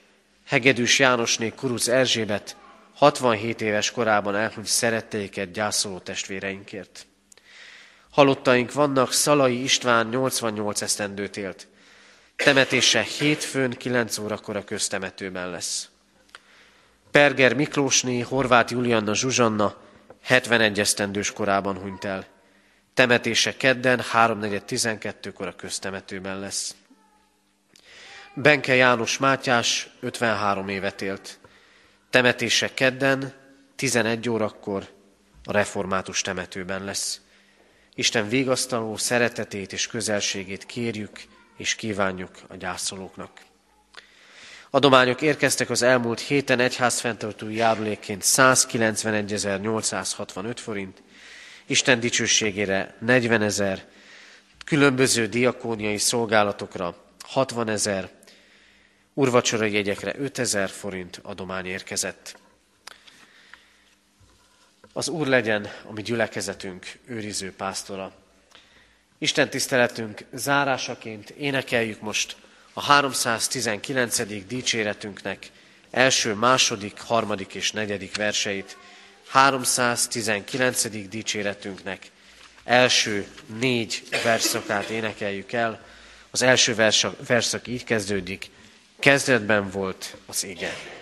Hegedűs 0.47 0.99
Jánosné 0.99 1.53
Kuruc 1.57 1.89
Erzsébet 1.89 2.57
67 2.95 3.61
éves 3.61 3.91
korában 3.91 4.37
elhunyt 4.37 4.66
szeretteiket 4.66 5.51
gyászoló 5.53 5.99
testvéreinkért. 5.99 7.07
Halottaink 8.11 8.73
vannak, 8.73 9.13
Szalai 9.13 9.63
István 9.63 10.07
88 10.07 10.83
esztendőt 10.83 11.37
élt. 11.37 11.69
Temetése 12.37 13.01
hétfőn 13.01 13.71
9 13.71 14.19
órakor 14.19 14.57
a 14.57 14.65
köztemetőben 14.65 15.51
lesz. 15.51 15.89
Perger 17.11 17.55
Miklósné, 17.55 18.21
Horváth 18.21 18.73
Julianna 18.73 19.15
Zsuzsanna 19.15 19.77
71 20.23 20.81
esztendős 20.81 21.33
korában 21.33 21.79
hunyt 21.79 22.05
el. 22.05 22.27
Temetése 22.95 23.57
kedden 23.57 24.01
3.4.12-kor 24.13 25.47
a 25.47 25.57
köztemetőben 25.57 26.39
lesz. 26.39 26.75
Benke 28.35 28.75
János 28.75 29.19
Mátyás 29.19 29.91
53 30.01 30.69
évet 30.69 31.03
élt. 31.03 31.39
Temetése 32.11 32.75
kedden 32.75 33.33
11 33.77 34.29
órakor 34.29 34.89
a 35.45 35.53
református 35.53 36.21
temetőben 36.21 36.85
lesz. 36.85 37.21
Isten 38.01 38.28
végasztaló 38.28 38.96
szeretetét 38.96 39.72
és 39.72 39.86
közelségét 39.86 40.66
kérjük 40.66 41.22
és 41.57 41.74
kívánjuk 41.74 42.30
a 42.48 42.57
gyászolóknak. 42.57 43.30
Adományok 44.70 45.22
érkeztek 45.22 45.70
az 45.70 45.82
elmúlt 45.82 46.20
héten 46.20 46.61
egyházfenntartói 46.61 47.55
járulékként 47.55 48.22
191.865 48.24 50.57
forint, 50.57 51.03
Isten 51.66 52.01
dicsőségére 52.01 52.94
40 52.98 53.42
ezer, 53.42 53.84
különböző 54.64 55.26
diakóniai 55.26 55.98
szolgálatokra 55.98 56.96
60 57.24 57.68
ezer, 57.68 58.11
urvacsorai 59.14 59.72
jegyekre 59.72 60.14
5 60.18 60.38
ezer 60.38 60.68
forint 60.68 61.20
adomány 61.22 61.66
érkezett. 61.66 62.39
Az 64.93 65.09
Úr 65.09 65.26
legyen 65.26 65.68
a 65.86 65.93
mi 65.93 66.03
gyülekezetünk 66.03 66.99
őriző 67.07 67.53
pásztora. 67.53 68.12
Isten 69.18 69.51
tiszteletünk 69.51 70.24
zárásaként 70.32 71.30
énekeljük 71.30 72.01
most 72.01 72.36
a 72.72 72.82
319. 72.82 74.47
dicséretünknek 74.47 75.51
első, 75.91 76.34
második, 76.34 77.01
harmadik 77.01 77.55
és 77.55 77.72
negyedik 77.72 78.16
verseit. 78.16 78.76
319. 79.28 81.09
dicséretünknek 81.09 82.11
első 82.64 83.26
négy 83.59 84.03
verszakát 84.22 84.88
énekeljük 84.88 85.53
el. 85.53 85.84
Az 86.30 86.43
első 86.43 86.74
verszak, 86.74 87.26
verszak 87.26 87.66
így 87.66 87.84
kezdődik, 87.84 88.51
kezdetben 88.99 89.70
volt 89.70 90.16
az 90.26 90.45
ége. 90.45 90.99